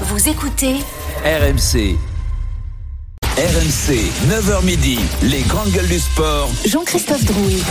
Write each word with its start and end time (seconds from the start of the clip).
Vous 0.00 0.28
écoutez 0.28 0.74
RMC. 1.24 1.96
RMC, 3.36 3.94
9h 4.28 4.64
midi, 4.64 4.98
les 5.22 5.42
grandes 5.42 5.70
gueules 5.70 5.86
du 5.86 6.00
sport. 6.00 6.50
Jean-Christophe 6.66 7.24
Drouet. 7.24 7.62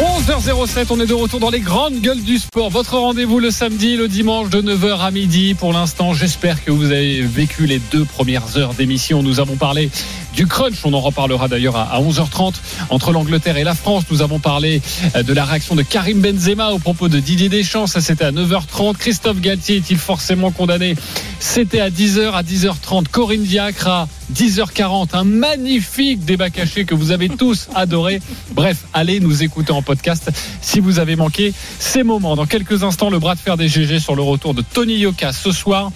11h07, 0.00 0.86
on 0.90 0.98
est 0.98 1.06
de 1.06 1.14
retour 1.14 1.38
dans 1.38 1.50
les 1.50 1.60
grandes 1.60 2.00
gueules 2.00 2.22
du 2.22 2.38
sport. 2.38 2.68
Votre 2.70 2.98
rendez-vous 2.98 3.38
le 3.38 3.52
samedi, 3.52 3.96
le 3.96 4.08
dimanche 4.08 4.50
de 4.50 4.60
9h 4.60 4.98
à 4.98 5.10
midi. 5.12 5.54
Pour 5.54 5.72
l'instant, 5.72 6.14
j'espère 6.14 6.64
que 6.64 6.72
vous 6.72 6.86
avez 6.86 7.22
vécu 7.22 7.66
les 7.66 7.78
deux 7.78 8.04
premières 8.04 8.58
heures 8.58 8.74
d'émission. 8.74 9.22
Nous 9.22 9.38
avons 9.38 9.56
parlé 9.56 9.88
du 10.36 10.46
crunch, 10.46 10.84
on 10.84 10.92
en 10.92 11.00
reparlera 11.00 11.48
d'ailleurs 11.48 11.76
à 11.76 11.98
11h30 11.98 12.56
entre 12.90 13.10
l'Angleterre 13.10 13.56
et 13.56 13.64
la 13.64 13.74
France. 13.74 14.04
Nous 14.10 14.20
avons 14.20 14.38
parlé 14.38 14.82
euh, 15.16 15.22
de 15.22 15.32
la 15.32 15.46
réaction 15.46 15.74
de 15.74 15.82
Karim 15.82 16.20
Benzema 16.20 16.72
au 16.72 16.78
propos 16.78 17.08
de 17.08 17.18
Didier 17.18 17.48
Deschamps. 17.48 17.86
Ça, 17.86 18.02
c'était 18.02 18.24
à 18.24 18.32
9h30. 18.32 18.96
Christophe 18.98 19.40
Galtier 19.40 19.76
est-il 19.76 19.96
forcément 19.96 20.50
condamné? 20.50 20.94
C'était 21.40 21.80
à 21.80 21.88
10h, 21.88 22.32
à 22.32 22.42
10h30. 22.42 23.08
Corinne 23.08 23.44
Diacre 23.44 23.88
à 23.88 24.08
10h40. 24.34 25.16
Un 25.16 25.24
magnifique 25.24 26.22
débat 26.26 26.50
caché 26.50 26.84
que 26.84 26.94
vous 26.94 27.12
avez 27.12 27.30
tous 27.30 27.68
adoré. 27.74 28.20
Bref, 28.52 28.84
allez 28.92 29.20
nous 29.20 29.42
écouter 29.42 29.72
en 29.72 29.80
podcast 29.80 30.30
si 30.60 30.80
vous 30.80 30.98
avez 30.98 31.16
manqué 31.16 31.54
ces 31.78 32.02
moments. 32.02 32.36
Dans 32.36 32.46
quelques 32.46 32.84
instants, 32.84 33.08
le 33.08 33.18
bras 33.18 33.36
de 33.36 33.40
fer 33.40 33.56
des 33.56 33.68
GG 33.68 34.00
sur 34.00 34.14
le 34.14 34.22
retour 34.22 34.52
de 34.52 34.60
Tony 34.60 34.96
Yoka 34.98 35.32
ce 35.32 35.50
soir. 35.50 35.90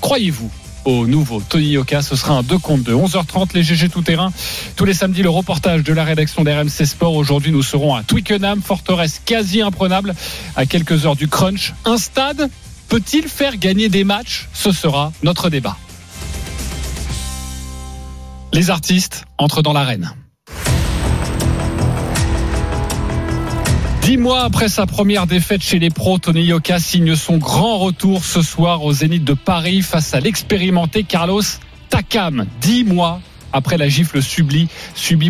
Croyez-vous 0.00 0.50
au 0.84 1.06
nouveau 1.06 1.42
Tony 1.48 1.68
Yoka. 1.68 2.02
Ce 2.02 2.16
sera 2.16 2.34
un 2.34 2.42
2 2.42 2.58
contre 2.58 2.84
2. 2.84 2.94
11h30, 2.94 3.54
les 3.54 3.62
GG 3.62 3.88
tout 3.88 4.02
terrain. 4.02 4.32
Tous 4.76 4.84
les 4.84 4.94
samedis, 4.94 5.22
le 5.22 5.30
reportage 5.30 5.82
de 5.82 5.92
la 5.92 6.04
rédaction 6.04 6.44
d'RMC 6.44 6.84
Sport. 6.86 7.14
Aujourd'hui, 7.14 7.52
nous 7.52 7.62
serons 7.62 7.94
à 7.94 8.02
Twickenham, 8.02 8.62
forteresse 8.62 9.20
quasi 9.24 9.62
imprenable, 9.62 10.14
à 10.56 10.66
quelques 10.66 11.06
heures 11.06 11.16
du 11.16 11.28
crunch. 11.28 11.74
Un 11.84 11.96
stade 11.96 12.50
peut-il 12.88 13.28
faire 13.28 13.56
gagner 13.56 13.88
des 13.88 14.04
matchs? 14.04 14.48
Ce 14.52 14.72
sera 14.72 15.12
notre 15.22 15.50
débat. 15.50 15.76
Les 18.52 18.70
artistes 18.70 19.24
entrent 19.38 19.62
dans 19.62 19.72
l'arène. 19.72 20.14
Dix 24.04 24.18
mois 24.18 24.42
après 24.42 24.68
sa 24.68 24.84
première 24.84 25.26
défaite 25.26 25.62
chez 25.62 25.78
les 25.78 25.88
pros, 25.88 26.18
Tony 26.18 26.42
Yoka 26.42 26.78
signe 26.78 27.16
son 27.16 27.38
grand 27.38 27.78
retour 27.78 28.22
ce 28.22 28.42
soir 28.42 28.84
au 28.84 28.92
Zénith 28.92 29.24
de 29.24 29.32
Paris 29.32 29.80
face 29.80 30.12
à 30.12 30.20
l'expérimenté 30.20 31.04
Carlos 31.04 31.40
Takam. 31.88 32.44
Dix 32.60 32.84
mois 32.84 33.22
après 33.54 33.78
la 33.78 33.88
gifle 33.88 34.20
subie, 34.20 34.68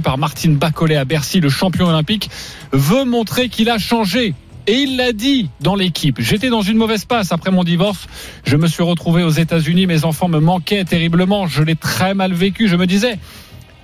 par 0.02 0.18
Martine 0.18 0.56
Bacollet 0.56 0.96
à 0.96 1.04
Bercy, 1.04 1.38
le 1.38 1.50
champion 1.50 1.86
olympique, 1.86 2.28
veut 2.72 3.04
montrer 3.04 3.48
qu'il 3.48 3.70
a 3.70 3.78
changé. 3.78 4.34
Et 4.66 4.80
il 4.80 4.96
l'a 4.96 5.12
dit 5.12 5.50
dans 5.60 5.76
l'équipe. 5.76 6.20
J'étais 6.20 6.48
dans 6.48 6.62
une 6.62 6.76
mauvaise 6.76 7.04
passe 7.04 7.30
après 7.30 7.52
mon 7.52 7.62
divorce. 7.62 8.08
Je 8.44 8.56
me 8.56 8.66
suis 8.66 8.82
retrouvé 8.82 9.22
aux 9.22 9.30
États-Unis. 9.30 9.86
Mes 9.86 10.04
enfants 10.04 10.28
me 10.28 10.40
manquaient 10.40 10.84
terriblement. 10.84 11.46
Je 11.46 11.62
l'ai 11.62 11.76
très 11.76 12.12
mal 12.14 12.32
vécu. 12.32 12.66
Je 12.66 12.74
me 12.74 12.88
disais, 12.88 13.20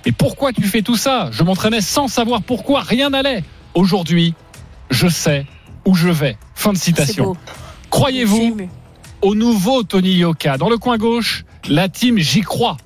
mais 0.05 0.11
pourquoi 0.11 0.51
tu 0.51 0.63
fais 0.63 0.81
tout 0.81 0.97
ça? 0.97 1.29
Je 1.31 1.43
m'entraînais 1.43 1.79
sans 1.79 2.09
savoir 2.09 2.41
pourquoi. 2.41 2.81
Rien 2.81 3.11
n'allait. 3.11 3.45
Aujourd'hui, 3.73 4.33
je 4.91 5.07
sais 5.07 5.45
où 5.85 5.95
je 5.95 6.09
vais. 6.09 6.37
Fin 6.53 6.73
de 6.73 6.77
citation. 6.77 7.35
Croyez-vous 7.89 8.57
au 9.21 9.33
nouveau 9.35 9.81
Tony 9.83 10.13
Yoka? 10.13 10.57
Dans 10.57 10.69
le 10.69 10.77
coin 10.77 10.97
gauche, 10.97 11.43
la 11.67 11.89
team 11.89 12.17
J'y 12.19 12.41
crois. 12.41 12.77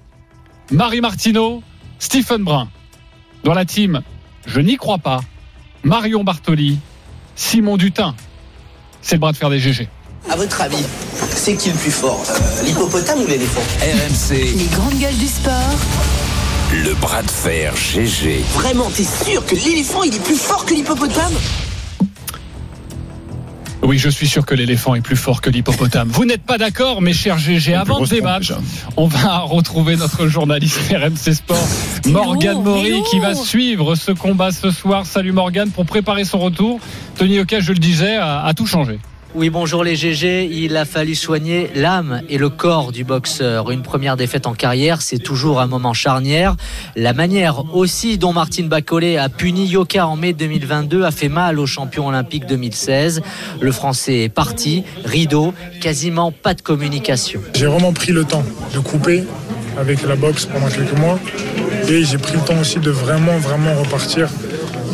Marie 0.72 1.02
Martineau, 1.02 1.62
Stephen 2.00 2.44
Brun. 2.44 2.70
Dans 3.44 3.54
la 3.54 3.66
team 3.66 4.02
Je 4.48 4.60
n'y 4.62 4.78
crois 4.78 4.98
pas, 4.98 5.20
Marion 5.84 6.24
Bartoli, 6.24 6.80
Simon 7.36 7.78
Dutin. 7.78 8.16
C'est 9.02 9.16
le 9.16 9.20
bras 9.20 9.32
de 9.34 9.38
fer 9.38 9.50
des 9.50 9.60
GG. 9.60 9.88
À 10.32 10.36
votre 10.36 10.60
avis, 10.62 10.84
c'est 11.30 11.56
qui 11.56 11.70
le 11.70 11.76
plus 11.76 11.92
fort? 11.92 12.24
Euh, 12.30 12.64
L'hippopotame 12.64 13.20
ou 13.22 13.28
l'éléphant 13.28 13.62
RMC, 13.82 14.34
Les 14.58 14.66
grandes 14.76 15.00
gueules 15.00 15.18
du 15.18 15.28
sport. 15.28 15.54
le 16.74 16.94
bras 16.96 17.22
de 17.22 17.30
fer 17.30 17.76
GG. 17.76 18.42
Vraiment, 18.56 18.90
t'es 18.90 19.04
sûr 19.04 19.46
que 19.46 19.54
l'éléphant 19.54 20.02
il 20.02 20.16
est 20.16 20.24
plus 20.24 20.36
fort 20.36 20.66
que 20.66 20.74
l'hippopotame? 20.74 21.34
Oui, 23.84 23.98
je 23.98 24.10
suis 24.10 24.28
sûr 24.28 24.46
que 24.46 24.56
l'éléphant 24.56 24.96
est 24.96 25.02
plus 25.02 25.16
fort 25.16 25.42
que 25.42 25.50
l'hippopotame. 25.50 26.10
Vous 26.10 26.26
n'êtes 26.26 26.42
pas 26.44 26.58
d'accord, 26.58 27.02
mes 27.02 27.14
chers 27.14 27.38
GG. 27.38 27.74
Avant 27.76 28.02
de 28.02 28.08
débattre, 28.08 28.54
on 28.98 29.08
va 29.08 29.40
retrouver 29.40 29.96
notre 29.96 30.28
journaliste 30.28 30.80
RMC 30.92 31.34
Sport, 31.34 31.68
Morgane 32.08 32.64
Maury, 32.64 33.04
qui 33.10 33.20
va 33.20 33.36
suivre 33.36 33.96
ce 33.96 34.12
combat 34.12 34.52
ce 34.52 34.72
soir. 34.72 35.06
Salut 35.06 35.32
Morgane, 35.34 35.70
pour 35.70 35.86
préparer 35.86 36.26
son 36.26 36.40
retour. 36.40 36.80
Tony 37.18 37.36
Yoka, 37.36 37.60
je 37.60 37.74
le 37.74 37.80
disais, 37.80 38.16
a, 38.16 38.44
a 38.44 38.54
tout 38.54 38.66
changé. 38.66 39.00
Oui, 39.38 39.50
bonjour 39.50 39.84
les 39.84 39.98
GG. 39.98 40.48
Il 40.50 40.78
a 40.78 40.86
fallu 40.86 41.14
soigner 41.14 41.70
l'âme 41.76 42.22
et 42.30 42.38
le 42.38 42.48
corps 42.48 42.94
du 42.94 43.04
boxeur. 43.04 43.70
Une 43.70 43.82
première 43.82 44.16
défaite 44.16 44.48
en 44.48 44.54
carrière, 44.54 45.02
c'est 45.02 45.18
toujours 45.18 45.60
un 45.60 45.68
moment 45.68 45.94
charnière. 45.94 46.56
La 46.96 47.12
manière 47.12 47.76
aussi 47.76 48.18
dont 48.18 48.32
Martine 48.32 48.70
Bacollet 48.70 49.18
a 49.18 49.28
puni 49.28 49.68
Yoka 49.68 50.08
en 50.08 50.16
mai 50.16 50.32
2022 50.32 51.04
a 51.04 51.12
fait 51.12 51.28
mal 51.28 51.60
au 51.60 51.66
champion 51.66 52.08
olympique 52.08 52.46
2016. 52.46 53.22
Le 53.60 53.72
Français 53.74 54.24
est 54.24 54.30
parti, 54.30 54.86
rideau, 55.04 55.54
quasiment 55.82 56.32
pas 56.32 56.54
de 56.54 56.62
communication. 56.62 57.42
J'ai 57.56 57.66
vraiment 57.66 57.92
pris 57.92 58.14
le 58.14 58.24
temps 58.24 58.46
de 58.74 58.80
couper 58.80 59.26
avec 59.78 60.02
la 60.04 60.16
boxe 60.16 60.46
pendant 60.46 60.70
quelques 60.70 60.98
mois. 60.98 61.20
Et 61.90 62.06
j'ai 62.06 62.18
pris 62.18 62.36
le 62.36 62.40
temps 62.40 62.58
aussi 62.62 62.80
de 62.80 62.90
vraiment, 62.90 63.38
vraiment 63.38 63.76
repartir 63.76 64.30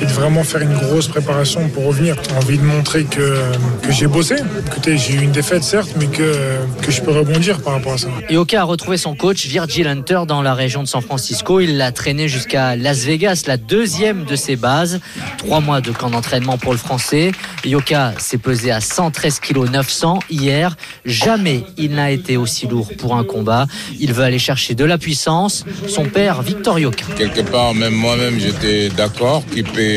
et 0.02 0.06
de 0.06 0.12
vraiment 0.12 0.44
faire 0.44 0.62
une 0.62 0.74
grosse 0.74 1.08
préparation 1.08 1.70
pour 1.70 1.86
revenir. 1.86 2.16
J'ai 2.28 2.36
envie 2.36 2.58
de 2.58 2.64
montrer 2.64 3.04
que, 3.04 3.42
que 3.82 3.92
j'ai 3.92 4.08
bossé. 4.08 4.36
Écoutez, 4.68 4.98
j'ai 4.98 5.14
eu 5.14 5.22
une 5.22 5.32
défaite 5.32 5.64
certes, 5.64 5.92
mais 5.98 6.08
que, 6.08 6.36
que 6.82 6.92
je 6.92 7.02
peux 7.02 7.12
rebondir 7.12 7.62
par 7.62 7.74
rapport 7.74 7.94
à 7.94 7.98
ça. 7.98 8.08
Yoka 8.30 8.62
a 8.62 8.64
retrouvé 8.64 8.98
son 8.98 9.16
coach 9.16 9.46
Virgil 9.46 9.88
Hunter 9.88 10.22
dans 10.28 10.42
la 10.42 10.54
région 10.54 10.82
de 10.82 10.88
San 10.88 11.02
Francisco. 11.02 11.60
Il 11.60 11.78
l'a 11.78 11.92
traîné 11.92 12.28
jusqu'à 12.28 12.76
Las 12.76 13.00
Vegas, 13.06 13.44
la 13.48 13.58
deuxième 13.58 14.26
de 14.26 14.36
ses 14.36 14.56
bases. 14.56 15.00
Trois 15.38 15.60
mois 15.60 15.82
de 15.82 15.92
camp 15.92 16.10
d'entraînement 16.10 16.58
pour 16.58 16.72
le 16.72 16.80
Français. 16.80 17.32
Yoka 17.64 18.14
s'est 18.18 18.38
pesé 18.38 18.72
à 18.72 18.82
113 18.82 19.40
kg 19.40 19.70
900 19.70 20.20
hier. 20.30 20.76
Jamais 21.06 21.64
il 21.78 21.92
n'a 21.92 22.12
été 22.12 22.38
aussi 22.38 22.68
lourd 22.68 22.90
pour 22.98 23.16
un 23.16 23.24
combat. 23.24 23.68
Il 24.00 24.14
veut 24.14 24.24
aller 24.24 24.40
chercher 24.40 24.74
de 24.74 24.86
la 24.86 24.98
puissance. 24.98 25.66
Son 25.88 26.06
père, 26.06 26.42
Victor 26.42 26.80
Yoka. 26.80 27.06
Quelque 27.18 27.42
part, 27.42 27.74
même 27.76 27.94
moi-même, 27.94 28.40
j'étais 28.40 28.90
d'accord 28.90 29.44
qu'il 29.52 29.64
peut 29.64 29.91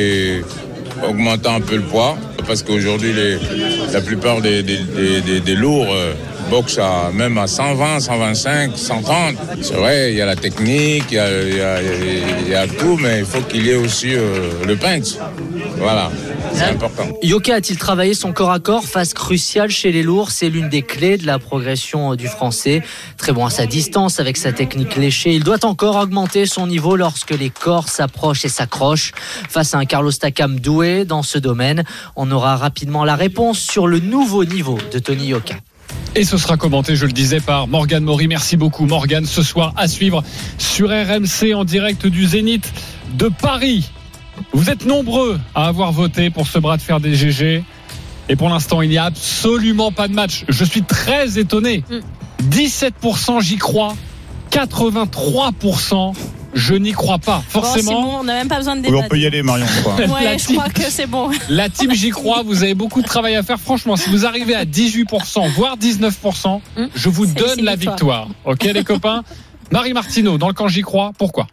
augmenter 1.08 1.48
un 1.48 1.60
peu 1.60 1.76
le 1.76 1.82
poids. 1.82 2.16
Parce 2.46 2.62
qu'aujourd'hui, 2.62 3.12
la 3.92 4.00
plupart 4.02 4.40
des, 4.42 4.62
des- 4.62 5.40
des- 5.40 5.54
lourds 5.54 5.86
euh, 5.94 6.12
boxent 6.50 6.78
même 7.14 7.38
à 7.38 7.46
120, 7.46 8.00
125, 8.00 8.76
130. 8.76 9.36
C'est 9.62 9.74
vrai, 9.74 10.12
il 10.12 10.18
y 10.18 10.20
a 10.20 10.26
la 10.26 10.36
technique, 10.36 11.04
il 11.10 11.14
y 11.16 11.18
a, 11.18 11.80
y 12.50 12.54
a 12.54 12.66
tout, 12.66 12.98
mais 13.00 13.20
il 13.20 13.24
faut 13.24 13.40
qu'il 13.40 13.64
y 13.66 13.70
ait 13.70 13.76
aussi 13.76 14.14
euh, 14.14 14.50
le 14.66 14.76
punch. 14.76 15.14
Voilà, 15.78 16.10
c'est 16.54 16.64
important. 16.64 17.08
Yoka 17.22 17.54
a-t-il 17.54 17.78
travaillé 17.78 18.14
son 18.14 18.32
corps 18.32 18.50
à 18.50 18.60
corps 18.60 18.84
Phase 18.84 19.14
cruciale 19.14 19.70
chez 19.70 19.92
les 19.92 20.02
lourds, 20.02 20.30
c'est 20.30 20.48
l'une 20.48 20.68
des 20.68 20.82
clés 20.82 21.18
de 21.18 21.26
la 21.26 21.38
progression 21.38 22.12
euh, 22.12 22.16
du 22.16 22.28
français. 22.28 22.82
Très 23.16 23.32
bon 23.32 23.44
à 23.46 23.50
sa 23.50 23.66
distance 23.66 24.20
avec 24.20 24.36
sa 24.36 24.52
technique 24.52 24.96
léchée. 24.96 25.34
Il 25.34 25.44
doit 25.44 25.64
encore 25.64 25.96
augmenter 25.96 26.46
son 26.46 26.66
niveau 26.66 26.96
lorsque 26.96 27.30
les 27.30 27.50
corps 27.50 27.88
s'approchent 27.88 28.44
et 28.44 28.48
s'accrochent. 28.48 29.12
Face 29.48 29.74
à 29.74 29.78
un 29.78 29.84
Carlos 29.84 30.12
Takam 30.12 30.60
doué 30.60 31.04
dans 31.04 31.22
ce 31.22 31.38
domaine, 31.38 31.84
on 32.16 32.30
aura 32.30 32.56
rapidement 32.56 33.04
la 33.04 33.16
réponse 33.16 33.58
sur 33.58 33.86
le 33.86 34.00
nouveau 34.00 34.44
niveau 34.44 34.78
de 34.92 34.98
Tony 34.98 35.28
Yoka. 35.28 35.56
Et 36.16 36.24
ce 36.24 36.38
sera 36.38 36.56
commenté, 36.56 36.94
je 36.94 37.06
le 37.06 37.12
disais, 37.12 37.40
par 37.40 37.66
Morgane 37.66 38.04
Maury. 38.04 38.28
Merci 38.28 38.56
beaucoup, 38.56 38.86
Morgane. 38.86 39.26
Ce 39.26 39.42
soir, 39.42 39.72
à 39.76 39.88
suivre 39.88 40.22
sur 40.58 40.88
RMC 40.88 41.54
en 41.54 41.64
direct 41.64 42.06
du 42.06 42.26
Zénith 42.26 42.72
de 43.18 43.28
Paris. 43.28 43.90
Vous 44.52 44.70
êtes 44.70 44.86
nombreux 44.86 45.38
à 45.54 45.66
avoir 45.66 45.92
voté 45.92 46.30
pour 46.30 46.46
ce 46.46 46.58
bras 46.58 46.76
de 46.76 46.82
fer 46.82 47.00
des 47.00 47.14
GG. 47.14 47.64
Et 48.28 48.36
pour 48.36 48.48
l'instant, 48.48 48.80
il 48.82 48.88
n'y 48.88 48.98
a 48.98 49.04
absolument 49.04 49.92
pas 49.92 50.08
de 50.08 50.14
match. 50.14 50.44
Je 50.48 50.64
suis 50.64 50.82
très 50.82 51.38
étonné. 51.38 51.84
17% 52.50 53.40
j'y 53.42 53.56
crois. 53.58 53.94
83% 54.50 56.12
je 56.56 56.74
n'y 56.74 56.92
crois 56.92 57.18
pas. 57.18 57.42
Forcément, 57.48 58.00
bon, 58.00 58.18
on 58.20 58.24
n'a 58.24 58.34
même 58.34 58.46
pas 58.46 58.58
besoin 58.58 58.76
de 58.76 58.80
Oui, 58.82 58.86
débattre. 58.86 59.06
on 59.06 59.08
peut 59.08 59.18
y 59.18 59.26
aller, 59.26 59.42
Marion. 59.42 59.66
je 59.66 59.80
crois. 59.80 59.96
La 59.98 60.06
Ouais, 60.06 60.38
je 60.38 60.46
team- 60.46 60.56
crois 60.56 60.68
que 60.70 60.82
c'est 60.88 61.08
bon. 61.08 61.28
la 61.48 61.68
team 61.68 61.92
j'y 61.92 62.10
crois, 62.10 62.42
vous 62.44 62.62
avez 62.62 62.74
beaucoup 62.76 63.02
de 63.02 63.06
travail 63.08 63.34
à 63.34 63.42
faire. 63.42 63.58
Franchement, 63.58 63.96
si 63.96 64.08
vous 64.08 64.24
arrivez 64.24 64.54
à 64.54 64.64
18%, 64.64 65.48
voire 65.50 65.76
19%, 65.76 66.60
Hum, 66.76 66.88
je 66.94 67.08
vous 67.08 67.26
donne 67.26 67.60
la 67.62 67.74
victoire. 67.74 68.26
victoire. 68.26 68.28
Ok 68.44 68.62
les 68.72 68.84
copains? 68.84 69.24
Marie 69.72 69.92
Martineau, 69.94 70.38
dans 70.38 70.46
le 70.46 70.54
camp 70.54 70.68
j'y 70.68 70.82
crois, 70.82 71.10
pourquoi? 71.18 71.48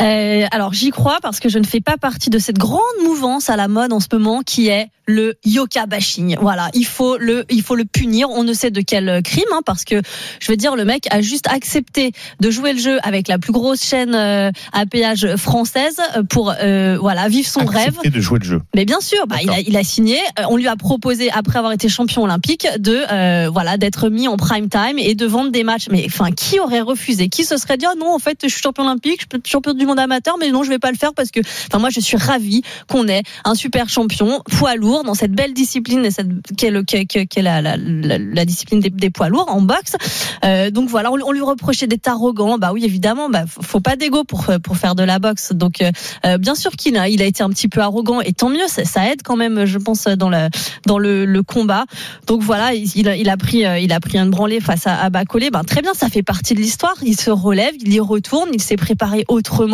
Euh, 0.00 0.46
alors 0.50 0.72
j'y 0.72 0.90
crois 0.90 1.18
parce 1.20 1.38
que 1.40 1.48
je 1.48 1.58
ne 1.58 1.64
fais 1.64 1.80
pas 1.80 1.96
partie 1.96 2.30
de 2.30 2.38
cette 2.38 2.58
grande 2.58 2.80
mouvance 3.04 3.50
à 3.50 3.56
la 3.56 3.68
mode 3.68 3.92
en 3.92 4.00
ce 4.00 4.06
moment 4.12 4.42
qui 4.42 4.68
est 4.68 4.88
le 5.06 5.34
yoga 5.44 5.86
bashing. 5.86 6.36
Voilà, 6.40 6.70
il 6.74 6.86
faut 6.86 7.16
le, 7.18 7.44
il 7.50 7.62
faut 7.62 7.74
le 7.74 7.84
punir. 7.84 8.30
On 8.30 8.44
ne 8.44 8.52
sait 8.52 8.70
de 8.70 8.80
quel 8.80 9.20
crime, 9.22 9.44
hein, 9.52 9.60
parce 9.66 9.84
que 9.84 10.00
je 10.40 10.50
veux 10.50 10.56
dire, 10.56 10.76
le 10.76 10.84
mec 10.84 11.08
a 11.10 11.20
juste 11.20 11.48
accepté 11.48 12.12
de 12.40 12.50
jouer 12.50 12.72
le 12.72 12.78
jeu 12.78 12.98
avec 13.02 13.28
la 13.28 13.38
plus 13.38 13.52
grosse 13.52 13.82
chaîne 13.84 14.14
euh, 14.14 14.50
à 14.72 14.86
péage 14.86 15.36
française 15.36 16.00
pour 16.30 16.54
euh, 16.62 16.98
voilà 17.00 17.28
vivre 17.28 17.48
son 17.48 17.64
rêve. 17.64 17.88
Accepter 17.88 18.10
de 18.10 18.20
jouer 18.20 18.38
le 18.38 18.44
jeu. 18.44 18.60
Mais 18.74 18.84
bien 18.84 19.00
sûr, 19.00 19.26
bah, 19.26 19.36
il, 19.42 19.50
a, 19.50 19.60
il 19.60 19.76
a 19.76 19.84
signé. 19.84 20.18
Euh, 20.38 20.44
On 20.48 20.56
lui 20.56 20.68
a 20.68 20.76
proposé 20.76 21.30
après 21.30 21.58
avoir 21.58 21.72
été 21.72 21.88
champion 21.88 22.22
olympique 22.22 22.66
de 22.78 23.02
euh, 23.10 23.50
voilà 23.50 23.76
d'être 23.76 24.08
mis 24.08 24.28
en 24.28 24.36
prime 24.36 24.68
time 24.68 24.98
et 24.98 25.14
de 25.14 25.26
vendre 25.26 25.50
des 25.50 25.64
matchs. 25.64 25.88
Mais 25.90 26.04
enfin, 26.06 26.30
qui 26.30 26.60
aurait 26.60 26.80
refusé? 26.80 27.28
Qui 27.28 27.44
se 27.44 27.56
serait 27.56 27.76
dit 27.76 27.86
ah 27.86 27.94
non 27.98 28.14
en 28.14 28.18
fait 28.20 28.38
je 28.42 28.48
suis 28.48 28.62
champion 28.62 28.84
olympique, 28.84 29.22
je 29.22 29.26
peux 29.26 29.38
être 29.38 29.48
champion 29.48 29.74
du 29.74 29.81
monde 29.86 29.98
amateur, 29.98 30.36
mais 30.38 30.50
non 30.50 30.62
je 30.62 30.68
vais 30.68 30.78
pas 30.78 30.90
le 30.90 30.96
faire 30.96 31.14
parce 31.14 31.30
que 31.30 31.40
enfin 31.40 31.78
moi 31.78 31.90
je 31.90 32.00
suis 32.00 32.16
ravi 32.16 32.62
qu'on 32.88 33.08
ait 33.08 33.22
un 33.44 33.54
super 33.54 33.88
champion 33.88 34.42
poids 34.58 34.76
lourd 34.76 35.04
dans 35.04 35.14
cette 35.14 35.32
belle 35.32 35.54
discipline 35.54 36.04
et 36.04 36.10
cette 36.10 36.28
qui 36.56 36.66
est, 36.66 36.70
le, 36.70 36.82
qui 36.82 36.96
la, 37.40 37.62
la, 37.62 37.76
la, 37.76 38.18
la 38.18 38.44
discipline 38.44 38.80
des, 38.80 39.10
poids 39.10 39.28
lourds 39.28 39.48
en 39.48 39.60
boxe. 39.60 39.96
Euh, 40.44 40.70
donc 40.70 40.88
voilà, 40.88 41.10
on, 41.12 41.32
lui 41.32 41.40
reprochait 41.40 41.86
d'être 41.86 42.08
arrogant. 42.08 42.58
Bah 42.58 42.72
oui 42.72 42.84
évidemment, 42.84 43.28
bah 43.28 43.44
faut 43.46 43.80
pas 43.80 43.96
d'ego 43.96 44.24
pour 44.24 44.46
pour 44.62 44.76
faire 44.76 44.94
de 44.94 45.02
la 45.02 45.18
boxe. 45.18 45.52
Donc 45.52 45.80
euh, 45.80 45.90
euh, 46.26 46.38
bien 46.38 46.54
sûr 46.54 46.72
qu'il 46.72 46.96
a, 46.96 47.08
il 47.08 47.22
a 47.22 47.26
été 47.26 47.42
un 47.42 47.50
petit 47.50 47.68
peu 47.68 47.80
arrogant 47.80 48.20
et 48.20 48.32
tant 48.32 48.48
mieux, 48.48 48.66
ça, 48.68 49.10
aide 49.10 49.22
quand 49.22 49.36
même, 49.36 49.64
je 49.64 49.78
pense, 49.78 50.04
dans 50.04 50.28
le 50.28 50.48
dans 50.86 50.98
le, 50.98 51.24
le 51.24 51.42
combat. 51.42 51.84
Donc 52.26 52.42
voilà, 52.42 52.74
il, 52.74 52.90
il 52.96 53.08
a, 53.08 53.16
il 53.16 53.28
a 53.28 53.36
pris 53.36 53.64
euh, 53.64 53.78
il 53.78 53.92
a 53.92 54.00
pris 54.00 54.18
un 54.18 54.26
branlé 54.26 54.60
face 54.60 54.86
à, 54.86 55.00
à 55.00 55.10
Bacolé. 55.10 55.50
Ben 55.50 55.64
très 55.64 55.82
bien, 55.82 55.94
ça 55.94 56.08
fait 56.08 56.22
partie 56.22 56.54
de 56.54 56.60
l'histoire. 56.60 56.94
Il 57.02 57.18
se 57.18 57.30
relève, 57.30 57.72
il 57.80 57.92
y 57.92 58.00
retourne, 58.00 58.50
il 58.52 58.62
s'est 58.62 58.76
préparé 58.76 59.24
autrement. 59.28 59.71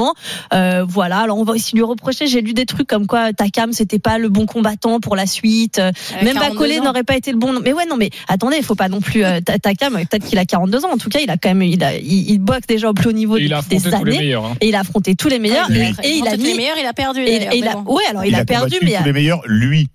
Euh, 0.52 0.84
voilà. 0.88 1.18
Alors 1.20 1.38
on 1.38 1.44
va 1.44 1.52
aussi 1.54 1.74
lui 1.76 1.82
reprocher. 1.82 2.26
J'ai 2.26 2.40
lu 2.40 2.52
des 2.54 2.66
trucs 2.66 2.86
comme 2.86 3.06
quoi 3.06 3.32
Takam 3.32 3.72
c'était 3.72 3.98
pas 3.98 4.18
le 4.18 4.28
bon 4.28 4.46
combattant 4.46 5.00
pour 5.00 5.16
la 5.16 5.26
suite. 5.26 5.78
Euh, 5.78 5.92
Même 6.22 6.34
42 6.34 6.50
Bacolé 6.54 6.80
n'aurait 6.80 7.04
pas 7.04 7.16
été 7.16 7.32
le 7.32 7.38
bon. 7.38 7.52
Mais 7.62 7.72
ouais 7.72 7.86
non 7.86 7.96
mais 7.96 8.10
attendez, 8.28 8.56
il 8.58 8.64
faut 8.64 8.74
pas 8.74 8.88
non 8.88 9.00
plus 9.00 9.24
euh, 9.24 9.40
Ta- 9.40 9.58
Takam. 9.58 9.94
Peut-être 9.94 10.24
qu'il 10.26 10.38
a 10.38 10.44
42 10.44 10.84
ans. 10.84 10.90
En 10.92 10.96
tout 10.98 11.08
cas, 11.08 11.20
il 11.22 11.30
a 11.30 11.36
quand 11.36 11.48
même 11.50 11.62
il 11.62 11.82
a 11.84 11.96
il, 11.96 12.30
il 12.30 12.38
boxe 12.38 12.66
déjà 12.66 12.90
au 12.90 12.94
plus 12.94 13.08
haut 13.08 13.12
niveau 13.12 13.36
Et 13.36 13.50
a 13.52 13.60
depuis 13.60 13.76
des 13.76 13.82
tous 13.82 13.88
les 13.88 13.94
années. 13.94 14.18
meilleurs. 14.18 14.44
hein. 14.46 14.56
Et 14.60 14.68
il 14.68 14.74
a 14.74 14.80
affronté 14.80 15.14
tous 15.14 15.28
les 15.28 15.38
meilleurs. 15.38 15.70
Et, 15.70 15.74
il 15.74 15.82
a 15.82 16.06
et 16.06 16.16
il 16.18 16.28
a 16.28 16.36
les 16.36 16.54
meilleurs, 16.54 16.76
il 16.80 16.86
a 16.86 16.92
perdu. 16.92 17.20
Et, 17.22 17.38
d'ailleurs, 17.38 17.52
et 17.54 17.58
il 17.58 17.68
a, 17.68 17.72
bon. 17.76 17.94
ouais, 17.94 18.02
alors 18.10 18.24
il, 18.24 18.34
a, 18.34 18.44
perdu, 18.44 18.76
combattu 18.76 18.84
mais 18.86 18.96
tous 18.98 19.04
les 19.04 19.12
meilleurs, 19.12 19.42
lui. 19.46 19.88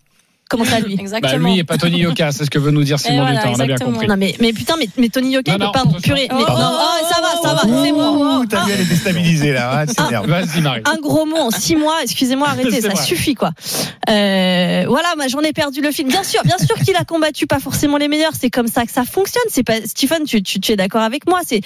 Comment 0.54 0.66
ça 0.66 0.80
lui 0.80 0.96
Bah, 0.96 1.02
Exactement. 1.02 1.50
lui 1.50 1.60
et 1.60 1.64
pas 1.64 1.78
Tony 1.78 2.00
Yoka, 2.00 2.32
c'est 2.32 2.46
ce 2.46 2.50
que 2.50 2.60
veut 2.60 2.72
nous 2.72 2.84
dire 2.84 3.00
Simon 3.00 3.22
voilà, 3.24 3.38
Dutin, 3.42 3.54
on 3.56 3.60
a 3.60 3.66
bien 3.66 3.76
compris. 3.78 4.08
Non 4.08 4.16
mais, 4.18 4.36
mais 4.40 4.54
putain 4.54 4.76
mais, 4.80 4.88
mais 4.98 5.10
Tony 5.10 5.32
Yoka 5.34 5.58
Non, 5.58 5.58
il 5.58 5.60
peut 5.60 5.66
non, 5.66 5.72
attention. 5.92 6.00
purée 6.02 6.28
mais, 6.32 6.44
Oh, 6.48 6.52
non, 6.52 6.72
oh, 6.72 6.80
oh, 7.02 7.06
ça 7.14 7.22
va 7.22 7.50
ça 7.50 7.56
va 7.56 7.62
oh, 7.66 7.82
c'est 7.84 7.92
oh, 7.92 8.40
Ouh, 8.42 8.46
T'as 8.46 8.64
vu, 8.66 8.72
elle 8.74 8.82
est 8.82 8.86
déstabilisée 8.86 9.52
là. 9.54 9.82
hein. 9.82 10.22
Vas-y 10.26 10.62
Marie. 10.62 10.82
un 10.86 10.98
gros 11.02 11.26
mot 11.26 11.38
en 11.38 11.52
six 11.52 11.76
mois 11.76 11.98
excusez-moi 12.04 12.48
arrêtez 12.52 12.82
ça 12.82 12.90
vrai. 12.90 13.04
suffit 13.04 13.36
quoi 13.36 13.52
euh, 14.10 14.84
voilà 14.88 15.14
j'en 15.28 15.40
ai 15.42 15.54
perdu 15.54 15.82
le 15.82 15.92
fil 15.92 16.08
bien 16.08 16.24
sûr 16.24 16.42
bien 16.44 16.58
sûr 16.58 16.76
qu'il 16.84 16.96
a 16.96 17.04
combattu 17.04 17.48
pas 17.48 17.60
forcément 17.60 17.98
les 17.98 18.08
meilleurs 18.08 18.34
c'est 18.40 18.50
comme 18.50 18.68
ça 18.68 18.86
que 18.86 18.92
ça 18.92 19.04
fonctionne 19.06 19.44
c'est 19.50 19.64
pas 19.64 19.76
Stephen 19.86 20.24
tu, 20.26 20.42
tu, 20.44 20.60
tu 20.60 20.72
es 20.72 20.76
d'accord 20.76 21.02
avec 21.02 21.28
moi 21.28 21.42
c'est 21.46 21.62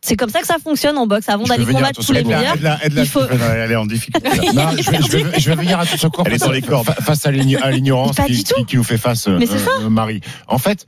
c'est 0.00 0.16
comme 0.16 0.30
ça 0.30 0.40
que 0.40 0.46
ça 0.46 0.56
fonctionne 0.62 0.96
en 0.96 1.06
boxe 1.06 1.28
avant 1.28 1.44
d'aller 1.44 1.64
combattre 1.66 2.04
tous 2.04 2.12
les 2.12 2.22
meilleurs 2.24 2.56
il 2.96 3.06
faut- 3.06 3.20
elle 3.28 3.72
est 3.72 3.76
en 3.76 3.86
difficulté. 3.86 4.28
Non, 4.54 4.70
je, 4.78 4.90
vais, 4.90 4.98
je, 5.02 5.16
vais, 5.16 5.40
je 5.40 5.50
vais 5.50 5.56
venir 5.56 5.78
à 5.80 5.86
tout 5.86 5.96
secours 5.98 6.24
Elle 6.26 6.34
est 6.34 6.38
face, 6.38 6.46
dans 6.48 6.52
les 6.52 6.62
cordes. 6.62 6.86
fa- 6.86 6.94
face 6.94 7.26
à 7.26 7.30
l'igno- 7.32 7.58
à 7.62 7.70
l'ignorance 7.70 8.16
qui, 8.26 8.44
qui- 8.44 8.64
qui 8.64 8.76
nous 8.76 8.84
fait 8.84 8.98
face, 8.98 9.26
Mais 9.26 9.46
c'est 9.46 9.58
ça. 9.58 9.70
euh, 9.80 9.88
Marie. 9.90 10.20
En 10.46 10.58
fait, 10.58 10.86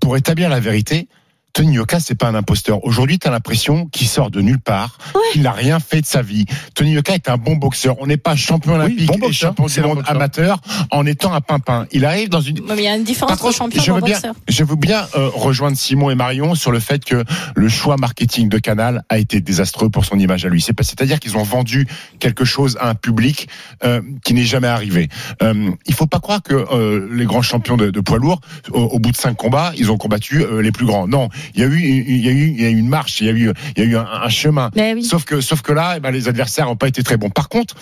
pour 0.00 0.16
établir 0.16 0.48
la 0.48 0.60
vérité, 0.60 1.08
Tony 1.56 1.72
Yoka, 1.76 2.00
c'est 2.00 2.14
pas 2.14 2.28
un 2.28 2.34
imposteur. 2.34 2.84
Aujourd'hui, 2.84 3.18
tu 3.18 3.26
as 3.26 3.30
l'impression 3.30 3.86
qu'il 3.86 4.06
sort 4.06 4.30
de 4.30 4.42
nulle 4.42 4.58
part, 4.60 4.98
Ouais. 5.14 5.20
qu'il 5.32 5.40
n'a 5.40 5.52
rien 5.52 5.80
fait 5.80 6.02
de 6.02 6.06
sa 6.06 6.20
vie. 6.20 6.44
Tony 6.74 6.90
Yoka 6.92 7.14
est 7.14 7.30
un 7.30 7.38
bon 7.38 7.56
boxeur. 7.56 7.96
On 7.98 8.06
n'est 8.06 8.18
pas 8.18 8.36
champion 8.36 8.74
olympique 8.74 9.06
bon 9.06 9.14
et 9.14 9.18
boxeur, 9.18 9.54
champion 9.56 9.66
du 9.66 9.80
monde 9.80 10.02
amateur 10.06 10.60
en 10.90 11.06
étant 11.06 11.32
un 11.32 11.40
pimpin. 11.40 11.86
Il 11.92 12.04
arrive 12.04 12.28
dans 12.28 12.42
une, 12.42 12.60
Mais 12.68 12.76
il 12.76 12.82
y 12.84 12.88
a 12.88 12.94
une 12.94 13.04
différence 13.04 13.32
entre 13.32 13.54
champion 13.54 13.80
je 13.82 13.90
et 13.90 13.94
veux 13.94 14.00
bien, 14.02 14.16
boxeur. 14.16 14.34
je 14.48 14.64
veux 14.64 14.76
bien 14.76 15.06
euh, 15.16 15.30
rejoindre 15.32 15.78
Simon 15.78 16.10
et 16.10 16.14
Marion 16.14 16.54
sur 16.54 16.72
le 16.72 16.78
fait 16.78 17.02
que 17.02 17.24
le 17.54 17.68
choix 17.70 17.96
marketing 17.96 18.50
de 18.50 18.58
Canal 18.58 19.02
a 19.08 19.16
été 19.16 19.40
désastreux 19.40 19.88
pour 19.88 20.04
son 20.04 20.18
image 20.18 20.44
à 20.44 20.50
lui. 20.50 20.60
C'est 20.60 20.74
pas- 20.74 20.82
C'est-à-dire 20.82 21.20
qu'ils 21.20 21.38
ont 21.38 21.42
vendu 21.42 21.86
quelque 22.18 22.44
chose 22.44 22.76
à 22.82 22.90
un 22.90 22.94
public 22.94 23.48
euh, 23.82 24.02
qui 24.26 24.34
n'est 24.34 24.44
jamais 24.44 24.68
arrivé. 24.68 25.08
Euh, 25.42 25.70
il 25.86 25.94
faut 25.94 26.06
pas 26.06 26.20
croire 26.20 26.42
que 26.42 26.52
euh, 26.54 27.08
les 27.10 27.24
grands 27.24 27.40
champions 27.40 27.78
de, 27.78 27.88
de 27.90 28.00
poids 28.00 28.18
lourds, 28.18 28.42
au, 28.72 28.80
au 28.82 28.98
bout 28.98 29.10
de 29.12 29.16
cinq 29.16 29.38
combats, 29.38 29.72
ils 29.78 29.90
ont 29.90 29.96
combattu 29.96 30.42
euh, 30.42 30.60
les 30.60 30.70
plus 30.70 30.84
grands. 30.84 31.08
Non, 31.08 31.30
il 31.54 31.60
y 31.60 31.64
a 31.64 31.66
eu, 31.66 31.78
il 31.80 32.24
y 32.24 32.28
a 32.28 32.32
eu, 32.32 32.46
il 32.48 32.60
y 32.60 32.64
a 32.64 32.70
eu 32.70 32.76
une 32.76 32.88
marche, 32.88 33.20
il 33.20 33.26
y 33.26 33.30
a 33.30 33.32
eu, 33.32 33.52
il 33.76 33.82
y 33.82 33.86
a 33.86 33.88
eu 33.88 33.96
un, 33.96 34.06
un 34.06 34.28
chemin. 34.28 34.70
Mais 34.74 34.94
oui. 34.94 35.04
Sauf 35.04 35.24
que, 35.24 35.40
sauf 35.40 35.62
que 35.62 35.72
là, 35.72 35.94
eh 35.96 36.00
ben, 36.00 36.10
les 36.10 36.28
adversaires 36.28 36.66
n'ont 36.66 36.76
pas 36.76 36.88
été 36.88 37.02
très 37.02 37.16
bons. 37.16 37.30
Par 37.30 37.48
contre, 37.48 37.74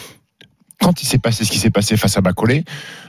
quand 0.85 1.03
il 1.03 1.07
s'est 1.07 1.19
passé 1.19 1.47
ce 1.47 1.51
qui 1.51 1.59
s'est 1.59 1.71
passé 1.71 1.97
face 1.97 2.19
à 2.19 2.21
Bacolé, 2.21 2.63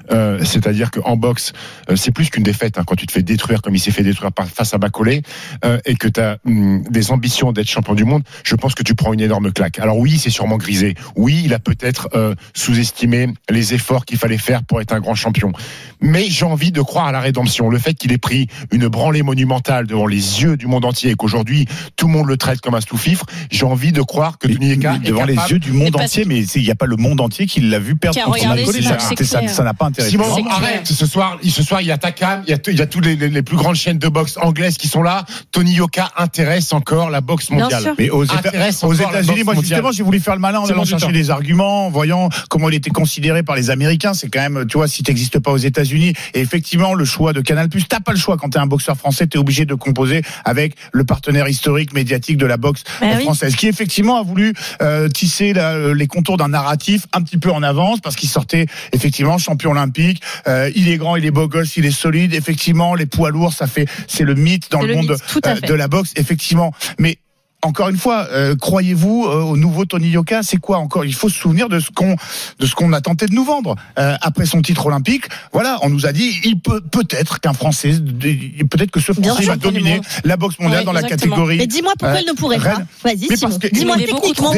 euh, 0.10 0.40
c'est-à-dire 0.46 0.92
qu'en 0.92 1.18
boxe, 1.18 1.52
euh, 1.90 1.98
c'est 1.98 2.12
plus 2.12 2.30
qu'une 2.30 2.44
défaite. 2.44 2.78
hein, 2.78 2.84
quand 2.88 2.96
tu 2.96 3.06
te 3.06 3.12
fais 3.12 3.22
détruire 3.22 3.62
comme 3.62 3.76
il 3.76 3.80
s'est 3.80 3.92
fait 3.92 4.04
détruire 4.04 4.32
par, 4.32 4.48
face 4.48 4.74
à 4.74 4.78
Bacolé, 4.78 5.24
euh, 5.66 5.78
et 5.86 5.96
que 5.96 6.08
tu 6.08 6.22
as 6.22 6.38
des 6.46 7.12
ambitions 7.12 7.52
d'être 7.52 7.68
champion 7.68 7.94
du 7.94 8.06
monde, 8.06 8.24
je 8.44 8.56
pense 8.56 8.76
que 8.76 8.84
tu 8.84 8.96
prends 8.96 9.12
une 9.12 9.20
énorme 9.20 9.52
claque. 9.52 9.80
Alors 9.80 9.98
oui, 9.98 10.18
c'est 10.18 10.30
sûrement 10.30 10.56
grisé. 10.56 10.96
Oui, 11.18 11.42
il 11.44 11.54
a 11.54 11.60
peut-être 11.60 12.08
euh, 12.16 12.34
sous-estimé 12.54 13.28
les 13.50 13.74
efforts 13.74 14.06
qu'il 14.06 14.18
fallait 14.18 14.38
faire 14.38 14.64
pour 14.64 14.80
être 14.80 14.94
un 14.94 15.02
grand 15.02 15.16
champion. 15.16 15.52
Mais 16.00 16.30
j'ai 16.30 16.46
envie 16.46 16.72
de 16.72 16.82
croire 16.82 17.08
à 17.08 17.12
la 17.12 17.20
rédemption. 17.20 17.70
Le 17.70 17.80
fait 17.80 17.94
qu'il 17.94 18.14
ait 18.14 18.18
pris 18.18 18.48
une 18.72 18.88
branlée 18.88 19.24
monumentale 19.24 19.86
devant 19.86 20.08
les 20.08 20.44
yeux 20.44 20.56
du 20.56 20.68
monde 20.68 20.86
entier 20.86 21.12
et 21.12 21.16
qu'aujourd'hui 21.16 21.68
tout 21.98 22.08
le 22.08 22.14
monde 22.14 22.28
le 22.28 22.38
traite 22.38 22.62
comme 22.62 22.76
un 22.76 22.82
sous-fifre, 22.82 23.26
j'ai 23.52 23.66
envie 23.66 23.92
de 23.92 24.02
croire 24.02 24.38
que 24.38 24.48
Tony 24.48 24.72
Eka 24.72 24.96
est 24.96 25.00
devant 25.00 25.26
les 25.26 25.36
capable 25.36 25.54
yeux 25.54 25.60
du 25.60 25.72
monde 25.74 25.96
entier, 25.96 26.24
mais 26.26 26.42
il 26.44 26.64
n'y 26.64 26.72
a 26.72 26.76
pas 26.76 26.86
le 26.86 26.96
monde 26.96 27.20
entier 27.20 27.48
qui 27.48 27.65
l'a 27.70 27.80
vu 27.80 27.96
perdre 27.96 28.16
Qui 28.16 28.22
a 28.22 28.26
contre 28.26 28.38
regardé 28.40 28.62
Bacolé. 28.62 28.78
ce 28.80 28.84
Ça- 28.84 28.90
match, 28.92 29.02
c'est 29.18 29.24
ça- 29.24 29.40
clair. 29.40 29.50
Ça 29.52 29.64
n'a 29.64 29.74
pas 29.74 29.86
intéressé. 29.86 30.12
Simon, 30.12 30.26
C'est 30.36 30.42
clair. 30.44 30.54
arrête. 30.56 30.88
Ce 30.88 31.06
soir, 31.06 31.38
ce 31.44 31.64
soir, 31.64 31.82
il 31.82 31.88
y 31.88 31.92
a 31.92 31.98
Takam, 31.98 32.44
il 32.48 32.52
y 32.52 32.54
a, 32.54 32.58
il 32.68 32.78
y 32.78 32.82
a 32.82 32.86
toutes 32.88 33.06
les, 33.06 33.16
les- 33.16 33.30
les 33.30 33.42
plus 33.42 33.58
grandes 33.58 33.76
chaînes 33.76 33.98
de 34.00 34.08
boxe 34.08 34.38
anglaises 34.42 34.78
qui 34.78 34.88
sont 34.88 35.02
là. 35.04 35.26
Tony 35.52 35.74
Yoka 35.74 36.10
intéresse 36.18 36.74
encore 36.74 37.10
la 37.10 37.22
boxe 37.22 37.50
Bien 37.50 37.60
mondiale. 37.60 37.82
sûr. 37.84 37.96
Mais 37.98 38.10
aux, 38.10 38.26
Éta- 38.26 38.38
Intéresse 38.38 38.84
aux 38.84 38.88
encore 38.94 39.12
la 39.12 39.20
États-Unis, 39.22 39.28
boxe 39.44 39.46
moi 39.46 39.54
mondiale. 39.56 39.70
justement, 39.78 39.92
j'ai 39.92 40.04
voulu 40.04 40.20
faire 40.20 40.36
le 40.36 40.42
malin 40.42 40.60
en 40.60 40.66
C'est 40.66 40.72
allant 40.72 40.82
bon 40.82 40.84
du 40.86 40.90
chercher 40.92 41.06
temps. 41.08 41.12
des 41.12 41.30
arguments, 41.30 41.88
en 41.88 41.90
voyant 41.90 42.30
comment 42.50 42.70
il 42.70 42.76
était 42.76 42.90
considéré 42.90 43.44
par 43.44 43.56
les 43.56 43.70
Américains. 43.70 44.14
C'est 44.14 44.30
quand 44.30 44.42
même, 44.42 44.66
tu 44.68 44.78
vois, 44.78 44.88
si 44.88 45.04
t'existes 45.04 45.40
pas 45.40 45.52
aux 45.52 45.58
États-Unis, 45.58 46.14
et 46.34 46.40
effectivement, 46.42 46.94
le 46.94 47.06
choix 47.06 47.34
de 47.34 47.42
Canal+, 47.42 47.70
t'as 47.90 48.00
pas 48.00 48.12
le 48.12 48.18
choix 48.18 48.38
quand 48.38 48.50
t'es 48.50 48.60
un 48.60 48.66
boxeur 48.68 48.96
français, 48.98 49.28
t'es 49.28 49.38
obligé 49.38 49.66
de 49.66 49.74
composer 49.76 50.22
avec 50.44 50.76
le 50.92 51.04
partenaire 51.04 51.48
historique 51.48 51.94
médiatique 51.94 52.38
de 52.38 52.46
la 52.46 52.58
boxe 52.58 52.84
Bah 53.02 53.08
oui. 53.18 53.24
française, 53.24 53.56
qui 53.56 53.68
effectivement 53.68 54.18
a 54.20 54.24
voulu 54.24 54.54
euh, 54.82 55.08
tisser 55.10 55.54
la- 55.54 55.94
les 55.94 56.08
contours 56.08 56.38
d'un 56.38 56.48
narratif 56.50 57.08
un 57.14 57.22
petit 57.22 57.38
peu 57.38 57.45
en 57.52 57.64
avance, 57.64 58.00
parce 58.02 58.16
qu'il 58.16 58.30
sortait 58.30 58.66
effectivement 58.94 59.38
champion 59.38 59.72
olympique. 59.72 60.22
Euh, 60.48 60.72
il 60.76 60.90
est 60.90 60.98
grand, 60.98 61.16
il 61.16 61.26
est 61.26 61.32
beau 61.32 61.48
gosse, 61.48 61.78
il 61.78 61.86
est 61.86 61.92
solide. 61.92 62.34
Effectivement, 62.34 62.96
les 62.96 63.06
poids 63.06 63.30
lourds, 63.30 63.54
ça 63.54 63.68
fait, 63.68 63.88
c'est 64.08 64.24
le 64.24 64.36
mythe 64.36 64.72
dans 64.72 64.82
le, 64.82 64.88
le 64.88 64.96
monde 64.96 65.18
mythe, 65.36 65.48
euh, 65.48 65.60
de 65.68 65.74
la 65.74 65.88
boxe, 65.88 66.14
effectivement. 66.16 66.74
Mais 67.00 67.18
encore 67.66 67.90
une 67.90 67.98
fois, 67.98 68.28
euh, 68.32 68.56
croyez-vous 68.56 69.26
euh, 69.28 69.42
au 69.42 69.58
nouveau 69.58 69.86
Tony 69.86 70.10
Yoka 70.10 70.44
C'est 70.44 70.58
quoi 70.58 70.78
encore? 70.78 71.06
Il 71.06 71.14
faut 71.14 71.30
se 71.30 71.38
souvenir 71.40 71.68
de 71.70 71.80
ce 71.80 71.90
qu'on 71.92 72.16
de 72.60 72.66
ce 72.66 72.74
qu'on 72.76 72.94
a 72.94 73.02
tenté 73.02 73.26
de 73.28 73.34
nous 73.34 73.44
vendre 73.44 73.76
Euh, 74.00 74.16
après 74.22 74.46
son 74.46 74.62
titre 74.62 74.86
olympique. 74.86 75.26
Voilà, 75.54 75.80
on 75.82 75.90
nous 75.90 76.06
a 76.06 76.12
dit 76.12 76.40
il 76.44 76.60
peut 76.60 76.82
peut-être 76.82 77.40
qu'un 77.40 77.54
Français, 77.54 77.94
peut-être 78.70 78.92
que 78.92 79.00
ce 79.00 79.12
Français 79.14 79.44
sûr, 79.44 79.52
va 79.52 79.56
dominer 79.58 80.02
la 80.24 80.38
boxe 80.38 80.60
mondiale 80.60 80.80
Ouais, 80.82 80.86
dans 80.86 80.92
la 80.94 81.02
exactement. 81.02 81.36
catégorie. 81.36 81.58
mais 81.58 81.68
dis-moi 81.68 81.94
pourquoi 81.98 82.18
Euh, 82.18 82.22
il 82.26 82.30
ne 82.30 82.34
pourrait 82.36 82.60
pas 82.60 82.78
vas-y 83.04 83.28
Mais 83.30 83.36
Simon 83.36 83.50
parce 83.52 83.58
que- 83.60 83.68
dis-moi 83.74 83.96
techniquement 83.98 84.52
pourquoi 84.52 84.56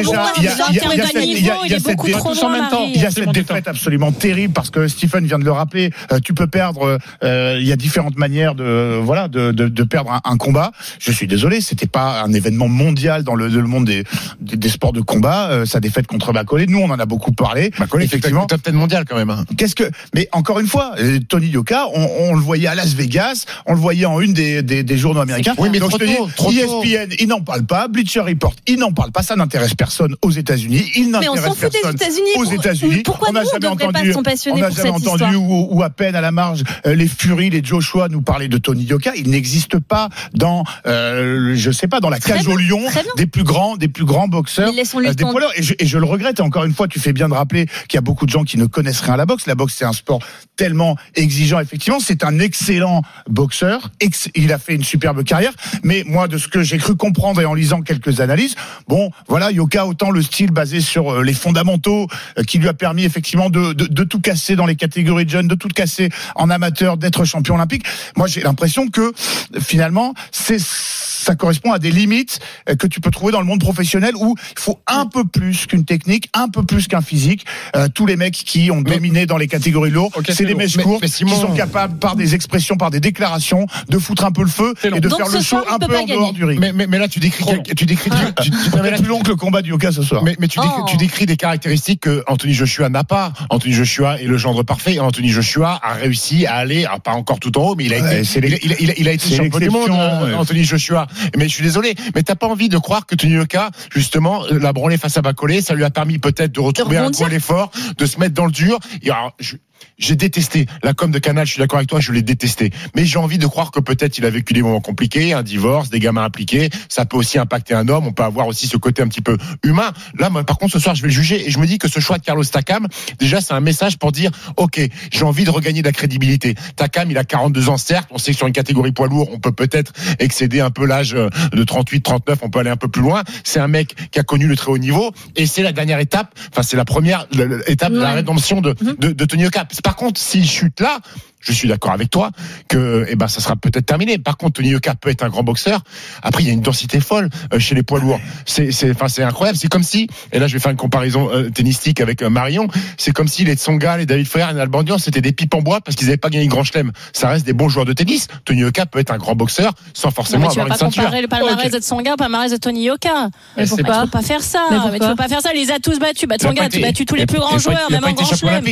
il 1.66 1.72
est 1.72 1.76
cette 1.78 1.84
beaucoup 1.96 2.06
dé- 2.06 2.12
trop 2.12 2.34
loin, 2.34 2.50
même 2.52 2.68
temps. 2.68 2.80
Marie. 2.80 2.92
Il 2.94 3.00
y 3.02 3.06
a 3.06 3.10
cette 3.10 3.32
défaite 3.32 3.68
absolument 3.68 4.12
terrible 4.12 4.52
parce 4.52 4.70
que 4.70 4.86
Stephen 4.88 5.26
vient 5.26 5.38
de 5.38 5.44
le 5.44 5.52
rappeler. 5.52 5.90
euh, 6.12 6.18
tu 6.22 6.34
peux 6.34 6.46
perdre. 6.46 6.98
euh, 7.24 7.56
il 7.60 7.66
y 7.66 7.72
a 7.72 7.76
différentes 7.76 8.16
manières 8.18 8.54
de 8.54 8.98
voilà 9.02 9.28
de, 9.28 9.52
de, 9.52 9.68
de 9.68 9.82
perdre 9.82 10.10
un, 10.12 10.20
un 10.24 10.36
combat. 10.36 10.72
Je 10.98 11.12
suis 11.12 11.26
désolé, 11.26 11.60
c'était 11.60 11.86
pas 11.86 12.22
un 12.22 12.32
événement 12.32 12.68
mondial 12.68 12.97
dans 13.24 13.34
le, 13.34 13.48
le 13.48 13.62
monde 13.62 13.84
des, 13.86 14.04
des, 14.40 14.56
des 14.56 14.68
sports 14.68 14.92
de 14.92 15.00
combat. 15.00 15.50
euh, 15.50 15.66
sa 15.66 15.80
défaite 15.80 16.06
contre 16.06 16.32
Bacolé, 16.32 16.66
nous 16.66 16.78
on 16.78 16.90
en 16.90 16.98
a 16.98 17.06
beaucoup 17.06 17.32
parlé. 17.32 17.70
Bacolé, 17.78 18.04
effectivement. 18.04 18.46
top 18.46 18.62
10 18.64 18.72
mondial 18.72 19.04
quand 19.08 19.16
même. 19.16 19.30
hein. 19.30 19.44
Qu'est-ce 19.56 19.74
que 19.74 19.84
Mais 20.14 20.28
encore 20.32 20.58
une 20.60 20.66
fois, 20.66 20.92
euh, 20.98 21.18
Tony 21.28 21.46
Yoka, 21.48 21.86
on, 21.94 22.08
on 22.30 22.34
le 22.34 22.40
voyait 22.40 22.66
à 22.68 22.74
Las 22.74 22.94
Vegas, 22.94 23.44
on 23.66 23.74
le 23.74 23.80
voyait 23.80 24.06
en 24.06 24.20
une 24.20 24.32
des, 24.32 24.62
des, 24.62 24.82
des 24.82 24.98
journaux 24.98 25.20
américains. 25.20 25.54
Oui, 25.58 25.68
mais 25.70 25.78
Donc 25.78 25.90
trop 25.90 25.98
je 26.00 26.04
te 26.04 26.16
tôt, 26.16 26.26
dis, 26.26 26.32
trop 26.34 26.52
tôt. 26.52 26.82
ESPN, 26.84 27.14
il 27.18 27.28
n'en 27.28 27.40
parle 27.40 27.64
pas. 27.64 27.88
Bleacher 27.88 28.20
Report, 28.20 28.54
il 28.66 28.78
n'en 28.78 28.92
parle 28.92 29.12
pas. 29.12 29.22
Ça 29.22 29.36
n'intéresse 29.36 29.74
personne 29.74 30.14
aux 30.22 30.30
États-Unis. 30.30 30.84
Il 30.96 31.10
mais 31.10 31.28
on 31.28 31.34
n'intéresse 31.34 31.44
s'en 31.44 31.54
fout 31.54 31.72
des 31.72 31.80
personne 31.80 31.94
États-Unis 31.94 32.30
aux 32.36 32.44
États-Unis. 32.44 33.02
pourquoi 33.04 33.28
on 33.30 33.32
n'a 33.32 33.44
jamais 33.44 33.66
entendu, 33.68 34.12
on 34.16 34.22
pour 34.22 34.70
jamais 34.70 34.90
entendu 34.90 35.34
ou, 35.36 35.68
ou 35.70 35.82
à 35.82 35.90
peine 35.90 36.14
à 36.14 36.20
la 36.20 36.32
marge 36.32 36.62
euh, 36.86 36.94
les 36.94 37.06
Fury, 37.08 37.50
les 37.50 37.62
Joshua 37.64 38.08
nous 38.08 38.22
parler 38.22 38.48
de 38.48 38.58
Tony 38.58 38.84
Yoka. 38.84 39.12
Il 39.16 39.30
n'existe 39.30 39.78
pas 39.78 40.08
dans, 40.34 40.64
euh, 40.86 41.52
je 41.54 41.70
sais 41.70 41.88
pas, 41.88 42.00
dans 42.00 42.10
la 42.10 42.18
cage 42.18 42.46
au 42.48 42.56
lion. 42.56 42.80
Des 43.16 43.26
plus 43.26 43.44
grands, 43.44 43.76
des 43.76 43.88
plus 43.88 44.04
grands 44.04 44.28
boxeurs, 44.28 44.68
euh, 45.08 45.14
des 45.14 45.24
lourds. 45.40 45.52
Et 45.56 45.62
je, 45.62 45.74
et 45.78 45.86
je 45.86 45.98
le 45.98 46.04
regrette. 46.04 46.38
Et 46.38 46.42
encore 46.42 46.64
une 46.64 46.74
fois, 46.74 46.88
tu 46.88 47.00
fais 47.00 47.12
bien 47.12 47.28
de 47.28 47.34
rappeler 47.34 47.66
qu'il 47.88 47.96
y 47.96 47.98
a 47.98 48.02
beaucoup 48.02 48.26
de 48.26 48.30
gens 48.30 48.44
qui 48.44 48.56
ne 48.58 48.66
connaissent 48.66 49.00
rien 49.00 49.14
à 49.14 49.16
la 49.16 49.26
boxe. 49.26 49.46
La 49.46 49.54
boxe, 49.54 49.74
c'est 49.78 49.84
un 49.84 49.92
sport 49.92 50.20
tellement 50.56 50.96
exigeant. 51.14 51.60
Effectivement, 51.60 52.00
c'est 52.00 52.24
un 52.24 52.38
excellent 52.38 53.02
boxeur. 53.28 53.90
Ex- 54.00 54.28
il 54.34 54.52
a 54.52 54.58
fait 54.58 54.74
une 54.74 54.84
superbe 54.84 55.22
carrière. 55.24 55.52
Mais 55.82 56.04
moi, 56.06 56.28
de 56.28 56.38
ce 56.38 56.48
que 56.48 56.62
j'ai 56.62 56.78
cru 56.78 56.96
comprendre 56.96 57.40
et 57.40 57.44
en 57.44 57.54
lisant 57.54 57.82
quelques 57.82 58.20
analyses, 58.20 58.54
bon, 58.88 59.10
voilà, 59.28 59.50
Yoka, 59.50 59.86
autant 59.86 60.10
le 60.10 60.22
style 60.22 60.50
basé 60.50 60.80
sur 60.80 61.12
euh, 61.12 61.22
les 61.22 61.34
fondamentaux, 61.34 62.06
euh, 62.38 62.42
qui 62.42 62.58
lui 62.58 62.68
a 62.68 62.74
permis 62.74 63.04
effectivement 63.04 63.50
de, 63.50 63.72
de, 63.72 63.86
de 63.86 64.04
tout 64.04 64.20
casser 64.20 64.56
dans 64.56 64.66
les 64.66 64.76
catégories 64.76 65.24
de 65.24 65.30
jeunes, 65.30 65.48
de 65.48 65.54
tout 65.54 65.68
casser 65.68 66.08
en 66.34 66.50
amateur, 66.50 66.96
d'être 66.96 67.24
champion 67.24 67.54
olympique. 67.54 67.84
Moi, 68.16 68.26
j'ai 68.26 68.40
l'impression 68.40 68.88
que 68.88 69.12
finalement, 69.60 70.14
c'est 70.32 70.58
ça 70.60 71.34
correspond 71.34 71.72
à 71.72 71.78
des 71.78 71.90
limites 71.90 72.38
que 72.78 72.86
tu 72.86 73.00
peux 73.00 73.10
trouver 73.10 73.32
dans 73.32 73.40
le 73.40 73.46
monde 73.46 73.60
professionnel 73.60 74.14
où 74.16 74.34
il 74.56 74.60
faut 74.60 74.78
un 74.86 75.06
peu 75.06 75.24
plus 75.24 75.66
qu'une 75.66 75.84
technique, 75.84 76.28
un 76.34 76.48
peu 76.48 76.62
plus 76.62 76.86
qu'un 76.88 77.00
physique. 77.02 77.44
Euh, 77.76 77.88
tous 77.92 78.06
les 78.06 78.16
mecs 78.16 78.34
qui 78.34 78.70
ont 78.70 78.80
dominé 78.80 79.26
dans 79.26 79.36
les 79.36 79.48
catégories 79.48 79.90
lourdes, 79.90 80.12
Ok, 80.16 80.26
c'est 80.28 80.44
des 80.44 80.54
Mais- 80.54 80.64
mais 80.64 80.68
Simon- 80.68 80.98
qui 80.98 81.40
sont 81.40 81.52
capables 81.54 81.98
par 81.98 82.16
des 82.16 82.34
expressions, 82.34 82.76
par 82.76 82.90
des 82.90 83.00
déclarations, 83.00 83.66
de 83.88 83.98
foutre 83.98 84.24
un 84.24 84.32
peu 84.32 84.42
le 84.42 84.48
feu 84.48 84.74
et 84.84 84.90
de 84.90 85.08
Donc 85.08 85.18
faire 85.18 85.28
le 85.28 85.40
show 85.42 85.58
un 85.70 85.78
peu 85.78 85.96
en 85.98 86.04
dehors 86.04 86.32
du 86.32 86.44
ring. 86.44 86.58
Mais, 86.60 86.72
mais, 86.72 86.86
mais 86.86 86.98
là, 86.98 87.08
tu 87.08 87.18
décris, 87.20 87.44
tu 87.76 87.84
décris, 87.86 88.10
tu, 88.10 88.50
tu- 88.50 88.50
non, 88.50 88.82
mais 88.82 88.90
là, 88.90 88.96
C'est 88.96 89.02
plus 89.02 89.10
long 89.10 89.20
que 89.20 89.28
le 89.28 89.36
combat 89.36 89.62
du 89.62 89.70
Yoka 89.70 89.92
ce 89.92 90.02
soir. 90.02 90.22
Mais, 90.24 90.36
mais 90.38 90.48
tu, 90.48 90.58
décris, 90.60 90.74
Oh. 90.80 90.86
tu 90.88 90.96
décris 90.96 91.26
des 91.26 91.36
caractéristiques 91.36 92.00
que 92.00 92.22
Anthony 92.26 92.54
Joshua 92.54 92.88
n'a 92.88 93.04
pas. 93.04 93.32
Anthony 93.50 93.72
Joshua 93.74 94.20
est 94.20 94.24
le 94.26 94.36
gendre 94.38 94.62
parfait. 94.62 94.98
Anthony 94.98 95.28
Joshua 95.28 95.80
a 95.82 95.94
réussi 95.94 96.46
à 96.46 96.54
aller, 96.56 96.86
ah, 96.90 96.98
pas 96.98 97.12
encore 97.12 97.40
tout 97.40 97.56
en 97.58 97.68
haut, 97.70 97.74
mais 97.76 97.84
il 97.84 97.94
a 97.94 97.98
Ouais, 98.00 98.20
été, 98.22 98.38
il, 98.38 98.44
a- 98.44 98.48
l'ex- 98.48 98.64
il 98.64 98.72
a- 98.72 98.76
il 98.80 98.90
a- 98.90 98.94
il 98.98 99.08
a 99.08 99.12
été 99.12 99.28
c'est 99.28 99.36
champion 99.36 99.58
du 99.58 99.70
monde, 99.70 99.88
l'exception, 99.88 100.22
ouais. 100.24 100.34
Anthony 100.34 100.64
Joshua. 100.64 101.06
Mais 101.36 101.48
je 101.48 101.54
suis 101.54 101.62
désolé, 101.62 101.94
mais 102.14 102.22
t'as 102.22 102.34
pas 102.34 102.46
envie 102.46 102.57
de 102.68 102.78
croire 102.78 103.06
que 103.06 103.14
Tony 103.14 103.34
Yoka, 103.34 103.70
justement, 103.94 104.44
euh, 104.46 104.58
l'a 104.58 104.72
branlé 104.72 104.96
face 104.96 105.16
à 105.16 105.22
Bacolé, 105.22 105.60
ça 105.60 105.74
lui 105.74 105.84
a 105.84 105.90
permis 105.90 106.18
peut-être 106.18 106.50
de 106.50 106.60
retrouver 106.60 106.96
un 106.96 107.10
à 107.26 107.28
l'effort, 107.28 107.70
de 107.96 108.06
se 108.06 108.18
mettre 108.18 108.34
dans 108.34 108.46
le 108.46 108.50
dur. 108.52 108.80
Et 109.02 109.10
alors, 109.10 109.36
je- 109.38 109.54
j'ai 109.98 110.16
détesté 110.16 110.66
la 110.82 110.94
com 110.94 111.10
de 111.10 111.18
Canal, 111.18 111.46
je 111.46 111.52
suis 111.52 111.60
d'accord 111.60 111.78
avec 111.78 111.88
toi, 111.88 112.00
je 112.00 112.12
l'ai 112.12 112.22
détesté. 112.22 112.70
Mais 112.94 113.04
j'ai 113.04 113.18
envie 113.18 113.38
de 113.38 113.46
croire 113.46 113.70
que 113.70 113.80
peut-être 113.80 114.18
il 114.18 114.24
a 114.24 114.30
vécu 114.30 114.54
des 114.54 114.62
moments 114.62 114.80
compliqués, 114.80 115.32
un 115.32 115.42
divorce, 115.42 115.90
des 115.90 115.98
gamins 115.98 116.24
impliqués. 116.24 116.70
Ça 116.88 117.04
peut 117.04 117.16
aussi 117.16 117.38
impacter 117.38 117.74
un 117.74 117.88
homme. 117.88 118.06
On 118.06 118.12
peut 118.12 118.22
avoir 118.22 118.46
aussi 118.46 118.66
ce 118.66 118.76
côté 118.76 119.02
un 119.02 119.08
petit 119.08 119.20
peu 119.20 119.36
humain. 119.64 119.92
Là, 120.18 120.30
moi, 120.30 120.44
par 120.44 120.58
contre, 120.58 120.72
ce 120.72 120.78
soir, 120.78 120.94
je 120.94 121.02
vais 121.02 121.08
le 121.08 121.14
juger 121.14 121.46
et 121.46 121.50
je 121.50 121.58
me 121.58 121.66
dis 121.66 121.78
que 121.78 121.88
ce 121.88 122.00
choix 122.00 122.18
de 122.18 122.24
Carlos 122.24 122.44
Takam, 122.44 122.86
déjà, 123.18 123.40
c'est 123.40 123.54
un 123.54 123.60
message 123.60 123.98
pour 123.98 124.12
dire, 124.12 124.30
OK, 124.56 124.80
j'ai 125.10 125.24
envie 125.24 125.44
de 125.44 125.50
regagner 125.50 125.82
de 125.82 125.86
la 125.86 125.92
crédibilité. 125.92 126.54
Takam, 126.76 127.10
il 127.10 127.18
a 127.18 127.24
42 127.24 127.68
ans, 127.68 127.76
certes. 127.76 128.08
On 128.10 128.18
sait 128.18 128.32
que 128.32 128.38
sur 128.38 128.46
une 128.46 128.52
catégorie 128.52 128.92
poids 128.92 129.08
lourd, 129.08 129.28
on 129.32 129.38
peut 129.38 129.52
peut-être 129.52 129.92
excéder 130.18 130.60
un 130.60 130.70
peu 130.70 130.86
l'âge 130.86 131.14
euh, 131.14 131.28
de 131.52 131.64
38, 131.64 132.02
39. 132.02 132.38
On 132.42 132.50
peut 132.50 132.60
aller 132.60 132.70
un 132.70 132.76
peu 132.76 132.88
plus 132.88 133.02
loin. 133.02 133.22
C'est 133.44 133.60
un 133.60 133.68
mec 133.68 133.94
qui 134.10 134.18
a 134.18 134.22
connu 134.22 134.46
le 134.46 134.56
très 134.56 134.70
haut 134.70 134.78
niveau 134.78 135.12
et 135.36 135.46
c'est 135.46 135.62
la 135.62 135.72
dernière 135.72 135.98
étape. 135.98 136.34
Enfin, 136.52 136.62
c'est 136.62 136.76
la 136.76 136.84
première 136.84 137.26
étape 137.66 137.92
de 137.92 137.98
la 137.98 138.12
rédemption 138.12 138.60
de, 138.60 138.74
de, 138.98 139.12
de 139.12 139.24
Tony 139.24 139.42
Yoka. 139.42 139.66
Par 139.82 139.96
contre, 139.96 140.20
s'il 140.20 140.46
chute 140.46 140.80
là, 140.80 141.00
je 141.40 141.52
suis 141.52 141.68
d'accord 141.68 141.92
avec 141.92 142.10
toi 142.10 142.30
que 142.68 143.06
eh 143.08 143.16
ben 143.16 143.28
ça 143.28 143.40
sera 143.40 143.56
peut-être 143.56 143.86
terminé. 143.86 144.18
Par 144.18 144.36
contre, 144.36 144.54
Tony 144.54 144.68
Yoka 144.70 144.94
peut 144.94 145.08
être 145.10 145.22
un 145.22 145.28
grand 145.28 145.42
boxeur. 145.42 145.80
Après, 146.22 146.42
il 146.42 146.46
y 146.46 146.50
a 146.50 146.52
une 146.52 146.60
densité 146.60 147.00
folle 147.00 147.28
euh, 147.52 147.58
chez 147.58 147.74
les 147.74 147.82
poids 147.82 148.00
lourds. 148.00 148.20
C'est 148.46 148.72
c'est 148.72 148.90
enfin 148.90 149.08
c'est 149.08 149.22
incroyable. 149.22 149.58
C'est 149.58 149.68
comme 149.68 149.82
si 149.82 150.08
et 150.32 150.38
là 150.38 150.46
je 150.48 150.54
vais 150.54 150.58
faire 150.60 150.70
une 150.72 150.76
comparaison 150.76 151.30
euh, 151.32 151.50
tennistique 151.50 152.00
avec 152.00 152.22
euh, 152.22 152.30
Marion. 152.30 152.68
C'est 152.96 153.12
comme 153.12 153.28
si 153.28 153.44
les 153.44 153.54
Tsonga, 153.56 153.96
les 153.98 154.06
David 154.06 154.26
Ferrer, 154.26 154.52
les 154.54 154.60
Albandian, 154.60 154.98
c'était 154.98 155.20
des 155.20 155.32
pipes 155.32 155.54
en 155.54 155.60
bois 155.62 155.80
parce 155.80 155.96
qu'ils 155.96 156.06
n'avaient 156.08 156.16
pas 156.16 156.30
gagné 156.30 156.44
le 156.44 156.50
Grand 156.50 156.64
Chelem. 156.64 156.92
Ça 157.12 157.28
reste 157.28 157.46
des 157.46 157.52
bons 157.52 157.68
joueurs 157.68 157.86
de 157.86 157.92
tennis. 157.92 158.26
Tony 158.44 158.60
Yoka 158.60 158.86
peut 158.86 158.98
être 158.98 159.10
un 159.12 159.18
grand 159.18 159.34
boxeur 159.36 159.72
sans 159.94 160.08
Non, 160.08 160.12
forcément 160.14 160.46
mais 160.48 160.52
tu 160.52 160.56
vas 160.56 160.62
avoir 160.64 160.78
pas 160.78 160.84
une 160.84 160.90
ceinture. 160.90 161.02
comparer 161.04 161.22
le 161.22 161.28
palmarès 161.28 161.70
de 161.70 161.78
Tsonga 161.78 162.14
au 162.14 162.16
palmarès 162.16 162.50
de 162.50 162.56
Tony 162.56 162.84
Yoka. 162.84 163.28
Mais 163.56 163.64
pas, 163.66 163.76
pas- 163.76 163.76
tu 163.76 163.82
peux 164.02 164.10
pas 164.10 164.22
faire 164.22 164.42
ça. 164.42 164.64
Mais 164.70 164.76
Mais 164.76 164.82
pourquoi 164.82 164.98
tu 164.98 165.06
peux 165.10 165.16
pas 165.16 165.28
faire 165.28 165.40
ça. 165.40 165.50
Il 165.54 165.60
les 165.64 165.70
a 165.70 165.78
tous 165.78 165.98
battus. 165.98 166.28
Bah, 166.28 166.36
Tsonga 166.36 166.62
pas 166.62 166.66
été- 166.66 166.80
battu 166.80 167.06
tous 167.06 167.14
les 167.14 167.26
plus 167.26 167.38
grands 167.38 167.52
pas- 167.52 167.58
joueurs, 167.58 167.90
même 167.90 168.00
pas 168.00 168.08
en 168.10 168.12
grand 168.12 168.24
chelem. 168.34 168.64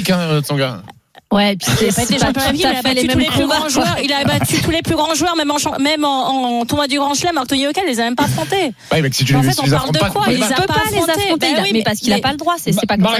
Ouais, 1.37 1.52
et 1.52 1.57
puis 1.57 1.66
c'est 1.78 2.11
Il 2.11 2.23
a 2.25 2.33
pas 2.33 2.40
il 2.55 2.66
a 2.66 2.83
battu 2.83 3.07
tous 3.09 3.19
les 3.19 3.26
plus 3.26 3.47
grands 3.47 3.69
joueurs. 3.69 3.97
Il 4.02 4.12
a 4.12 4.25
battu 4.25 4.61
tous 4.62 4.71
les 4.71 4.83
plus 4.83 4.95
grands 4.95 5.14
joueurs, 5.14 5.37
même 5.37 5.50
en, 5.50 5.78
même 5.78 6.05
en, 6.05 6.61
en 6.61 6.64
tournoi 6.64 6.87
du 6.87 6.99
Grand 6.99 7.14
Chelem. 7.14 7.38
Yoka, 7.52 7.83
il 7.85 7.88
les 7.88 8.00
a 8.00 8.05
même 8.05 8.16
pas 8.16 8.25
affrontés. 8.25 8.73
Ouais, 8.93 9.02
mais 9.02 9.11
si 9.12 9.25
tu 9.25 9.37
En 9.37 9.43
fait, 9.43 9.55
on 9.62 9.69
parle 9.69 9.93
de 9.93 9.99
quoi? 9.99 10.25
Il 10.28 10.38
pas- 10.38 10.38
les 10.38 10.43
a 10.43 10.47
Il 10.49 10.55
peut 10.55 10.66
pas 10.66 10.75
les 10.90 10.99
affronter, 10.99 11.37
Ben 11.38 11.55
il 11.59 11.62
oui, 11.62 11.71
mais 11.73 11.83
parce 11.83 11.99
qu'il 11.99 12.12
a 12.12 12.16
mais- 12.16 12.23
pas 12.23 12.31
le 12.33 12.37
droit, 12.37 12.55
c'est 12.59 12.73
pas 12.87 12.97
comme 12.97 13.07
ça 13.07 13.19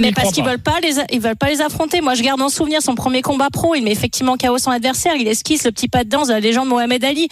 Mais 0.00 0.12
parce 0.12 0.32
qu'ils 0.32 0.44
veulent 0.44 0.58
pas 0.58 0.78
les, 0.82 0.96
ils 1.12 1.20
veulent 1.20 1.36
pas 1.36 1.48
les 1.48 1.60
affronter. 1.60 2.00
Moi, 2.00 2.14
je 2.14 2.22
garde 2.22 2.40
en 2.40 2.48
souvenir 2.48 2.80
son 2.82 2.94
premier 2.94 3.22
combat 3.22 3.48
pro. 3.52 3.74
Il 3.74 3.82
met 3.82 3.92
effectivement 3.92 4.36
KO 4.36 4.58
son 4.58 4.70
adversaire. 4.70 5.14
Il 5.18 5.26
esquisse 5.26 5.64
le 5.64 5.72
petit 5.72 5.88
pas 5.88 6.04
de 6.04 6.08
danse 6.08 6.28
de 6.28 6.34
la 6.34 6.40
légende 6.40 6.68
Mohamed 6.68 7.04
Ali, 7.04 7.28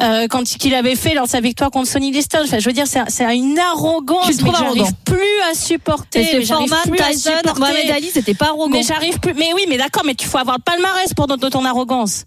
euh, 0.00 0.26
quand 0.28 0.44
qu'il 0.44 0.74
avait 0.74 0.96
fait 0.96 1.14
lors 1.14 1.26
de 1.26 1.30
sa 1.30 1.40
victoire 1.40 1.70
contre 1.70 1.88
Sonny 1.88 2.10
Liston. 2.10 2.38
Enfin, 2.44 2.58
je 2.58 2.64
veux 2.66 2.72
dire, 2.72 2.86
c'est 2.86 3.36
une 3.36 3.58
arrogance 3.58 4.26
que 4.26 4.44
j'arrive 4.58 4.92
plus 5.04 5.16
à 5.50 5.54
supporter. 5.54 6.42
J'arrive 6.42 6.74
plus 6.88 7.00
à 7.00 7.10
Tyson, 7.10 7.30
supporter. 7.38 7.60
Mohamed 7.60 7.90
Ali, 7.90 8.10
c'était 8.12 8.34
pas 8.34 8.46
arrogant. 8.46 8.68
Mais 8.76 8.82
j'arrive 8.82 9.18
plus. 9.20 9.34
Mais 9.34 9.50
oui, 9.60 9.66
mais 9.68 9.76
d'accord, 9.78 10.02
mais 10.04 10.14
tu 10.14 10.26
faut 10.26 10.38
avoir 10.38 10.56
le 10.56 10.62
palmarès 10.62 11.12
pour 11.14 11.26
ton 11.26 11.64
arrogance. 11.64 12.24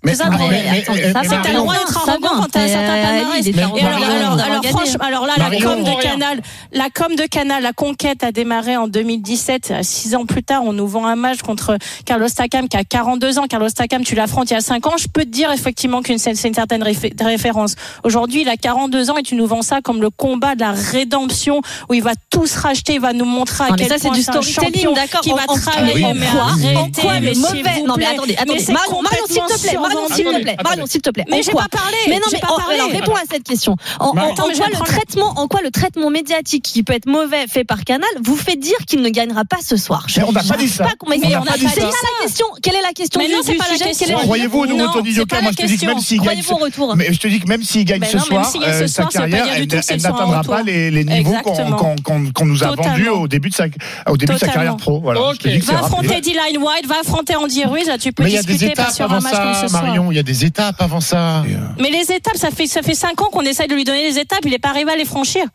Mais- 0.49 0.63
C'est 1.13 1.13
ça 1.13 1.35
que 1.37 1.43
t'as 1.43 1.49
le 1.49 1.57
droit 1.57 1.73
d'être 1.75 1.97
arrogant 2.09 2.29
quand 2.41 2.47
t'as 2.51 2.59
un 2.61 2.67
certain 2.67 2.95
Euh, 2.97 3.03
palmarès. 3.03 3.43
alors, 4.43 4.61
franchement, 4.69 5.05
alors 5.07 5.25
là, 5.25 5.33
la 5.37 5.49
com 5.61 5.83
de. 5.83 5.89
Canal, 6.01 6.41
la 6.71 6.89
com 6.89 7.15
de 7.15 7.23
Canal, 7.23 7.63
la 7.63 7.73
conquête 7.73 8.23
a 8.23 8.31
démarré 8.31 8.77
en 8.77 8.87
2017. 8.87 9.71
Euh, 9.71 9.79
Six 9.83 10.15
ans 10.15 10.25
plus 10.25 10.43
tard, 10.43 10.63
on 10.65 10.73
nous 10.73 10.87
vend 10.87 11.05
un 11.05 11.15
match 11.15 11.41
contre 11.41 11.77
Carlos 12.05 12.27
Takam 12.29 12.67
qui 12.67 12.77
a 12.77 12.83
42 12.83 13.39
ans. 13.39 13.47
Carlos 13.47 13.69
Takam, 13.69 14.03
tu 14.03 14.15
l'affrontes 14.15 14.49
il 14.51 14.53
y 14.53 14.57
a 14.57 14.61
5 14.61 14.85
ans. 14.87 14.97
Je 14.97 15.07
peux 15.07 15.23
te 15.23 15.29
dire 15.29 15.51
effectivement 15.51 16.01
qu'une 16.01 16.17
c'est 16.17 16.31
une 16.47 16.53
certaine 16.53 16.83
réfé- 16.83 17.13
référence. 17.23 17.75
Aujourd'hui, 18.03 18.41
il 18.41 18.49
a 18.49 18.57
42 18.57 19.09
ans 19.09 19.17
et 19.17 19.23
tu 19.23 19.35
nous 19.35 19.47
vends 19.47 19.61
ça 19.61 19.81
comme 19.81 20.01
le 20.01 20.09
combat 20.09 20.55
de 20.55 20.61
la 20.61 20.71
rédemption 20.71 21.61
où 21.89 21.93
il 21.93 22.03
va 22.03 22.11
tout 22.29 22.45
se 22.47 22.59
racheter, 22.59 22.95
il 22.95 22.99
va 23.01 23.13
nous 23.13 23.25
montrer 23.25 23.63
à 23.65 23.67
quel 23.77 23.87
point 24.07 24.11
du 24.17 24.23
c'est 24.23 24.31
un 24.31 24.41
champion 24.65 24.93
qui 25.21 25.29
va 25.31 25.45
travailler. 25.71 26.05
en 26.05 26.13
mais 26.63 26.73
quoi 27.01 27.12
quoi 27.19 27.21
mais 27.21 27.33
mauvais 27.35 27.81
Non, 27.87 27.95
mais 27.97 28.05
attendez, 28.05 28.35
attendez. 28.37 28.59
c'est 28.59 28.71
Marion, 28.73 29.01
Marion, 29.01 29.25
s'il 29.27 29.35
te 29.41 29.61
plaît, 29.61 29.77
Marion, 29.79 30.07
s'il 30.07 30.25
te 30.25 30.41
plaît, 30.41 30.57
Marion, 30.63 30.85
s'il 30.85 31.01
te 31.01 31.09
plaît. 31.09 31.25
Mais 31.29 31.41
j'ai 31.43 31.51
pas 31.51 31.67
parlé. 31.69 31.97
Mais 32.07 32.15
non, 32.15 32.21
mais 32.31 32.39
pas 32.39 32.51
en- 32.51 32.57
parlé. 32.57 32.75
alors 32.75 32.89
réponds 32.91 33.15
à 33.15 33.23
cette 33.31 33.43
question. 33.43 33.75
En, 33.99 34.13
mais 34.13 34.21
quoi 34.35 34.67
le 34.69 34.85
traitement, 34.85 35.33
en 35.39 35.47
quoi 35.47 35.61
le 35.61 35.71
traitement 35.71 36.09
médiatique 36.09 36.63
qui 36.63 36.83
peut 36.83 36.93
être 36.93 37.05
mauvais 37.07 37.47
fait 37.47 37.63
par 37.63 37.83
Canal 37.83 38.09
vous 38.23 38.35
fait 38.35 38.55
dire 38.55 38.77
qu'il 38.87 39.01
ne 39.01 39.09
gagnera 39.09 39.45
pas 39.45 39.57
ce 39.63 39.77
soir? 39.77 40.05
Mais 40.17 40.23
on 40.23 40.31
n'a 40.31 40.43
pas 40.43 40.57
dit 40.57 40.67
ça. 40.69 40.85
m'ait- 41.07 41.19
On 41.25 41.29
n'a 41.43 41.51
pas 41.51 41.57
dit 41.57 41.67
ça. 41.67 41.81
la 41.81 42.25
question. 42.25 42.45
Quelle 42.61 42.75
est 42.75 42.81
la 42.81 42.93
question 42.93 43.19
Mais 43.21 43.29
non, 43.29 43.39
c'est 43.43 43.55
pas 43.55 43.65
la 43.71 43.77
question. 43.77 44.17
Croyez-vous 44.19 44.59
au 44.59 44.65
nouveau 44.65 44.83
Non, 44.85 44.91
Tony 44.93 45.13
pas 45.25 45.41
Moi, 45.41 45.51
je 45.51 45.57
te 45.63 45.65
dis 45.67 45.77
que 45.77 45.85
même 45.85 45.99
s'il 45.99 46.17
gagne, 46.17 46.25
Croyez-vous 46.41 46.53
au 46.53 46.57
retour? 46.57 46.95
mais 46.95 47.13
je 47.13 47.19
te 47.19 47.27
dis 47.27 47.39
que 47.39 47.47
même 47.47 47.63
s'il 47.63 47.85
gagne 47.85 47.99
Ben 48.01 48.09
ce 48.09 48.19
soir, 48.19 48.45
s'il 48.45 48.61
gagne 48.61 48.73
ce 48.73 48.83
euh, 48.83 48.87
soir, 48.87 49.11
sa 49.11 49.19
carrière, 49.19 49.45
elle, 49.55 49.67
n'atteindra 49.67 50.41
pas 50.43 50.63
les, 50.63 50.91
les 50.91 51.03
niveaux 51.03 51.35
qu'on 51.43 52.45
nous 52.45 52.63
a 52.63 52.75
vendus 52.75 53.09
au 53.09 53.27
début 53.27 53.49
de 53.49 53.55
sa, 53.55 53.65
au 54.07 54.17
début 54.17 54.33
de 54.33 54.39
sa 54.39 54.47
Totalement. 54.47 54.53
carrière 54.53 54.77
pro. 54.77 54.99
Voilà. 55.01 55.21
Va 55.21 55.79
affronter 55.79 56.21
Dylan 56.21 56.57
White, 56.57 56.87
va 56.87 56.99
affronter 57.03 57.35
Andy 57.35 57.63
Ruiz, 57.65 57.87
là 57.87 57.97
tu 57.97 58.11
peux 58.11 58.23
Mais 58.23 58.31
il 58.31 58.35
y 58.35 58.37
a 58.37 58.41
des 58.41 58.53
discuter 58.53 58.73
pas 58.73 58.91
sur 58.91 59.05
avant 59.05 59.15
un 59.15 59.19
match 59.19 59.33
comme 59.33 59.53
ça, 59.53 59.61
ce 59.61 59.67
soir. 59.67 59.83
Marion. 59.83 60.11
Il 60.11 60.15
y 60.15 60.19
a 60.19 60.23
des 60.23 60.45
étapes 60.45 60.81
avant 60.81 61.01
ça. 61.01 61.43
Mais 61.79 61.89
les 61.89 62.11
étapes, 62.11 62.37
ça 62.37 62.49
fait 62.51 62.67
ça 62.67 62.81
fait 62.81 62.95
cinq 62.95 63.21
ans 63.21 63.29
qu'on 63.31 63.41
essaye 63.41 63.67
de 63.67 63.75
lui 63.75 63.83
donner 63.83 64.09
les 64.09 64.19
étapes, 64.19 64.41
il 64.45 64.53
est 64.53 64.59
pas 64.59 64.69
arrivé 64.69 64.91
à 64.91 64.95
les 64.95 65.05
franchir. 65.05 65.45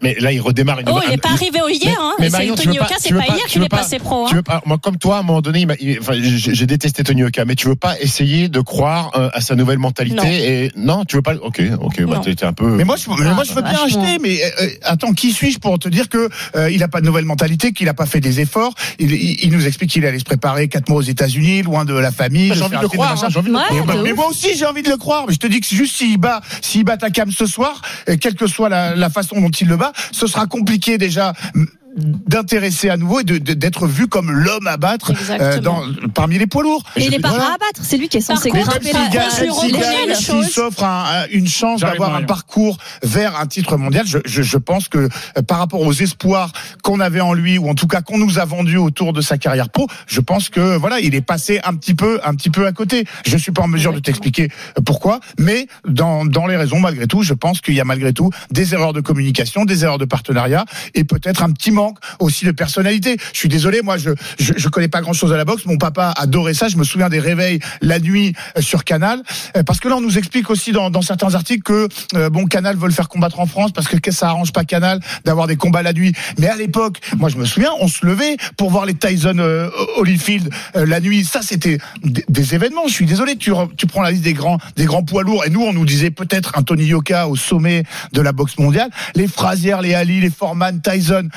Mais 0.00 0.14
là, 0.20 0.30
il 0.30 0.40
redémarre 0.40 0.78
une 0.78 0.88
Oh, 0.88 1.00
il 1.08 1.14
est 1.14 1.16
pas 1.20 1.30
arrivé 1.30 1.60
au 1.60 1.68
hier, 1.68 1.96
hein. 2.00 2.14
Mais 2.20 2.30
tu 2.30 2.36
Tony 2.54 2.78
pas- 2.78 2.86
c'est 3.00 3.08
tu 3.08 3.14
pas 3.14 3.20
pas- 3.22 3.34
hier 3.34 3.42
tu 3.46 3.50
qu'il 3.50 3.60
veux 3.60 3.66
est 3.66 3.68
pas- 3.68 3.78
passé 3.78 3.98
pro. 3.98 4.26
Tu 4.28 4.32
Hein. 4.32 4.36
veux 4.36 4.42
pas, 4.44 4.62
moi, 4.64 4.78
comme 4.80 4.96
toi, 4.96 5.16
à 5.16 5.18
un 5.18 5.22
moment 5.24 5.40
donné, 5.40 5.60
il 5.62 5.66
m'a- 5.66 5.74
il- 5.80 5.98
enfin, 5.98 6.12
j'ai 6.14 6.54
j'ai 6.54 6.66
détesté 6.66 7.02
Tony 7.02 7.22
Yoka, 7.22 7.44
mais 7.44 7.56
tu 7.56 7.66
veux 7.66 7.74
pas 7.74 7.98
essayer 8.00 8.48
de 8.48 8.60
croire 8.60 9.10
euh, 9.16 9.28
à 9.32 9.40
sa 9.40 9.56
nouvelle 9.56 9.78
mentalité 9.78 10.14
Non. 10.16 10.22
et 10.24 10.70
non, 10.76 11.04
tu 11.04 11.16
veux 11.16 11.22
pas. 11.22 11.34
Ok, 11.42 11.60
ok, 11.80 12.04
bah 12.04 12.20
t'es 12.24 12.44
un 12.44 12.52
peu. 12.52 12.68
Mais 12.76 12.84
moi, 12.84 12.94
je, 12.94 13.10
mais 13.10 13.34
moi, 13.34 13.42
je 13.42 13.52
veux 13.52 13.62
bien 13.62 13.72
vachement. 13.72 14.02
acheter. 14.04 14.18
Mais 14.22 14.40
euh, 14.44 14.48
euh, 14.66 14.68
attends, 14.84 15.12
qui 15.14 15.32
suis-je 15.32 15.58
pour 15.58 15.76
te 15.80 15.88
dire 15.88 16.08
que 16.08 16.28
euh, 16.54 16.70
il 16.70 16.80
a 16.84 16.88
pas 16.88 17.00
de 17.00 17.06
nouvelle 17.06 17.24
mentalité, 17.24 17.72
qu'il 17.72 17.88
a 17.88 17.94
pas 17.94 18.06
fait 18.06 18.20
des 18.20 18.38
efforts 18.40 18.74
il, 19.00 19.10
il, 19.12 19.44
il 19.46 19.50
nous 19.50 19.66
explique 19.66 19.90
qu'il 19.90 20.06
allait 20.06 20.20
se 20.20 20.24
préparer 20.24 20.68
quatre 20.68 20.88
mois 20.88 20.98
aux 20.98 21.02
États-Unis, 21.02 21.62
loin 21.62 21.84
de 21.84 21.94
la 21.94 22.12
famille. 22.12 22.52
J'ai 22.54 22.62
envie 22.62 22.76
de 22.76 22.82
le 22.82 22.88
croire. 22.88 23.12
hein, 23.24 23.28
J'ai 23.30 23.38
envie 23.38 23.48
de 23.48 23.52
le 23.52 23.58
Ouais, 23.58 23.64
croire. 23.82 23.96
Mais, 23.96 24.02
mais 24.04 24.12
moi 24.12 24.28
aussi, 24.28 24.56
j'ai 24.56 24.64
envie 24.64 24.82
de 24.84 24.90
le 24.90 24.96
croire. 24.96 25.24
Mais 25.26 25.34
je 25.34 25.38
te 25.40 25.48
dis 25.48 25.60
que 25.60 25.66
juste 25.66 25.96
s'il 25.96 26.18
bat, 26.18 26.40
s'il 26.62 26.84
bat 26.84 26.96
Takam 26.96 27.32
ce 27.32 27.46
soir, 27.46 27.82
euh, 28.08 28.16
quelle 28.20 28.36
que 28.36 28.46
soit 28.46 28.68
la 28.68 29.10
façon 29.10 29.40
dont 29.40 29.48
il 29.50 29.66
le 29.66 29.76
bat, 29.76 29.87
ce 30.12 30.26
sera 30.26 30.46
compliqué 30.46 30.98
déjà 30.98 31.32
d'intéresser 31.98 32.88
à 32.90 32.96
nouveau 32.96 33.20
et 33.20 33.24
de- 33.24 33.38
de- 33.38 33.54
d'être 33.54 33.86
vu 33.86 34.06
comme 34.06 34.30
l'homme 34.30 34.66
à 34.66 34.76
battre 34.76 35.12
euh, 35.30 35.58
dans, 35.60 35.82
parmi 36.14 36.38
les 36.38 36.46
poids 36.46 36.62
lourds. 36.62 36.82
Et 36.96 37.06
il 37.06 37.14
est 37.14 37.18
pas 37.18 37.30
Voilà. 37.30 37.44
à 37.44 37.48
abattre, 37.54 37.80
c'est 37.82 37.96
lui 37.96 38.08
qui 38.08 38.18
est 38.18 38.20
censé 38.20 38.50
grimper 38.50 38.92
s'il 40.14 40.44
s'offre 40.44 40.84
un- 40.84 41.04
un- 41.22 41.26
une 41.32 41.46
chance 41.48 41.80
d'avoir 41.80 42.14
un 42.14 42.22
parcours 42.22 42.78
vers 43.02 43.38
un 43.38 43.46
titre 43.46 43.76
mondial, 43.76 44.06
je, 44.06 44.18
je, 44.24 44.42
je 44.42 44.56
pense 44.58 44.88
que 44.88 44.98
euh, 44.98 45.42
par 45.46 45.58
rapport 45.58 45.80
aux 45.80 45.92
espoirs 45.92 46.52
qu'on 46.82 47.00
avait 47.00 47.20
en 47.20 47.32
lui, 47.34 47.58
ou 47.58 47.68
en 47.68 47.74
tout 47.74 47.86
cas 47.86 48.00
qu'on 48.02 48.18
nous 48.18 48.38
a 48.38 48.44
vendus 48.44 48.76
autour 48.76 49.12
de 49.12 49.20
sa 49.20 49.38
carrière 49.38 49.68
pro, 49.70 49.86
je 50.06 50.20
pense 50.20 50.48
que 50.48 50.76
voilà, 50.76 51.00
il 51.00 51.14
est 51.14 51.20
passé 51.20 51.60
un 51.64 51.74
petit 51.74 51.94
peu, 51.94 52.20
un 52.24 52.34
petit 52.34 52.50
peu 52.50 52.66
à 52.66 52.72
côté. 52.72 53.04
Je 53.26 53.36
suis 53.36 53.52
pas 53.52 53.62
en 53.62 53.68
mesure 53.68 53.92
de 53.92 53.98
t'expliquer 54.00 54.48
euh, 54.78 54.82
pourquoi, 54.84 55.20
mais 55.38 55.66
dans, 55.86 56.24
dans 56.24 56.46
les 56.46 56.56
raisons, 56.56 56.78
malgré 56.80 57.06
tout, 57.06 57.22
je 57.22 57.34
pense 57.34 57.60
qu'il 57.60 57.74
y 57.74 57.80
a 57.80 57.84
malgré 57.84 58.12
tout 58.12 58.30
des 58.50 58.74
erreurs 58.74 58.92
de 58.92 59.00
communication, 59.00 59.64
des 59.64 59.84
erreurs 59.84 59.98
de 59.98 60.04
partenariat, 60.04 60.64
et 60.94 61.04
peut-être 61.04 61.42
un 61.42 61.50
petit 61.50 61.70
manque 61.70 61.87
aussi 62.18 62.44
de 62.44 62.52
personnalité. 62.52 63.16
Je 63.32 63.38
suis 63.38 63.48
désolé, 63.48 63.82
moi, 63.82 63.96
je, 63.98 64.10
je, 64.38 64.52
je 64.56 64.68
connais 64.68 64.88
pas 64.88 65.00
grand 65.00 65.12
chose 65.12 65.32
à 65.32 65.36
la 65.36 65.44
boxe. 65.44 65.64
Mon 65.66 65.78
papa 65.78 66.14
adorait 66.16 66.54
ça. 66.54 66.68
Je 66.68 66.76
me 66.76 66.84
souviens 66.84 67.08
des 67.08 67.20
réveils 67.20 67.60
la 67.80 67.98
nuit 67.98 68.34
euh, 68.56 68.60
sur 68.60 68.84
Canal. 68.84 69.22
Euh, 69.56 69.62
Parce 69.62 69.80
que 69.80 69.88
là, 69.88 69.96
on 69.96 70.00
nous 70.00 70.18
explique 70.18 70.50
aussi 70.50 70.72
dans, 70.72 70.90
dans 70.90 71.02
certains 71.02 71.34
articles 71.34 71.62
que, 71.62 71.88
euh, 72.14 72.30
bon, 72.30 72.46
Canal 72.46 72.76
veut 72.76 72.86
le 72.86 72.92
faire 72.92 73.08
combattre 73.08 73.40
en 73.40 73.46
France 73.46 73.72
parce 73.72 73.88
que 73.88 74.10
ça 74.10 74.28
arrange 74.28 74.52
pas 74.52 74.64
Canal 74.64 75.00
d'avoir 75.24 75.46
des 75.46 75.56
combats 75.56 75.82
la 75.82 75.92
nuit. 75.92 76.12
Mais 76.38 76.48
à 76.48 76.56
l'époque, 76.56 77.00
moi, 77.16 77.28
je 77.28 77.36
me 77.36 77.44
souviens, 77.44 77.70
on 77.80 77.88
se 77.88 78.04
levait 78.06 78.36
pour 78.56 78.70
voir 78.70 78.86
les 78.86 78.94
Tyson 78.94 79.36
euh, 79.38 79.70
Holyfield 79.96 80.50
euh, 80.76 80.86
la 80.86 81.00
nuit. 81.00 81.24
Ça, 81.24 81.40
c'était 81.42 81.78
des, 82.02 82.54
événements. 82.54 82.86
Je 82.88 82.92
suis 82.94 83.06
désolé, 83.06 83.36
tu, 83.36 83.52
tu 83.76 83.86
prends 83.86 84.02
la 84.02 84.10
liste 84.10 84.24
des 84.24 84.32
grands, 84.32 84.58
des 84.76 84.86
grands 84.86 85.02
poids 85.02 85.22
lourds. 85.22 85.44
Et 85.44 85.50
nous, 85.50 85.62
on 85.62 85.72
nous 85.72 85.84
disait 85.84 86.10
peut-être 86.10 86.56
un 86.56 86.62
Tony 86.62 86.84
Yoka 86.84 87.28
au 87.28 87.36
sommet 87.36 87.82
de 88.12 88.20
la 88.20 88.32
boxe 88.32 88.58
mondiale. 88.58 88.90
Les 89.14 89.28
Frazier, 89.28 89.76
les 89.82 89.94
Ali, 89.94 90.20
les 90.20 90.30
Foreman, 90.30 90.80
Tyson, 90.80 91.28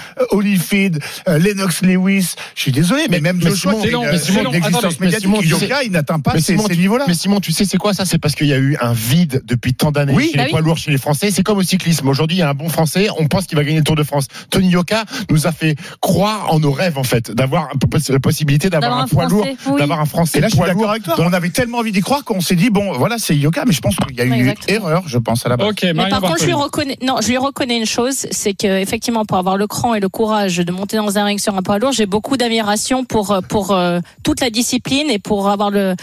Holyfield, 0.41 1.00
euh, 1.27 1.38
Lennox 1.38 1.81
Lewis. 1.83 2.33
Je 2.55 2.62
suis 2.62 2.71
désolé, 2.71 3.03
mais, 3.10 3.19
même 3.21 3.38
mais 3.38 3.50
Joshua, 3.50 3.74
Simon, 3.74 3.81
qui 3.81 3.93
a 3.95 4.12
mais 4.12 4.17
une, 4.17 4.19
Simon, 4.24 4.39
une 4.41 4.45
attendez, 4.48 4.57
existence 4.57 5.00
mais 5.00 5.05
médiatique. 5.07 5.27
Simon, 5.27 5.39
tu 5.41 5.48
sais- 5.50 5.67
Yoka, 5.67 5.83
il 5.83 5.91
n'atteint 5.91 6.19
pas 6.19 6.39
ces, 6.39 6.55
niveaux-là. 6.55 7.05
Mais 7.07 7.13
Simon, 7.13 7.39
tu 7.39 7.51
sais, 7.51 7.65
c'est 7.65 7.77
quoi 7.77 7.93
ça? 7.93 8.05
C'est 8.05 8.17
parce 8.17 8.36
qu'il 8.36 8.48
y 8.48 8.53
a 8.53 8.57
eu 8.57 8.77
un 8.81 8.93
vide 8.93 9.43
depuis 9.45 9.74
tant 9.74 9.91
d'années 9.91 10.13
Oui, 10.15 10.29
chez 10.31 10.38
bah 10.38 10.43
les 10.43 10.45
oui. 10.45 10.51
poids 10.51 10.62
lourds, 10.62 10.77
chez 10.77 10.91
les 10.91 10.98
Français. 10.98 11.31
C'est 11.31 11.43
comme 11.43 11.57
au 11.60 11.63
cyclisme. 11.63 12.07
Aujourd'hui, 12.07 12.38
il 12.38 12.39
y 12.39 12.43
a 12.43 12.50
un 12.50 12.53
bon 12.53 12.69
Français, 12.69 13.07
on 13.19 13.27
pense 13.27 13.45
qu'il 13.45 13.57
va 13.57 13.63
gagner 13.63 13.77
le 13.77 13.83
Tour 13.83 13.95
de 13.95 14.03
France. 14.03 14.27
Tony 14.50 14.69
Yoka 14.69 15.05
nous 15.29 15.48
a 15.48 15.51
fait 15.51 15.75
croire 16.01 16.51
en 16.53 16.60
nos 16.60 16.71
rêves, 16.71 16.98
en 16.98 17.03
fait, 17.03 17.31
d'avoir 17.31 17.69
la 18.10 18.19
possibilité 18.19 18.69
d'avoir 18.69 18.98
un 19.00 19.07
poids 19.07 19.25
lourd, 19.27 19.45
d'avoir 19.77 20.00
un 20.00 20.05
Français 20.05 20.39
Et 20.39 20.41
là, 20.41 20.48
je 20.48 20.51
suis 20.51 20.57
poids 20.57 20.67
d'accord 20.67 20.81
lourd. 20.83 20.91
avec 20.91 21.03
toi. 21.03 21.15
dans- 21.17 21.25
On 21.27 21.33
avait 21.33 21.50
tellement 21.50 21.77
envie 21.79 21.91
d'y 21.91 22.01
croire 22.01 22.24
qu'on 22.24 22.41
s'est 22.41 22.55
dit, 22.55 22.69
bon, 22.69 22.93
voilà, 22.93 23.17
c'est 23.17 23.36
Yoka, 23.36 23.63
mais 23.65 23.74
je 23.74 23.81
pense 23.81 23.95
qu'il 23.95 24.17
y 24.17 24.21
a 24.21 24.25
eu 24.25 24.33
Exactement. 24.33 24.88
erreur, 24.89 25.03
je 25.07 25.17
pense, 25.17 25.45
à 25.45 25.50
la 25.50 25.57
base. 25.57 25.67
Mais 25.83 26.10
par 26.10 26.21
contre, 26.21 26.39
je 26.39 26.45
lui 26.45 26.53
reconnais, 26.53 26.98
non, 27.05 27.17
je 27.21 27.27
lui 27.29 27.38
reconnais 27.38 27.77
une 27.77 27.86
chose, 27.86 28.25
c'est 28.31 28.53
que 28.53 28.79
effectivement, 28.81 29.25
pour 29.25 29.38
avoir 29.38 29.57
le 29.57 29.67
cran 29.67 29.93
et 29.93 30.00
le 30.00 30.10
courage 30.10 30.31
de 30.32 30.72
monter 30.72 30.98
dans 30.98 31.18
un 31.18 31.26
ring 31.26 31.40
sur 31.40 31.56
un 31.56 31.62
poids 31.62 31.78
lourd, 31.78 31.92
j'ai 31.92 32.06
beaucoup 32.06 32.38
d'admiration 32.38 33.04
pour 33.04 33.32
euh, 33.32 33.42
pour 33.42 33.72
euh, 33.72 34.00
toute 34.24 34.40
la 34.40 34.50
discipline 34.50 35.10
et 35.10 35.20
pour 35.20 35.50
avoir 35.50 35.70
le 35.70 35.96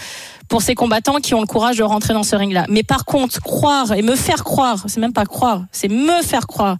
pour 0.49 0.61
ces 0.61 0.75
combattants 0.75 1.19
qui 1.19 1.33
ont 1.33 1.41
le 1.41 1.47
courage 1.47 1.77
de 1.77 1.83
rentrer 1.83 2.13
dans 2.13 2.23
ce 2.23 2.35
ring-là. 2.35 2.65
Mais 2.69 2.83
par 2.83 3.05
contre, 3.05 3.39
croire 3.41 3.93
et 3.93 4.01
me 4.01 4.15
faire 4.15 4.43
croire, 4.43 4.83
c'est 4.87 4.99
même 4.99 5.13
pas 5.13 5.25
croire, 5.25 5.63
c'est 5.71 5.89
me 5.89 6.21
faire 6.23 6.47
croire 6.47 6.77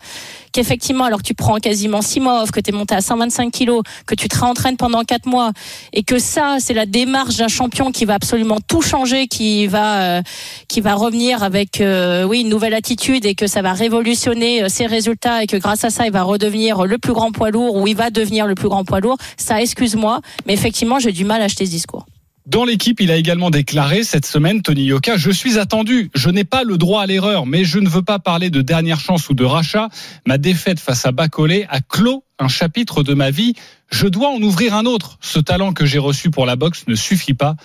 qu'effectivement, 0.51 1.03
alors 1.03 1.19
que 1.19 1.27
tu 1.27 1.33
prends 1.33 1.57
quasiment 1.57 2.01
six 2.01 2.19
mois 2.19 2.43
off, 2.43 2.51
que 2.51 2.59
tu 2.59 2.71
es 2.71 2.73
monté 2.73 2.95
à 2.95 3.01
125 3.01 3.51
kilos, 3.51 3.83
que 4.05 4.15
tu 4.15 4.27
te 4.27 4.37
réentraînes 4.37 4.77
pendant 4.77 5.03
quatre 5.03 5.27
mois, 5.27 5.51
et 5.93 6.03
que 6.03 6.19
ça, 6.19 6.57
c'est 6.59 6.73
la 6.73 6.85
démarche 6.85 7.37
d'un 7.37 7.47
champion 7.47 7.91
qui 7.91 8.05
va 8.05 8.15
absolument 8.15 8.57
tout 8.67 8.81
changer, 8.81 9.27
qui 9.27 9.67
va, 9.67 10.01
euh, 10.01 10.21
qui 10.67 10.81
va 10.81 10.95
revenir 10.95 11.43
avec, 11.43 11.81
euh, 11.81 12.23
oui, 12.23 12.41
une 12.41 12.49
nouvelle 12.49 12.73
attitude 12.73 13.25
et 13.25 13.35
que 13.35 13.47
ça 13.47 13.61
va 13.61 13.73
révolutionner 13.73 14.63
euh, 14.63 14.69
ses 14.69 14.85
résultats 14.85 15.43
et 15.43 15.47
que 15.47 15.57
grâce 15.57 15.83
à 15.83 15.89
ça, 15.89 16.05
il 16.05 16.11
va 16.11 16.23
redevenir 16.23 16.85
le 16.85 16.97
plus 16.97 17.13
grand 17.13 17.31
poids 17.31 17.51
lourd 17.51 17.75
ou 17.75 17.87
il 17.87 17.95
va 17.95 18.09
devenir 18.09 18.47
le 18.47 18.55
plus 18.55 18.69
grand 18.69 18.83
poids 18.83 18.99
lourd. 18.99 19.17
Ça, 19.37 19.61
excuse-moi, 19.61 20.21
mais 20.45 20.53
effectivement, 20.53 20.99
j'ai 20.99 21.11
du 21.11 21.25
mal 21.25 21.41
à 21.41 21.45
acheter 21.45 21.65
ce 21.65 21.71
discours. 21.71 22.05
Dans 22.45 22.65
l'équipe, 22.65 22.99
il 22.99 23.11
a 23.11 23.15
également 23.15 23.49
déclaré 23.49 24.03
cette 24.03 24.25
semaine, 24.25 24.61
Tony 24.61 24.85
Yoka, 24.85 25.17
je 25.17 25.29
suis 25.29 25.59
attendu. 25.59 26.09
Je 26.15 26.29
n'ai 26.29 26.43
pas 26.43 26.63
le 26.63 26.77
droit 26.77 27.03
à 27.03 27.05
l'erreur, 27.05 27.45
mais 27.45 27.63
je 27.63 27.79
ne 27.79 27.87
veux 27.87 28.01
pas 28.01 28.17
parler 28.17 28.49
de 28.49 28.61
dernière 28.61 28.99
chance 28.99 29.29
ou 29.29 29.33
de 29.33 29.43
rachat. 29.43 29.89
Ma 30.25 30.37
défaite 30.37 30.79
face 30.79 31.05
à 31.05 31.11
Bacolé 31.11 31.65
a 31.69 31.81
clos 31.81 32.23
un 32.39 32.47
chapitre 32.47 33.03
de 33.03 33.13
ma 33.13 33.29
vie. 33.29 33.53
Je 33.91 34.07
dois 34.07 34.29
en 34.29 34.41
ouvrir 34.41 34.73
un 34.73 34.85
autre. 34.85 35.17
Ce 35.21 35.39
talent 35.39 35.73
que 35.73 35.85
j'ai 35.85 35.99
reçu 35.99 36.31
pour 36.31 36.45
la 36.45 36.55
boxe 36.55 36.85
ne 36.87 36.95
suffit 36.95 37.33
pas. 37.33 37.55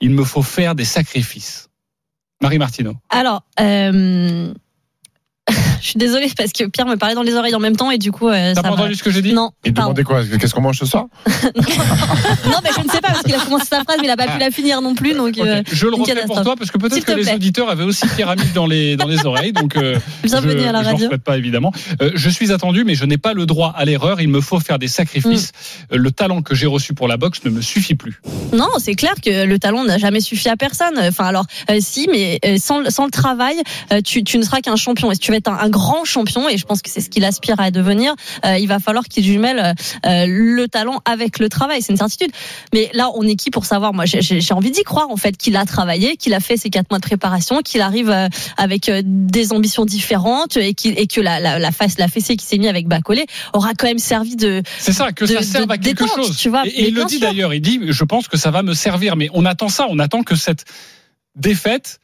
Il 0.00 0.10
me 0.10 0.24
faut 0.24 0.42
faire 0.42 0.74
des 0.74 0.84
sacrifices. 0.84 1.70
Marie 2.42 2.58
Martineau. 2.58 2.94
Alors, 3.08 3.42
euh, 3.60 4.52
je 5.80 5.86
suis 5.88 5.98
désolée 5.98 6.30
parce 6.36 6.52
que 6.52 6.64
Pierre 6.64 6.86
me 6.86 6.96
parlait 6.96 7.14
dans 7.14 7.22
les 7.22 7.34
oreilles 7.34 7.54
en 7.54 7.60
même 7.60 7.76
temps 7.76 7.90
et 7.90 7.98
du 7.98 8.12
coup. 8.12 8.28
euh, 8.28 8.54
T'as 8.54 8.62
pas 8.62 8.70
entendu 8.70 8.94
ce 8.94 9.02
que 9.02 9.10
j'ai 9.10 9.22
dit? 9.22 9.32
Non. 9.32 9.50
Et 9.64 9.72
pardon. 9.72 9.92
demandez 9.92 10.04
quoi? 10.04 10.22
Qu'est-ce 10.38 10.54
qu'on 10.54 10.60
mange 10.62 10.78
ce 10.78 10.86
soir? 10.86 11.06
Non, 12.46 12.58
mais 12.62 12.70
je 12.76 12.80
ne 12.82 12.88
sais 12.88 13.00
pas 13.00 13.08
parce 13.08 13.22
qu'il 13.22 13.34
a 13.34 13.38
commencé 13.38 13.66
sa 13.66 13.82
phrase, 13.82 13.96
mais 14.00 14.06
il 14.06 14.10
a 14.10 14.16
pas 14.16 14.26
pu 14.28 14.38
la 14.38 14.50
finir 14.50 14.80
non 14.80 14.94
plus. 14.94 15.14
Donc, 15.14 15.38
euh, 15.38 15.62
Je 15.70 15.86
le 15.86 15.94
refais 15.94 16.14
pour 16.26 16.42
toi 16.42 16.54
parce 16.56 16.70
que 16.70 16.78
peut-être 16.78 17.04
que 17.04 17.12
les 17.12 17.32
auditeurs 17.32 17.68
avaient 17.68 17.84
aussi 17.84 18.06
pyramide 18.16 18.52
dans 18.54 18.66
les 18.66 18.96
dans 18.96 19.06
les 19.06 19.24
oreilles, 19.26 19.52
donc 19.52 19.76
euh, 19.76 19.98
Bienvenue 20.24 20.60
je, 20.62 20.66
à 20.66 20.72
la 20.72 20.82
je 20.82 20.88
radio. 20.88 21.06
souhaite 21.08 21.22
pas 21.24 21.36
évidemment. 21.38 21.72
Euh, 22.00 22.10
je 22.14 22.30
suis 22.30 22.52
attendu, 22.52 22.84
mais 22.84 22.94
je 22.94 23.04
n'ai 23.04 23.18
pas 23.18 23.32
le 23.34 23.46
droit 23.46 23.72
à 23.76 23.84
l'erreur. 23.84 24.20
Il 24.20 24.28
me 24.28 24.40
faut 24.40 24.60
faire 24.60 24.78
des 24.78 24.88
sacrifices. 24.88 25.52
Mm. 25.90 25.96
Le 25.96 26.10
talent 26.10 26.42
que 26.42 26.54
j'ai 26.54 26.66
reçu 26.66 26.94
pour 26.94 27.08
la 27.08 27.16
boxe 27.16 27.40
ne 27.44 27.50
me 27.50 27.60
suffit 27.60 27.94
plus. 27.94 28.20
Non, 28.52 28.68
c'est 28.78 28.94
clair 28.94 29.14
que 29.22 29.44
le 29.44 29.58
talent 29.58 29.84
n'a 29.84 29.98
jamais 29.98 30.20
suffi 30.20 30.48
à 30.48 30.56
personne. 30.56 30.98
Enfin, 30.98 31.24
alors, 31.26 31.46
euh, 31.70 31.78
si, 31.80 32.08
mais 32.10 32.38
sans, 32.58 32.80
le- 32.80 32.90
sans 32.90 33.04
le 33.04 33.10
travail, 33.10 33.56
euh, 33.92 34.00
tu, 34.02 34.24
tu 34.24 34.38
ne 34.38 34.42
seras 34.42 34.60
qu'un 34.60 34.76
champion. 34.76 35.10
Et 35.10 35.14
si 35.14 35.20
tu 35.20 35.30
veux 35.30 35.36
être 35.36 35.50
un, 35.50 35.65
un 35.66 35.70
grand 35.70 36.04
champion, 36.04 36.48
et 36.48 36.56
je 36.58 36.64
pense 36.64 36.80
que 36.82 36.90
c'est 36.90 37.00
ce 37.00 37.10
qu'il 37.10 37.24
aspire 37.24 37.58
à 37.60 37.70
devenir, 37.70 38.14
euh, 38.44 38.58
il 38.58 38.68
va 38.68 38.78
falloir 38.78 39.04
qu'il 39.04 39.24
jumelle 39.24 39.74
euh, 40.06 40.26
le 40.28 40.66
talent 40.68 41.00
avec 41.04 41.38
le 41.38 41.48
travail. 41.48 41.82
C'est 41.82 41.92
une 41.92 41.98
certitude. 41.98 42.30
Mais 42.72 42.90
là, 42.94 43.10
on 43.14 43.22
est 43.26 43.34
qui 43.36 43.50
pour 43.50 43.64
savoir? 43.64 43.92
Moi, 43.92 44.04
j'ai- 44.06 44.40
envie 44.52 44.70
d'y 44.70 44.84
croire, 44.84 45.10
en 45.10 45.16
fait, 45.16 45.36
qu'il 45.36 45.56
a 45.56 45.64
travaillé, 45.64 46.16
qu'il 46.16 46.32
a 46.34 46.40
fait 46.40 46.56
ses 46.56 46.70
quatre 46.70 46.90
mois 46.90 46.98
de 46.98 47.04
préparation, 47.04 47.60
qu'il 47.62 47.80
arrive 47.80 48.10
euh, 48.10 48.28
avec 48.56 48.90
des 49.04 49.52
ambitions 49.52 49.84
différentes 49.84 50.56
et, 50.56 50.72
que 50.74 51.20
la, 51.20 51.40
la, 51.40 51.58
la, 51.58 51.72
face, 51.72 51.98
la 51.98 52.08
fessée 52.08 52.36
qui 52.36 52.46
s'est 52.46 52.58
mise 52.58 52.68
avec 52.68 52.86
Bacolé 52.86 53.26
aura 53.52 53.74
quand 53.74 53.86
même 53.86 53.98
servi 53.98 54.36
de. 54.36 54.62
C'est 54.78 54.92
ça, 54.92 55.12
que 55.12 55.24
de- 55.24 55.34
ça 55.34 55.42
serve 55.42 55.66
de 55.66 55.72
à 55.72 55.78
quelque 55.78 56.04
détente, 56.04 56.26
chose. 56.26 56.36
tu 56.36 56.48
vois. 56.48 56.64
et, 56.66 56.70
et 56.70 56.88
il 56.88 56.94
le 56.94 57.04
dit 57.04 57.18
d'ailleurs, 57.18 57.52
il 57.52 57.60
dit, 57.60 57.80
je 57.88 58.04
pense 58.04 58.28
que 58.28 58.36
ça 58.36 58.50
va 58.50 58.62
me 58.62 58.74
servir. 58.74 59.16
Mais 59.16 59.28
on 59.34 59.44
attend 59.44 59.68
ça, 59.68 59.86
on 59.90 59.98
attend 59.98 60.22
que 60.22 60.36
cette 60.36 60.64
défaite 61.34 61.98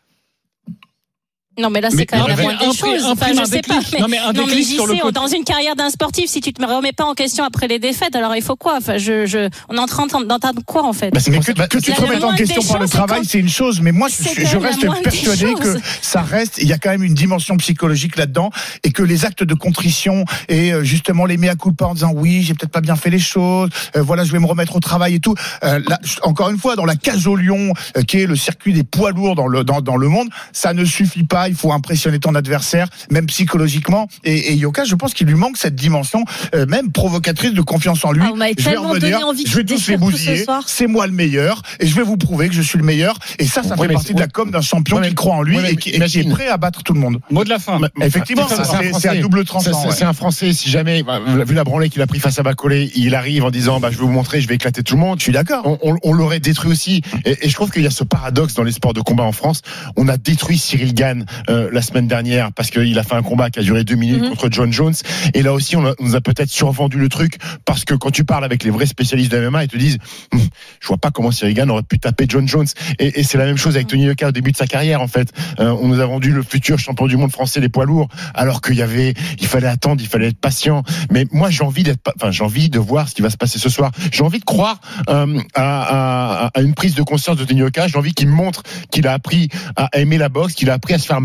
Non, 1.58 1.68
mais 1.68 1.80
là, 1.80 1.90
c'est 1.90 2.06
quand 2.06 2.16
même 2.16 2.36
la 2.36 2.42
moindre 2.42 2.70
des 2.70 2.76
choses. 2.76 3.04
Enfin, 3.04 3.26
je 3.38 3.44
sais 3.44 3.60
pas. 3.60 3.80
Mais, 3.92 4.00
Non, 4.00 4.08
mais 4.08 4.18
un 4.18 4.32
non, 4.32 4.46
mais 4.46 4.62
sur 4.62 4.86
le 4.86 5.12
dans 5.12 5.26
une 5.26 5.44
carrière 5.44 5.76
d'un 5.76 5.90
sportif, 5.90 6.30
si 6.30 6.40
tu 6.40 6.52
te 6.52 6.64
remets 6.64 6.92
pas 6.92 7.04
en 7.04 7.14
question 7.14 7.44
après 7.44 7.68
les 7.68 7.78
défaites, 7.78 8.16
alors 8.16 8.34
il 8.34 8.42
faut 8.42 8.56
quoi? 8.56 8.76
Enfin, 8.78 8.96
je, 8.96 9.26
je, 9.26 9.50
on 9.68 9.76
est 9.76 9.80
en 9.80 9.86
train 9.86 10.06
d'entendre 10.06 10.62
quoi, 10.64 10.84
en 10.84 10.92
fait? 10.92 11.10
Bah, 11.10 11.20
Mais 11.28 11.40
que, 11.40 11.52
bah, 11.52 11.68
tu 11.68 11.80
te 11.80 12.00
remettes 12.00 12.24
en 12.24 12.34
question 12.34 12.62
par 12.62 12.80
le 12.80 12.88
travail, 12.88 13.22
c'est 13.24 13.38
une 13.38 13.48
chose, 13.48 13.80
mais 13.82 13.92
moi, 13.92 14.08
je, 14.08 14.56
reste 14.56 14.86
persuadé 15.02 15.54
que 15.54 15.76
ça 16.00 16.22
reste, 16.22 16.58
il 16.58 16.68
y 16.68 16.72
a 16.72 16.78
quand 16.78 16.90
même 16.90 17.02
une 17.02 17.14
dimension 17.14 17.56
psychologique 17.58 18.16
là-dedans, 18.16 18.50
et 18.82 18.92
que 18.92 19.02
les 19.02 19.24
actes 19.26 19.42
de 19.42 19.54
contrition 19.54 20.24
et 20.48 20.72
euh, 20.72 20.84
justement 20.84 21.26
les 21.26 21.36
mea 21.36 21.54
culpa 21.54 21.86
en 21.86 21.94
disant 21.94 22.12
oui, 22.14 22.42
j'ai 22.42 22.54
peut-être 22.54 22.72
pas 22.72 22.80
bien 22.80 22.96
fait 22.96 23.10
les 23.10 23.18
choses, 23.18 23.70
euh, 23.96 24.02
voilà, 24.02 24.24
je 24.24 24.32
vais 24.32 24.38
me 24.38 24.46
remettre 24.46 24.76
au 24.76 24.80
travail 24.80 25.16
et 25.16 25.20
tout. 25.20 25.34
Euh, 25.64 25.80
là, 25.86 25.98
encore 26.22 26.50
une 26.50 26.58
fois, 26.58 26.76
dans 26.76 26.84
la 26.84 26.96
cage 26.96 27.26
au 27.26 27.36
lion, 27.36 27.72
euh, 27.96 28.02
qui 28.02 28.20
est 28.20 28.26
le 28.26 28.36
circuit 28.36 28.72
des 28.72 28.84
poids 28.84 29.10
lourds 29.10 29.34
dans 29.34 29.46
le 29.46 29.64
dans, 29.64 29.80
dans 29.80 29.96
le 29.96 30.08
monde, 30.08 30.28
ça 30.52 30.72
ne 30.72 30.84
suffit 30.84 31.24
pas. 31.24 31.41
Il 31.48 31.54
faut 31.54 31.72
impressionner 31.72 32.18
ton 32.18 32.34
adversaire, 32.34 32.88
même 33.10 33.26
psychologiquement. 33.26 34.08
Et, 34.24 34.52
et 34.52 34.54
Yoka, 34.54 34.84
je 34.84 34.94
pense 34.94 35.14
qu'il 35.14 35.26
lui 35.26 35.34
manque 35.34 35.56
cette 35.56 35.74
dimension, 35.74 36.24
euh, 36.54 36.66
même 36.66 36.92
provocatrice 36.92 37.52
de 37.54 37.60
confiance 37.62 38.04
en 38.04 38.12
lui. 38.12 38.22
Ah, 38.24 38.32
m'avez 38.36 38.54
je 38.58 38.64
vais 38.64 38.70
tellement 38.72 38.88
revenir, 38.90 39.18
donné 39.18 39.24
envie 39.24 39.44
de 39.44 39.48
je 39.48 39.56
vais 39.56 39.64
tous 39.64 39.70
les 39.72 39.76
déchirer 39.76 39.98
tout 39.98 40.04
ce 40.06 40.10
bousiller. 40.12 40.44
soir. 40.44 40.62
C'est 40.66 40.86
moi 40.86 41.06
le 41.06 41.12
meilleur, 41.12 41.62
et 41.80 41.86
je 41.86 41.94
vais 41.94 42.02
vous 42.02 42.16
prouver 42.16 42.48
que 42.48 42.54
je 42.54 42.62
suis 42.62 42.78
le 42.78 42.84
meilleur. 42.84 43.18
Et 43.38 43.46
ça, 43.46 43.62
ça 43.62 43.74
Oui, 43.78 43.86
fait 43.88 43.92
partie 43.94 44.08
c'est- 44.08 44.14
de 44.14 44.20
la 44.20 44.26
com 44.28 44.50
d'un 44.50 44.60
champion 44.60 45.00
mais- 45.00 45.08
qui 45.08 45.14
croit 45.14 45.34
en 45.34 45.42
lui 45.42 45.58
mais 45.58 45.72
et, 45.72 45.76
qui, 45.76 45.90
et 45.90 46.00
qui 46.00 46.20
est 46.20 46.30
prêt 46.30 46.48
à 46.48 46.56
battre 46.56 46.82
tout 46.82 46.92
le 46.94 47.00
monde. 47.00 47.18
Mot 47.30 47.44
de 47.44 47.48
la 47.48 47.58
fin. 47.58 47.78
Mais- 47.96 48.06
Effectivement, 48.06 48.46
c'est- 48.48 49.08
à 49.08 49.14
double 49.16 49.44
tranchant. 49.44 49.72
c'est- 49.82 49.88
ouais. 49.88 49.94
C'est 49.94 50.04
un 50.04 50.12
Français. 50.12 50.52
Si 50.52 50.70
jamais, 50.70 51.02
bah, 51.02 51.20
vu 51.46 51.54
la 51.54 51.64
branlée 51.64 51.88
qu'il 51.88 52.00
a 52.02 52.06
pris 52.06 52.18
face 52.20 52.38
à 52.38 52.42
Bacolé, 52.42 52.90
il 52.94 53.14
arrive 53.14 53.44
en 53.44 53.50
disant, 53.50 53.80
bah, 53.80 53.88
je 53.90 53.96
vais 53.98 54.04
vous 54.04 54.10
montrer, 54.10 54.40
je 54.40 54.48
vais 54.48 54.54
éclater 54.54 54.82
tout 54.82 54.94
le 54.94 55.00
monde. 55.00 55.18
Je 55.18 55.24
suis 55.24 55.32
d'accord. 55.32 55.62
On, 55.64 55.78
on- 55.92 55.96
on 56.02 56.12
l'aurait 56.12 56.40
détruit 56.40 56.70
aussi. 56.70 57.02
Et, 57.24 57.36
et 57.46 57.48
je 57.48 57.54
trouve 57.54 57.70
qu'il 57.70 57.82
y 57.82 57.86
a 57.86 57.90
ce 57.90 58.04
paradoxe 58.04 58.54
dans 58.54 58.62
les 58.62 58.72
sports 58.72 58.94
de 58.94 59.00
combat 59.00 59.24
en 59.24 59.32
France. 59.32 59.62
On 59.96 60.08
a 60.08 60.16
détruit 60.16 60.58
Cyril 60.58 60.94
Gann 60.94 61.24
euh, 61.50 61.68
la 61.72 61.82
semaine 61.82 62.06
dernière 62.06 62.52
parce 62.52 62.70
qu'il 62.70 62.98
a 62.98 63.02
fait 63.02 63.14
un 63.14 63.22
combat 63.22 63.50
qui 63.50 63.58
a 63.58 63.62
duré 63.62 63.84
deux 63.84 63.94
minutes 63.96 64.22
Mhm. 64.22 64.30
contre 64.30 64.48
John 64.50 64.72
Jones. 64.72 64.94
Et 65.34 65.42
là 65.42 65.52
aussi, 65.52 65.76
on, 65.76 65.86
a- 65.86 65.94
on 65.98 66.04
nous 66.04 66.16
a 66.16 66.20
peut-être 66.20 66.50
survendu 66.50 66.98
le 66.98 67.08
truc 67.08 67.36
parce 67.64 67.84
que 67.84 67.94
quand 67.94 68.10
tu 68.10 68.24
parles 68.24 68.44
avec 68.44 68.64
les 68.64 68.70
vrais 68.70 68.86
spécialistes 68.86 69.32
de 69.32 69.38
MMA, 69.38 69.64
ils 69.64 69.68
te 69.68 69.76
disent, 69.76 69.98
Hum, 70.32 70.40
je 70.80 70.86
vois 70.88 70.98
pas 70.98 71.10
comment 71.10 71.30
Cyril 71.30 71.54
Gann 71.54 71.70
aurait 71.70 71.82
pu 71.82 71.98
taper 71.98 72.26
John 72.28 72.46
Jones. 72.48 72.66
Et, 72.98 73.20
et 73.20 73.22
c'est 73.24 73.38
la 73.38 73.44
même 73.44 73.56
chose 73.56 73.76
avec 73.76 73.86
Tony 73.88 74.04
Yoka 74.04 74.28
au 74.28 74.32
début 74.32 74.52
de 74.52 74.56
sa 74.56 74.66
carrière 74.66 75.00
en 75.00 75.08
fait. 75.08 75.32
Euh, 75.60 75.70
on 75.80 75.88
nous 75.88 76.00
a 76.00 76.06
vendu 76.06 76.32
le 76.32 76.42
futur 76.42 76.78
champion 76.78 77.06
du 77.06 77.16
monde 77.16 77.30
français 77.32 77.60
des 77.60 77.68
poids 77.68 77.84
lourds, 77.84 78.08
alors 78.34 78.60
qu'il 78.60 78.76
y 78.76 78.82
avait, 78.82 79.14
il 79.40 79.46
fallait 79.46 79.66
attendre, 79.68 80.00
il 80.02 80.08
fallait 80.08 80.28
être 80.28 80.38
patient. 80.40 80.82
Mais 81.10 81.26
moi, 81.32 81.50
j'ai 81.50 81.64
envie 81.64 81.82
d'être, 81.82 82.00
enfin, 82.16 82.30
j'ai 82.30 82.44
envie 82.44 82.68
de 82.70 82.78
voir 82.78 83.08
ce 83.08 83.14
qui 83.14 83.22
va 83.22 83.30
se 83.30 83.36
passer 83.36 83.58
ce 83.58 83.68
soir. 83.68 83.90
J'ai 84.12 84.22
envie 84.22 84.38
de 84.40 84.44
croire 84.44 84.80
euh, 85.08 85.38
à, 85.54 86.46
à- 86.46 86.50
à 86.54 86.60
une 86.60 86.74
prise 86.74 86.94
de 86.94 87.02
conscience 87.02 87.36
de 87.36 87.44
Tony 87.44 87.60
Yoka. 87.60 87.88
J'ai 87.88 87.96
envie 87.98 88.14
qu'il 88.14 88.28
montre 88.28 88.62
qu'il 88.90 89.06
a 89.06 89.12
appris 89.12 89.48
à 89.76 89.88
aimer 89.94 90.18
la 90.18 90.28
boxe, 90.28 90.54
qu'il 90.54 90.68
a 90.70 90.74
appris 90.74 90.94
à 90.94 90.98
se 90.98 91.06
faire 91.06 91.20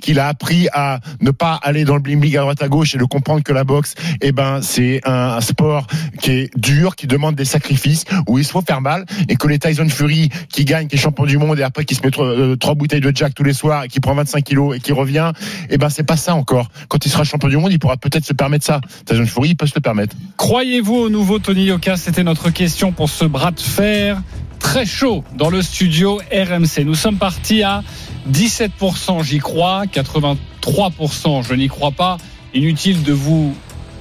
qu'il 0.00 0.18
a 0.18 0.28
appris 0.28 0.68
à 0.72 1.00
ne 1.20 1.30
pas 1.30 1.58
aller 1.62 1.84
dans 1.84 1.94
le 1.94 2.00
bling 2.00 2.20
bling 2.20 2.36
à 2.36 2.40
droite 2.40 2.62
à 2.62 2.68
gauche 2.68 2.94
et 2.94 2.98
de 2.98 3.04
comprendre 3.04 3.42
que 3.42 3.52
la 3.52 3.64
boxe, 3.64 3.94
eh 4.20 4.32
ben, 4.32 4.60
c'est 4.62 5.00
un, 5.04 5.40
sport 5.40 5.86
qui 6.20 6.30
est 6.32 6.50
dur, 6.56 6.96
qui 6.96 7.06
demande 7.06 7.34
des 7.34 7.44
sacrifices, 7.44 8.04
où 8.26 8.38
il 8.38 8.44
se 8.44 8.50
faut 8.50 8.62
faire 8.62 8.80
mal, 8.80 9.04
et 9.28 9.36
que 9.36 9.46
les 9.46 9.58
Tyson 9.58 9.88
Fury 9.88 10.30
qui 10.48 10.64
gagne, 10.64 10.88
qui 10.88 10.96
est 10.96 10.98
champion 10.98 11.26
du 11.26 11.38
monde, 11.38 11.58
et 11.58 11.62
après 11.62 11.84
qui 11.84 11.94
se 11.94 12.02
met 12.02 12.10
trois, 12.10 12.26
euh, 12.26 12.74
bouteilles 12.74 13.00
de 13.00 13.12
Jack 13.14 13.34
tous 13.34 13.44
les 13.44 13.52
soirs 13.52 13.84
et 13.84 13.88
qui 13.88 14.00
prend 14.00 14.14
25 14.14 14.44
kilos 14.44 14.76
et 14.76 14.80
qui 14.80 14.92
revient, 14.92 15.32
eh 15.70 15.78
ben, 15.78 15.88
c'est 15.88 16.04
pas 16.04 16.16
ça 16.16 16.34
encore. 16.34 16.70
Quand 16.88 17.04
il 17.04 17.10
sera 17.10 17.24
champion 17.24 17.48
du 17.48 17.56
monde, 17.56 17.72
il 17.72 17.78
pourra 17.78 17.96
peut-être 17.96 18.24
se 18.24 18.32
permettre 18.32 18.64
ça. 18.64 18.80
Tyson 19.06 19.26
Fury, 19.26 19.50
il 19.50 19.56
peut 19.56 19.66
se 19.66 19.74
le 19.74 19.80
permettre. 19.80 20.16
Croyez-vous 20.36 20.94
au 20.94 21.08
nouveau 21.08 21.38
Tony 21.38 21.64
Yoka? 21.64 21.96
C'était 21.96 22.24
notre 22.24 22.50
question 22.50 22.92
pour 22.92 23.08
ce 23.08 23.24
bras 23.24 23.50
de 23.50 23.60
fer 23.60 24.20
très 24.58 24.86
chaud 24.86 25.24
dans 25.36 25.50
le 25.50 25.62
studio 25.62 26.20
RMC. 26.32 26.84
Nous 26.84 26.94
sommes 26.94 27.16
partis 27.16 27.62
à 27.62 27.82
17%, 28.30 29.22
j'y 29.24 29.38
crois, 29.38 29.84
83%, 29.86 31.46
je 31.46 31.54
n'y 31.54 31.68
crois 31.68 31.92
pas. 31.92 32.18
Inutile 32.54 33.02
de 33.02 33.12
vous 33.12 33.54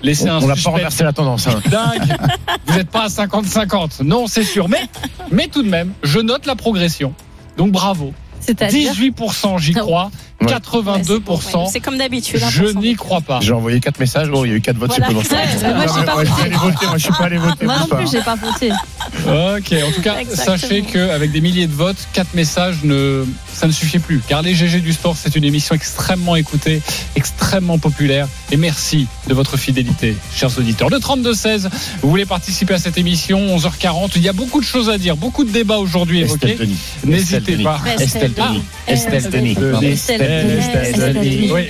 laisser 0.04 0.28
un 0.30 0.38
On 0.38 0.42
n'a 0.42 0.48
pas 0.50 0.56
suspense 0.56 0.74
renversé 0.74 1.04
la 1.04 1.14
tendance. 1.14 1.48
hein. 1.48 1.62
dingue. 1.70 2.18
Vous 2.66 2.76
n'êtes 2.78 2.90
pas 2.90 3.04
à 3.04 3.08
50-50. 3.08 4.04
Non, 4.04 4.28
c'est 4.28 4.44
sûr. 4.44 4.70
Mais, 4.70 4.88
mais 5.32 5.48
tout 5.48 5.64
de 5.64 5.70
même, 5.70 5.92
je 6.04 6.20
note 6.20 6.46
la 6.46 6.56
progression. 6.56 7.14
Donc 7.58 7.72
bravo. 7.72 8.14
C'est-à-dire 8.40 8.94
18% 8.94 9.60
j'y 9.60 9.74
crois, 9.74 10.12
Ouais. 10.40 10.48
82% 10.54 11.70
C'est 11.72 11.80
comme 11.80 11.98
d'habitude. 11.98 12.42
hein, 12.44 12.48
je 12.52 12.66
n'y 12.66 12.94
crois 12.96 13.22
pas. 13.22 13.40
J'ai 13.42 13.54
envoyé 13.54 13.80
4 13.80 14.00
messages. 14.00 14.30
Bon, 14.30 14.46
il 14.46 14.50
y 14.50 14.54
a 14.54 14.56
eu 14.58 14.62
4 14.62 14.78
votes 14.78 14.90
Voilà. 14.90 15.08
supplémentaires. 15.08 15.40
Ouais, 15.62 15.74
moi, 15.74 16.06
pas 16.06 16.24
je 16.24 16.26
suis 16.30 16.36
voté. 16.36 16.42
allé 16.44 16.56
voter, 16.56 16.86
moi 16.88 16.98
je 16.98 17.04
suis 17.04 17.14
pas 17.14 17.24
allé 17.26 17.38
voter. 17.38 17.66
Moi 17.66 17.76
non 17.80 17.88
plus, 17.98 18.12
j'ai 18.12 18.22
pas 18.22 18.36
voté. 18.36 18.72
Ok, 18.72 19.74
en 19.88 19.92
tout 19.92 20.02
cas, 20.02 20.18
Exactement. 20.20 20.58
sachez 20.58 20.82
qu'avec 20.84 21.32
des 21.32 21.42
milliers 21.42 21.66
de 21.68 21.74
votes, 21.74 21.98
quatre 22.14 22.34
messages, 22.36 22.84
ne, 22.84 23.26
ça 23.58 23.68
ne 23.68 23.72
suffit 23.72 24.00
plus. 24.00 24.22
Car 24.28 24.42
les 24.44 24.54
GG 24.54 24.82
du 24.82 24.94
sport, 24.94 25.16
c'est 25.18 25.36
une 25.36 25.44
émission 25.44 25.74
extrêmement 25.74 26.36
écoutée, 26.36 26.82
extrêmement 27.16 27.80
populaire. 27.80 28.28
Et 28.52 28.58
merci 28.58 29.08
de 29.28 29.34
votre 29.34 29.58
fidélité, 29.58 30.16
chers 30.36 30.58
auditeurs. 30.60 30.90
Le 30.90 30.98
32-16, 30.98 31.68
vous 32.02 32.10
voulez 32.10 32.26
participer 32.26 32.76
à 32.76 32.80
cette 32.80 32.98
émission, 32.98 33.58
11h40. 33.58 34.12
Il 34.16 34.22
y 34.22 34.30
a 34.30 34.34
beaucoup 34.34 34.60
de 34.62 34.66
choses 34.66 34.90
à 34.90 34.98
dire, 34.98 35.18
beaucoup 35.18 35.44
de 35.44 35.52
débats 35.52 35.78
aujourd'hui 35.80 36.22
Estelle 36.22 36.52
évoqués. 36.52 36.66
Denis. 36.66 36.78
N'hésitez 37.06 37.58
pas. 37.64 37.82
Estelle 38.00 38.34
Denis. 38.34 38.64
Estelle 38.88 39.30
Denis. 39.30 39.58
Estelle 39.84 41.14
Denis. 41.14 41.52
Oui, 41.52 41.68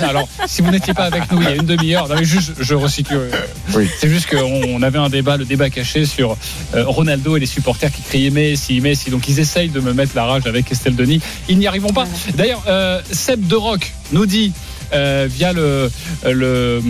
alors 0.00 0.28
si 0.46 0.62
vous 0.62 0.70
n'étiez 0.70 0.94
pas 0.94 1.04
avec 1.04 1.30
nous 1.30 1.40
il 1.40 1.44
y 1.44 1.52
a 1.52 1.54
une 1.54 1.66
demi-heure, 1.66 2.08
non, 2.08 2.16
mais 2.18 2.24
juste, 2.24 2.52
je 2.58 2.74
resitue. 2.74 3.14
euh. 3.14 3.30
C'est 3.98 4.08
juste 4.08 4.28
qu'on 4.28 4.62
on 4.68 4.82
avait 4.82 4.98
un 4.98 5.08
débat, 5.08 5.36
le 5.36 5.44
débat 5.44 5.70
caché 5.70 6.06
sur 6.06 6.36
euh, 6.74 6.84
Ronaldo 6.86 7.36
et 7.36 7.40
les 7.40 7.46
supporters 7.46 7.90
qui 7.92 8.02
criaient 8.02 8.30
Messi, 8.30 8.80
Messi. 8.80 9.10
Donc 9.10 9.28
ils 9.28 9.38
essayent 9.38 9.68
de 9.68 9.80
me 9.80 9.92
mettre 9.92 10.16
la 10.16 10.24
rage 10.24 10.46
avec 10.46 10.70
Estelle 10.72 10.96
Denis. 10.96 11.03
Ils 11.48 11.58
n'y 11.58 11.66
arriveront 11.66 11.92
pas. 11.92 12.06
D'ailleurs, 12.34 12.62
euh, 12.68 13.00
Seb 13.10 13.46
de 13.46 13.56
Rock 13.56 13.92
nous 14.12 14.26
dit. 14.26 14.52
euh, 14.92 15.26
via 15.28 15.52
le, 15.52 15.90
le, 16.24 16.80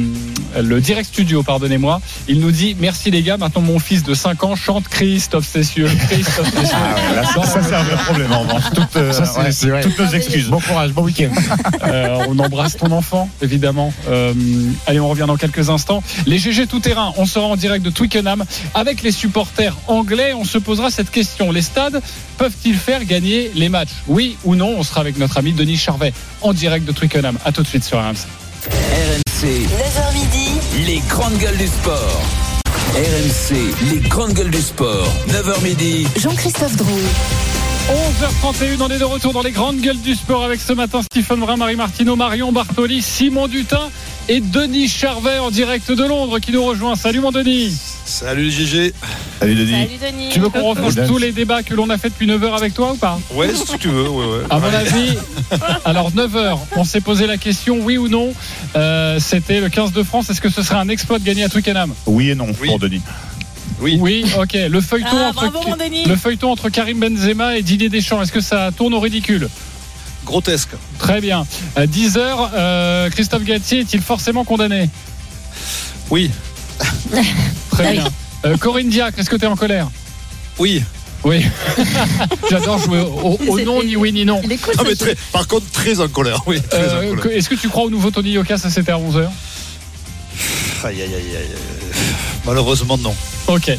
le 0.61 0.81
direct 0.81 1.09
studio, 1.09 1.43
pardonnez-moi. 1.43 2.01
Il 2.29 2.41
nous 2.41 2.51
dit 2.51 2.77
Merci 2.79 3.11
les 3.11 3.23
gars, 3.23 3.37
maintenant 3.39 3.63
mon 3.63 3.79
fils 3.79 4.03
de 4.03 4.13
5 4.13 4.45
ans 4.45 4.57
chante 4.57 4.89
Christophe 4.89 5.47
Cessieux. 5.47 5.89
Christophe 6.11 6.53
Cessieux. 6.53 6.75
Ah 6.75 6.95
ouais, 7.11 7.17
là, 7.17 7.25
ça, 7.25 7.43
ça, 7.47 7.63
c'est 7.63 7.75
un 7.75 7.83
vrai 7.85 7.97
problème 8.05 8.33
en 8.33 8.41
revanche. 8.41 8.65
Toutes, 8.75 8.97
euh, 8.97 9.13
Ça, 9.13 9.41
ouais, 9.71 9.81
toutes 9.83 9.99
nos 9.99 10.09
excuses. 10.09 10.49
Bon 10.49 10.61
courage, 10.61 10.93
bon 10.93 11.03
week-end. 11.05 11.31
Euh, 11.85 12.27
on 12.29 12.39
embrasse 12.39 12.77
ton 12.77 12.91
enfant, 12.93 13.29
évidemment. 13.43 13.93
Euh, 14.09 14.33
allez, 14.87 15.01
on 15.01 15.09
revient 15.09 15.25
dans 15.27 15.37
quelques 15.37 15.69
instants. 15.71 16.03
Les 16.27 16.39
GG 16.39 16.67
tout 16.67 16.81
terrain, 16.81 17.13
on 17.17 17.27
sera 17.27 17.45
en 17.47 17.57
direct 17.57 17.85
de 17.85 17.91
Twickenham 17.91 18.45
avec 18.75 19.03
les 19.03 19.13
supporters 19.13 19.77
anglais. 19.87 20.33
On 20.35 20.45
se 20.45 20.59
posera 20.59 20.91
cette 20.91 21.11
question 21.11 21.53
les 21.53 21.63
stades 21.63 22.01
peuvent-ils 22.37 22.77
faire 22.77 23.05
gagner 23.05 23.51
les 23.55 23.69
matchs? 23.69 23.91
Oui 24.07 24.37
ou 24.45 24.55
non? 24.55 24.75
On 24.77 24.83
sera 24.83 25.01
avec 25.01 25.19
notre 25.19 25.39
ami 25.39 25.53
Denis 25.53 25.77
Charvet 25.77 26.13
en 26.43 26.53
direct 26.53 26.87
de 26.87 26.93
Twickenham. 26.93 27.39
À 27.45 27.53
tout 27.53 27.63
de 27.63 27.69
suite 27.69 27.85
sur 27.85 27.99
RMC. 27.99 28.27
RMC, 28.67 29.47
9h 29.47 30.15
midi, 30.15 30.49
les 30.87 31.01
grandes 31.09 31.37
gueules 31.39 31.57
du 31.57 31.67
sport. 31.67 32.23
RMC, 32.95 33.93
les 33.93 34.09
grandes 34.09 34.33
gueules 34.33 34.51
du 34.51 34.61
sport. 34.61 35.09
9h 35.29 35.63
midi. 35.63 36.07
Jean-Christophe 36.17 36.77
Drouet. 36.77 37.03
11h31, 37.89 38.81
on 38.81 38.89
est 38.89 38.99
de 38.99 39.05
retour 39.05 39.35
dans 39.35 39.43
les 39.43 39.51
grandes 39.51 39.81
gueules 39.81 40.01
du 40.01 40.15
sport 40.15 40.43
avec 40.45 40.61
ce 40.61 40.73
matin 40.73 41.03
Stephen 41.03 41.41
Brun, 41.41 41.57
Marie 41.57 41.77
Martino, 41.77 42.17
Marion 42.17 42.51
Bartoli, 42.51 43.03
Simon 43.03 43.47
Dutin 43.47 43.91
et 44.29 44.41
Denis 44.41 44.89
Charvet 44.89 45.39
en 45.39 45.51
direct 45.51 45.93
de 45.93 46.05
Londres 46.05 46.39
qui 46.39 46.53
nous 46.53 46.65
rejoint. 46.65 46.95
Salut 46.95 47.21
mon 47.21 47.31
Denis 47.31 47.77
Salut 48.07 48.45
les 48.45 48.51
GG. 48.51 48.93
Salut 49.41 49.55
Denis. 49.55 49.71
Salut 49.73 50.13
Denis. 50.13 50.29
Tu 50.31 50.39
veux 50.39 50.51
qu'on 50.51 50.63
refasse 50.75 51.07
tous 51.07 51.17
les 51.19 51.33
débats 51.33 51.63
que 51.63 51.73
l'on 51.75 51.89
a 51.91 51.97
fait 51.97 52.11
depuis 52.11 52.27
9h 52.27 52.55
avec 52.57 52.75
toi 52.75 52.93
ou 52.93 52.97
pas? 52.97 53.19
Ouais, 53.33 53.49
si 53.55 53.79
tu 53.79 53.89
veux, 53.89 54.09
ouais, 54.09 54.27
ouais. 54.27 54.43
À 54.51 54.59
mon 54.59 54.67
avis, 54.73 55.17
alors 55.87 56.11
9h, 56.13 56.59
on 56.77 56.85
s'est 56.85 57.01
posé 57.01 57.27
la 57.27 57.39
question, 57.39 57.79
oui 57.83 57.97
ou 57.97 58.09
non 58.09 58.33
Euh, 58.77 59.19
C'était 59.21 59.61
le 59.61 59.69
15 59.71 59.93
de 59.93 60.03
France, 60.03 60.29
est-ce 60.29 60.41
que 60.43 60.51
ce 60.51 60.63
serait 60.63 60.79
un 60.79 60.89
exploit 60.89 61.19
de 61.19 61.25
gagner 61.25 61.45
à 61.45 61.49
Twickenham? 61.49 61.95
Oui 62.07 62.29
et 62.31 62.35
non 62.35 62.49
Oui. 62.61 62.69
pour 62.69 62.79
Denis. 62.79 63.01
Oui. 63.81 63.97
Oui, 64.01 64.25
ok. 64.39 64.53
Le 64.69 64.81
feuilleton, 64.81 65.09
Ah, 65.17 65.29
entre, 65.31 65.51
bravo 65.51 65.69
mon 65.71 65.77
Denis. 65.77 66.05
le 66.05 66.17
feuilleton 66.17 66.51
entre 66.53 66.69
Karim 66.69 67.01
Benzema 67.01 67.57
et 67.57 67.63
Didier 67.63 67.89
Deschamps, 67.89 68.21
est-ce 68.23 68.33
que 68.33 68.41
ça 68.41 68.71
tourne 68.77 68.93
au 68.95 69.01
ridicule? 69.01 69.49
Grotesque. 70.27 70.71
Très 70.99 71.21
bien. 71.21 71.47
10h, 71.79 73.11
Christophe 73.11 73.45
Gatier 73.45 73.81
est-il 73.81 74.01
forcément 74.03 74.45
condamné? 74.45 74.89
Oui. 76.11 76.31
Très 77.71 77.93
bien. 77.93 78.05
Euh, 78.45 78.57
Corinne 78.57 78.89
Diacre, 78.91 79.19
est-ce 79.19 79.31
que 79.31 79.37
tu 79.37 79.45
es 79.45 79.49
en 79.49 79.57
colère? 79.57 79.89
Oui. 80.59 80.83
Oui. 81.25 81.43
J'adore 82.51 82.79
jouer 82.79 83.01
au, 83.01 83.39
au 83.49 83.61
non, 83.61 83.83
ni 83.83 83.97
oui, 83.97 84.13
ni 84.13 84.25
non. 84.27 84.41
Il 84.45 84.53
est 84.53 84.59
cool. 84.59 84.75
Ah, 84.77 84.83
ce 84.83 84.89
mais 84.89 84.95
très, 84.95 85.17
par 85.33 85.47
contre, 85.49 85.65
très 85.71 85.99
en 86.01 86.09
colère. 86.09 86.43
Oui, 86.47 86.61
très 86.61 86.79
Euh, 86.83 87.17
que- 87.17 87.29
est-ce 87.31 87.49
que 87.49 87.55
tu 87.55 87.69
crois 87.71 87.85
au 87.85 87.91
nouveau 87.91 88.11
Tony 88.11 88.33
Yoka 88.33 88.59
Ça, 88.59 88.69
c'était 88.69 88.93
à 88.93 88.99
11h. 88.99 89.21
Aïe, 89.21 89.31
aïe, 90.85 91.03
aïe, 91.03 91.13
aïe, 91.15 91.37
aïe. 91.37 91.99
Malheureusement, 92.45 92.99
non. 92.99 93.15
Ok. 93.47 93.71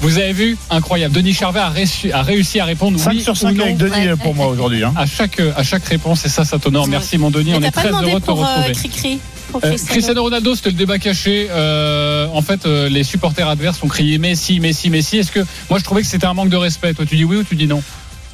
Vous 0.00 0.16
avez 0.18 0.32
vu? 0.32 0.56
Incroyable. 0.70 1.14
Denis 1.14 1.34
Charvet 1.34 1.60
a 1.60 1.68
réussi, 1.68 2.10
a 2.10 2.22
réussi 2.22 2.58
à 2.58 2.64
répondre 2.64 2.98
5 2.98 3.10
oui 3.12 3.22
sur 3.22 3.32
ou 3.32 3.36
5 3.36 3.52
non 3.54 3.64
avec 3.64 3.76
Denis 3.76 3.92
Ouais, 4.08 4.16
pour 4.16 4.34
moi 4.34 4.46
aujourd'hui. 4.48 4.82
hein. 4.82 4.92
à 4.96 5.06
chaque, 5.06 5.40
à 5.56 5.62
chaque 5.62 5.84
réponse 5.84 6.24
et 6.24 6.28
ça, 6.30 6.44
ça 6.44 6.58
t'honore. 6.58 6.88
Merci 6.88 7.16
mon 7.18 7.30
Denis, 7.30 7.50
Mais 7.50 7.56
on 7.58 7.60
t'as 7.60 7.66
est 7.68 7.70
pas 7.70 7.80
très 7.82 7.88
demandé 7.90 8.06
heureux 8.10 8.20
de 8.20 8.24
te 8.24 8.30
pour 8.30 8.42
euh, 8.44 8.48
retrouver. 8.48 8.72
Cricri. 8.72 9.20
Pour 9.52 9.62
Euh, 9.64 9.68
Cristiano. 9.68 9.92
Cristiano 9.92 10.22
Ronaldo, 10.22 10.54
c'était 10.54 10.70
le 10.70 10.76
débat 10.76 10.98
caché. 10.98 11.48
Euh, 11.50 12.26
en 12.32 12.42
fait, 12.42 12.66
euh, 12.66 12.88
les 12.88 13.04
supporters 13.04 13.48
adverses 13.48 13.82
ont 13.82 13.88
crié 13.88 14.18
Messi, 14.18 14.58
Messi, 14.60 14.90
Messi. 14.90 15.18
Est-ce 15.18 15.30
que 15.32 15.40
moi 15.70 15.78
je 15.78 15.84
trouvais 15.84 16.02
que 16.02 16.08
c'était 16.08 16.26
un 16.26 16.34
manque 16.34 16.48
de 16.50 16.56
respect 16.56 16.92
Toi, 16.94 17.04
tu 17.06 17.16
dis 17.16 17.24
oui 17.24 17.36
ou 17.36 17.44
tu 17.44 17.54
dis 17.56 17.66
non 17.66 17.82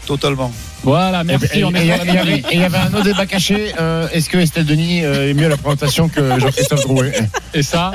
Totalement. 0.06 0.50
Voilà, 0.82 1.22
merci. 1.24 1.46
Et- 1.52 1.58
et- 1.58 1.64
on 1.64 1.74
est 1.74 1.80
il 1.80 1.84
y 1.84 1.86
il 1.88 1.92
avait- 1.92 2.24
ligne. 2.24 2.42
et 2.50 2.54
il 2.54 2.60
y 2.60 2.64
avait 2.64 2.78
un 2.78 2.92
autre 2.94 3.04
débat 3.04 3.26
caché. 3.26 3.72
euh, 3.78 4.08
Est-ce 4.12 4.30
que 4.30 4.38
Estelle 4.38 4.64
Denis 4.64 5.04
euh, 5.04 5.28
est 5.30 5.34
mieux 5.34 5.46
à 5.46 5.50
la 5.50 5.56
présentation 5.58 6.08
que 6.08 6.40
Jean-Christophe 6.40 6.82
Drouet? 6.82 7.12
Et 7.54 7.62
ça, 7.62 7.92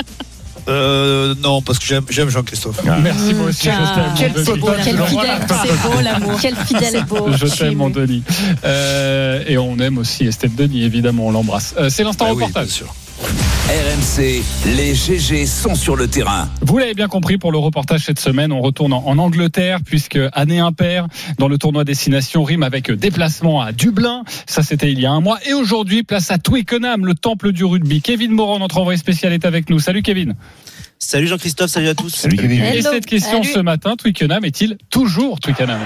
Euh, 0.67 1.35
non, 1.43 1.61
parce 1.61 1.77
que 1.77 1.85
j'aime, 1.85 2.05
j'aime 2.09 2.29
Jean-Christophe. 2.29 2.81
merci 3.03 3.35
moi 3.35 3.49
aussi. 3.49 3.69
Ah, 3.69 4.13
Quel 4.17 4.31
fidèle, 4.33 4.55
quel 4.83 4.95
Voilà. 4.95 5.39
fidèle. 5.47 5.57
C'est 5.63 5.89
beau 5.89 6.01
l'amour. 6.01 6.39
Quel 6.41 6.55
fidèle. 6.55 7.03
beau. 7.07 7.27
Je 7.33 7.45
t'aime, 7.47 7.75
mon. 7.75 7.89
Denis. 7.91 8.23
Euh, 8.63 9.43
et 9.47 9.57
on 9.59 9.77
aime 9.77 9.97
aussi 9.99 10.25
Estelle 10.25 10.55
Denis, 10.55 10.83
évidemment, 10.83 11.27
on 11.27 11.31
l'embrasse. 11.31 11.75
Euh, 11.77 11.89
c'est 11.89 12.03
l'instant 12.03 12.25
Ah 12.29 12.33
oui, 12.33 12.43
reportage. 12.45 12.65
bien 12.67 12.73
sûr. 12.75 12.95
RMC, 13.19 14.43
les 14.75 14.93
GG 14.93 15.45
sont 15.45 15.73
sur 15.73 15.95
le 15.95 16.07
terrain. 16.07 16.49
Vous 16.61 16.77
l'avez 16.77 16.93
bien 16.93 17.07
compris 17.07 17.37
pour 17.37 17.51
le 17.51 17.57
reportage 17.57 18.01
cette 18.01 18.19
semaine, 18.19 18.51
on 18.51 18.61
retourne 18.61 18.91
en, 18.91 19.17
Angleterre 19.17 19.79
puisque 19.85 20.19
année 20.33 20.59
impair 20.59 21.07
dans 21.37 21.47
le 21.47 21.57
tournoi 21.57 21.85
Destination 21.85 22.43
rime 22.43 22.63
avec 22.63 22.91
déplacement 22.91 23.61
à 23.61 23.71
Dublin. 23.71 24.23
Ça 24.45 24.63
c'était 24.63 24.91
il 24.91 24.99
y 24.99 25.05
a 25.05 25.11
un 25.11 25.21
mois. 25.21 25.39
Et 25.47 25.53
aujourd'hui, 25.53 26.03
place 26.03 26.29
à 26.29 26.37
Twickenham, 26.37 27.05
le 27.05 27.15
temple 27.15 27.53
du 27.53 27.63
rugby. 27.63 28.01
Kevin 28.01 28.31
Moran, 28.31 28.59
notre 28.59 28.77
envoyé 28.77 28.97
spécial, 28.97 29.31
est 29.31 29.45
avec 29.45 29.69
nous. 29.69 29.79
Salut 29.79 30.01
Kevin. 30.01 30.35
Salut 30.99 31.27
Jean-Christophe, 31.27 31.71
salut 31.71 31.87
à 31.87 31.95
tous. 31.95 32.09
Salut 32.09 32.37
Kevin. 32.37 32.61
Et 32.61 32.81
cette 32.81 33.05
question 33.05 33.41
Salut. 33.43 33.53
ce 33.53 33.59
matin, 33.59 33.95
Twickenham 33.95 34.43
est-il 34.43 34.77
toujours 34.89 35.39
Twickenham? 35.39 35.79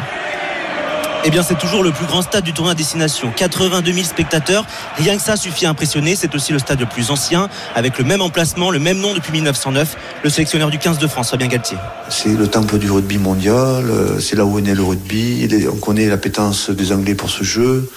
Eh 1.25 1.31
bien, 1.31 1.43
c'est 1.43 1.57
toujours 1.57 1.83
le 1.83 1.91
plus 1.91 2.05
grand 2.05 2.21
stade 2.21 2.45
du 2.45 2.53
tournoi 2.53 2.71
à 2.71 2.75
destination. 2.75 3.31
82 3.35 3.91
000 3.91 4.05
spectateurs. 4.05 4.65
Rien 4.95 5.17
que 5.17 5.21
ça 5.21 5.35
suffit 5.35 5.65
à 5.65 5.69
impressionner. 5.69 6.15
C'est 6.15 6.33
aussi 6.33 6.53
le 6.53 6.59
stade 6.59 6.79
le 6.79 6.85
plus 6.85 7.11
ancien, 7.11 7.49
avec 7.75 7.97
le 7.97 8.05
même 8.05 8.21
emplacement, 8.21 8.71
le 8.71 8.79
même 8.79 8.99
nom 8.99 9.13
depuis 9.13 9.33
1909. 9.33 9.97
Le 10.23 10.29
sélectionneur 10.29 10.69
du 10.69 10.79
15 10.79 10.97
de 10.97 11.07
France, 11.07 11.31
Fabien 11.31 11.47
Galtier. 11.47 11.77
C'est 12.09 12.29
le 12.29 12.47
temple 12.47 12.77
du 12.77 12.89
rugby 12.89 13.17
mondial, 13.17 13.89
euh, 13.89 14.19
c'est 14.21 14.37
là 14.37 14.45
où 14.45 14.59
est 14.59 14.61
né 14.61 14.73
le 14.73 14.81
rugby. 14.81 15.47
On 15.69 15.75
connaît 15.75 16.07
l'appétence 16.07 16.69
des 16.69 16.93
Anglais 16.93 17.15
pour 17.15 17.29
ce 17.29 17.43
jeu. 17.43 17.91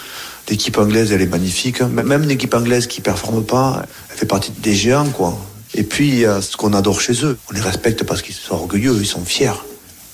L'équipe 0.49 0.77
anglaise, 0.77 1.13
elle 1.13 1.23
est 1.23 1.27
magnifique. 1.27 1.81
Même 1.81 2.25
une 2.25 2.31
équipe 2.33 2.55
anglaise 2.55 2.89
qui 2.89 3.01
performe 3.01 3.45
pas, 3.45 3.85
elle 4.11 4.19
fait 4.19 4.27
partie 4.27 4.51
des 4.51 4.75
géants, 4.75 5.09
quoi. 5.11 5.39
Et 5.75 5.85
puis, 5.85 6.09
il 6.09 6.19
y 6.19 6.27
a 6.27 6.43
ce 6.43 6.57
qu'on 6.57 6.75
adore 6.75 7.01
chez 7.01 7.25
eux. 7.25 7.39
On 7.51 7.55
les 7.55 7.61
respecte 7.61 8.03
parce 8.03 8.21
qu'ils 8.21 8.35
sont 8.35 8.55
orgueilleux, 8.55 8.97
ils 9.01 9.07
sont 9.07 9.25
fiers. 9.25 9.53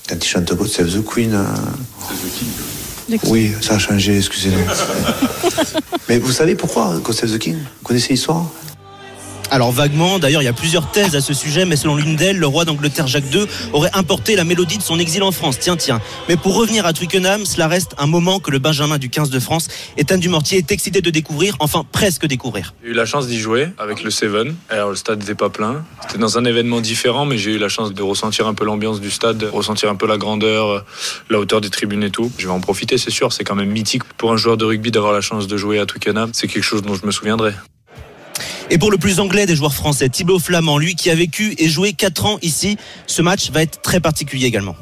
Quand 0.07 0.15
ils 0.23 0.27
chantent 0.27 0.53
God 0.53 0.67
Save 0.67 0.93
the 0.93 1.03
Queen. 1.03 1.35
Oui, 3.25 3.51
ça 3.61 3.75
a 3.75 3.79
changé, 3.79 4.17
excusez-nous. 4.17 4.59
Mais 6.09 6.19
vous 6.19 6.31
savez 6.31 6.55
pourquoi, 6.55 6.99
Save 7.11 7.31
the 7.31 7.39
King? 7.39 7.55
Vous 7.55 7.87
connaissez 7.87 8.13
l'histoire? 8.13 8.45
Alors 9.51 9.71
vaguement, 9.71 10.19
d'ailleurs 10.19 10.43
il 10.43 10.45
y 10.45 10.49
a 10.49 10.53
plusieurs 10.53 10.91
thèses 10.91 11.15
à 11.15 11.21
ce 11.21 11.33
sujet, 11.33 11.65
mais 11.65 11.75
selon 11.75 11.95
l'une 11.95 12.15
d'elles, 12.15 12.37
le 12.37 12.45
roi 12.45 12.65
d'Angleterre 12.65 13.07
Jacques 13.07 13.33
II 13.33 13.45
aurait 13.73 13.89
importé 13.93 14.35
la 14.35 14.43
mélodie 14.43 14.77
de 14.77 14.83
son 14.83 14.99
exil 14.99 15.23
en 15.23 15.31
France. 15.31 15.57
Tiens, 15.59 15.75
tiens. 15.75 15.99
Mais 16.27 16.37
pour 16.37 16.55
revenir 16.55 16.85
à 16.85 16.93
Twickenham, 16.93 17.45
cela 17.45 17.67
reste 17.67 17.95
un 17.97 18.05
moment 18.05 18.39
que 18.39 18.51
le 18.51 18.59
Benjamin 18.59 18.99
du 18.99 19.09
15 19.09 19.31
de 19.31 19.39
France, 19.39 19.67
Étienne 19.97 20.19
Dumortier, 20.19 20.59
est 20.59 20.71
excité 20.71 21.01
de 21.01 21.09
découvrir, 21.09 21.55
enfin 21.59 21.83
presque 21.91 22.27
découvrir. 22.27 22.75
J'ai 22.83 22.91
eu 22.91 22.93
la 22.93 23.05
chance 23.05 23.27
d'y 23.27 23.39
jouer 23.39 23.69
avec 23.79 24.03
le 24.03 24.11
Seven. 24.11 24.55
Alors 24.69 24.89
le 24.89 24.95
stade 24.95 25.19
n'était 25.19 25.33
pas 25.33 25.49
plein. 25.49 25.83
C'était 26.03 26.19
dans 26.19 26.37
un 26.37 26.45
événement 26.45 26.79
différent, 26.79 27.25
mais 27.25 27.39
j'ai 27.39 27.53
eu 27.53 27.57
la 27.57 27.69
chance 27.69 27.91
de 27.91 28.03
ressentir 28.03 28.45
un 28.45 28.53
peu 28.53 28.65
l'ambiance 28.65 29.01
du 29.01 29.09
stade, 29.09 29.39
de 29.39 29.47
ressentir 29.47 29.89
un 29.89 29.95
peu 29.95 30.05
la 30.05 30.17
grandeur, 30.17 30.67
euh, 30.67 30.85
la 31.31 31.39
hauteur 31.39 31.59
des 31.59 31.71
tribunes 31.71 32.03
et 32.03 32.11
tout. 32.11 32.31
Je 32.37 32.45
vais 32.45 32.53
en 32.53 32.61
profiter, 32.61 32.99
c'est 32.99 33.09
sûr. 33.09 33.33
C'est 33.33 33.43
quand 33.43 33.55
même 33.55 33.69
mythique 33.69 34.03
pour 34.17 34.31
un 34.31 34.37
joueur 34.37 34.57
de 34.57 34.65
rugby 34.65 34.91
d'avoir 34.91 35.11
la 35.11 35.21
chance 35.21 35.47
de 35.47 35.57
jouer 35.57 35.79
à 35.79 35.87
Twickenham. 35.87 36.29
C'est 36.33 36.47
quelque 36.47 36.63
chose 36.63 36.83
dont 36.83 36.93
je 36.93 37.05
me 37.05 37.11
souviendrai. 37.11 37.53
Et 38.69 38.77
pour 38.77 38.91
le 38.91 38.97
plus 38.97 39.19
anglais 39.19 39.45
des 39.45 39.55
joueurs 39.55 39.73
français, 39.73 40.09
Thibaut 40.09 40.39
Flamand, 40.39 40.77
lui 40.77 40.95
qui 40.95 41.09
a 41.09 41.15
vécu 41.15 41.55
et 41.57 41.69
joué 41.69 41.93
4 41.93 42.25
ans 42.25 42.39
ici, 42.41 42.77
ce 43.07 43.21
match 43.21 43.51
va 43.51 43.61
être 43.61 43.81
très 43.81 43.99
particulier 43.99 44.45
également. 44.45 44.75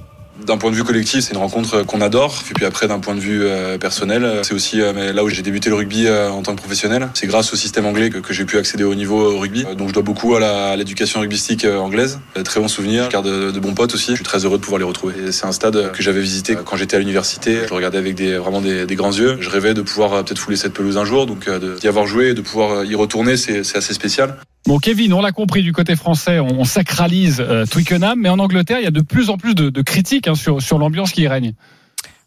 D'un 0.47 0.57
point 0.57 0.71
de 0.71 0.75
vue 0.77 0.85
collectif, 0.85 1.25
c'est 1.25 1.33
une 1.33 1.39
rencontre 1.39 1.83
qu'on 1.83 1.99
adore. 1.99 2.41
Et 2.49 2.53
puis 2.53 2.63
après, 2.63 2.87
d'un 2.87 2.99
point 2.99 3.15
de 3.15 3.19
vue 3.19 3.43
euh, 3.43 3.77
personnel, 3.77 4.39
c'est 4.43 4.53
aussi 4.53 4.79
euh, 4.79 5.11
là 5.11 5.25
où 5.25 5.29
j'ai 5.29 5.41
débuté 5.41 5.69
le 5.69 5.75
rugby 5.75 6.07
euh, 6.07 6.29
en 6.29 6.41
tant 6.41 6.53
que 6.55 6.61
professionnel. 6.61 7.09
C'est 7.15 7.27
grâce 7.27 7.51
au 7.51 7.57
système 7.57 7.85
anglais 7.85 8.09
que, 8.09 8.33
j'ai 8.33 8.45
pu 8.45 8.57
accéder 8.57 8.85
au 8.85 8.95
niveau 8.95 9.33
au 9.33 9.39
rugby. 9.39 9.65
Euh, 9.67 9.75
Donc 9.75 9.89
je 9.89 9.93
dois 9.93 10.03
beaucoup 10.03 10.35
à 10.35 10.75
l'éducation 10.77 11.19
rugbystique 11.19 11.65
euh, 11.65 11.77
anglaise. 11.77 12.19
Euh, 12.37 12.43
Très 12.43 12.61
bons 12.61 12.69
souvenirs, 12.69 13.09
garde 13.09 13.27
de, 13.27 13.51
de 13.51 13.59
bons 13.59 13.73
potes 13.73 13.93
aussi. 13.93 14.11
Je 14.11 14.15
suis 14.15 14.23
très 14.23 14.45
heureux 14.45 14.57
de 14.57 14.63
pouvoir 14.63 14.79
les 14.79 14.85
retrouver. 14.85 15.15
Et 15.27 15.31
C'est 15.33 15.45
un 15.45 15.51
stade 15.51 15.91
que 15.91 16.01
j'avais 16.01 16.21
visité 16.21 16.55
quand 16.63 16.77
j'étais 16.77 16.95
à 16.95 16.99
l'université. 16.99 17.59
Je 17.67 17.73
regardais 17.73 17.97
avec 17.97 18.15
des, 18.15 18.37
vraiment 18.37 18.61
des, 18.61 18.85
des 18.85 18.95
grands 18.95 19.11
yeux. 19.11 19.37
Je 19.41 19.49
rêvais 19.49 19.73
de 19.73 19.81
pouvoir 19.81 20.13
euh, 20.13 20.23
peut-être 20.23 20.39
fouler 20.39 20.55
cette 20.55 20.73
pelouse 20.73 20.97
un 20.97 21.03
jour. 21.03 21.25
Donc 21.25 21.49
euh, 21.49 21.75
d'y 21.77 21.89
avoir 21.89 22.07
joué 22.07 22.29
et 22.29 22.33
de 22.33 22.41
pouvoir 22.41 22.71
euh, 22.71 22.85
y 22.85 22.95
retourner, 22.95 23.35
c'est 23.35 23.59
assez 23.75 23.93
spécial. 23.93 24.37
Bon, 24.67 24.79
Kevin, 24.79 25.13
on 25.13 25.21
l'a 25.21 25.31
compris 25.31 25.63
du 25.63 25.71
côté 25.71 25.95
français, 25.95 26.41
on, 26.41 26.59
on 26.59 26.65
sacralise 26.65 27.39
euh, 27.39 27.65
Twickenham, 27.65 28.19
mais 28.19 28.27
en 28.27 28.37
Angleterre, 28.37 28.79
il 28.81 28.83
y 28.83 28.87
a 28.87 28.91
de 28.91 28.99
plus 28.99 29.29
en 29.29 29.37
plus 29.37 29.55
de, 29.55 29.69
de 29.69 29.81
critiques 29.81 30.27
hein, 30.27 30.35
sur, 30.35 30.61
sur 30.61 30.77
l'ambiance 30.77 31.13
qui 31.13 31.21
y 31.21 31.27
règne. 31.29 31.53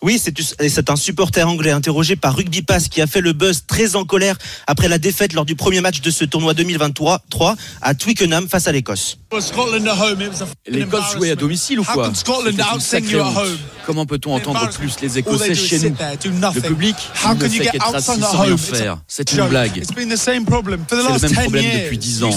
Oui, 0.03 0.19
c'est 0.19 0.89
un 0.89 0.97
supporter 0.97 1.47
anglais 1.47 1.73
interrogé 1.73 2.17
par 2.17 2.35
Rugby 2.35 2.63
Pass 2.63 2.89
qui 2.89 3.03
a 3.03 3.07
fait 3.07 3.21
le 3.21 3.35
buzz 3.35 3.65
très 3.67 3.97
en 3.97 4.07
colère 4.07 4.39
après 4.67 4.89
la 4.89 4.97
défaite 4.99 5.35
lors 5.35 5.45
du 5.45 5.57
premier 5.57 5.83
match 5.83 6.01
de 6.01 6.11
ce 6.11 6.25
tournoi 6.25 6.55
2023 6.55 7.21
3 7.29 7.57
à 7.83 7.95
Twickenham 7.95 8.49
face 8.49 8.67
à 8.67 8.73
l'Écosse. 8.73 9.19
L'Écosse 10.67 11.13
jouait 11.15 11.31
à 11.31 11.37
domicile 11.37 11.81
ou 11.81 11.85
quoi 11.85 12.09
Comment 13.91 14.07
peut-on 14.07 14.35
entendre 14.35 14.71
plus 14.71 15.01
les 15.03 15.19
Écossais 15.19 15.53
chez 15.53 15.81
nous 15.81 15.97
Le 16.55 16.61
public 16.61 16.95
ne 17.35 17.49
fait 17.49 17.67
qu'être 17.67 17.93
assis 17.93 18.21
sans 18.21 18.43
rien 18.43 18.57
faire. 18.57 18.99
C'est 19.09 19.33
une 19.33 19.49
blague. 19.49 19.83
C'est 19.85 19.99
le 19.99 20.07
même 20.07 20.45
problème 20.45 20.81
depuis 20.87 21.99
10 21.99 22.23
ans. 22.23 22.31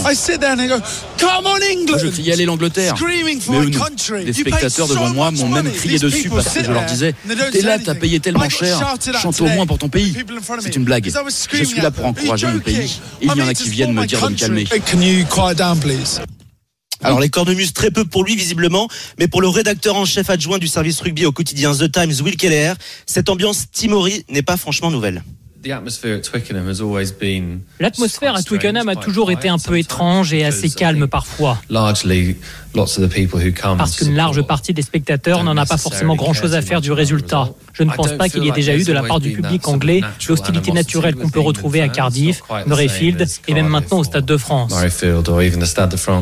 Je 2.00 2.08
criais 2.08 2.34
allez 2.34 2.46
l'Angleterre. 2.46 2.96
Mais 3.00 3.60
eux, 3.60 3.70
non. 3.70 3.86
Les 4.26 4.34
spectateurs 4.34 4.88
devant 4.88 5.10
moi 5.10 5.30
m'ont 5.30 5.48
même 5.48 5.72
crié 5.72 6.00
dessus 6.00 6.30
parce 6.32 6.50
que 6.50 6.64
je 6.64 6.72
leur 6.72 6.86
disais 6.86 7.14
T'es 7.52 7.62
là, 7.62 7.78
t'as 7.78 7.94
payé 7.94 8.20
tellement 8.20 8.50
cher, 8.50 8.96
chante 9.22 9.40
au 9.42 9.48
moins 9.48 9.68
pour 9.68 9.78
ton 9.78 9.90
pays. 9.90 10.16
C'est 10.60 10.76
une 10.76 10.86
blague. 10.86 11.12
Je 11.54 11.64
suis 11.64 11.82
là 11.82 11.92
pour 11.92 12.06
encourager 12.08 12.48
mon 12.48 12.60
pays. 12.60 13.00
Il 13.22 13.28
y 13.28 13.42
en 13.42 13.48
a 13.48 13.54
qui 13.54 13.70
viennent 13.70 13.94
me 13.94 14.08
dire 14.08 14.22
de 14.22 14.30
me 14.32 14.36
calmer. 14.36 14.66
Alors 17.04 17.20
les 17.20 17.30
cornemuses 17.30 17.74
très 17.74 17.92
peu 17.92 18.06
pour 18.06 18.24
lui 18.24 18.36
visiblement, 18.36 18.88
mais 19.20 19.28
pour 19.28 19.42
le 19.42 19.48
rédacteur 19.48 19.96
en 19.96 20.06
chef 20.06 20.30
adjoint 20.30 20.58
du 20.58 20.68
service 20.68 21.02
rugby 21.02 21.26
au 21.26 21.32
quotidien 21.32 21.74
The 21.74 21.92
Times, 21.92 22.14
Will 22.24 22.38
Keller, 22.38 22.74
cette 23.06 23.30
ambiance 23.30 23.70
timorée 23.72 24.26
n'est 24.30 24.42
pas 24.42 24.58
franchement 24.58 24.92
nouvelle. 24.92 25.24
L'atmosphère 27.80 28.36
à 28.36 28.44
Twickenham 28.44 28.90
a 28.90 28.96
toujours 28.96 29.32
été 29.32 29.50
un 29.50 29.58
peu 29.58 29.78
étrange 29.80 30.34
et 30.34 30.44
assez 30.44 30.70
calme 30.70 31.08
parfois. 31.08 31.58
Parce 33.78 33.96
qu'une 33.98 34.16
large 34.16 34.42
partie 34.42 34.74
des 34.74 34.82
spectateurs 34.82 35.44
n'en 35.44 35.56
a 35.58 35.66
pas 35.66 35.78
forcément 35.78 36.16
grand-chose 36.16 36.54
à 36.56 36.62
faire 36.62 36.82
du 36.82 36.92
résultat. 36.92 37.50
Je 37.74 37.84
ne 37.84 37.92
pense 37.92 38.12
pas 38.14 38.30
qu'il 38.30 38.44
y 38.44 38.48
ait 38.50 38.52
déjà 38.52 38.76
eu 38.76 38.84
de 38.84 38.94
la 38.94 39.04
part 39.04 39.20
du 39.20 39.32
public 39.32 39.68
anglais 39.68 40.02
l'hostilité 40.28 40.72
naturelle 40.72 41.16
qu'on 41.16 41.30
peut 41.30 41.40
retrouver 41.40 41.82
à 41.82 41.88
Cardiff, 41.90 42.42
Murrayfield 42.68 43.28
et 43.48 43.54
même 43.54 43.68
maintenant 43.68 44.00
au 44.00 44.04
Stade 44.04 44.26
de 44.26 44.38
France. 44.38 44.74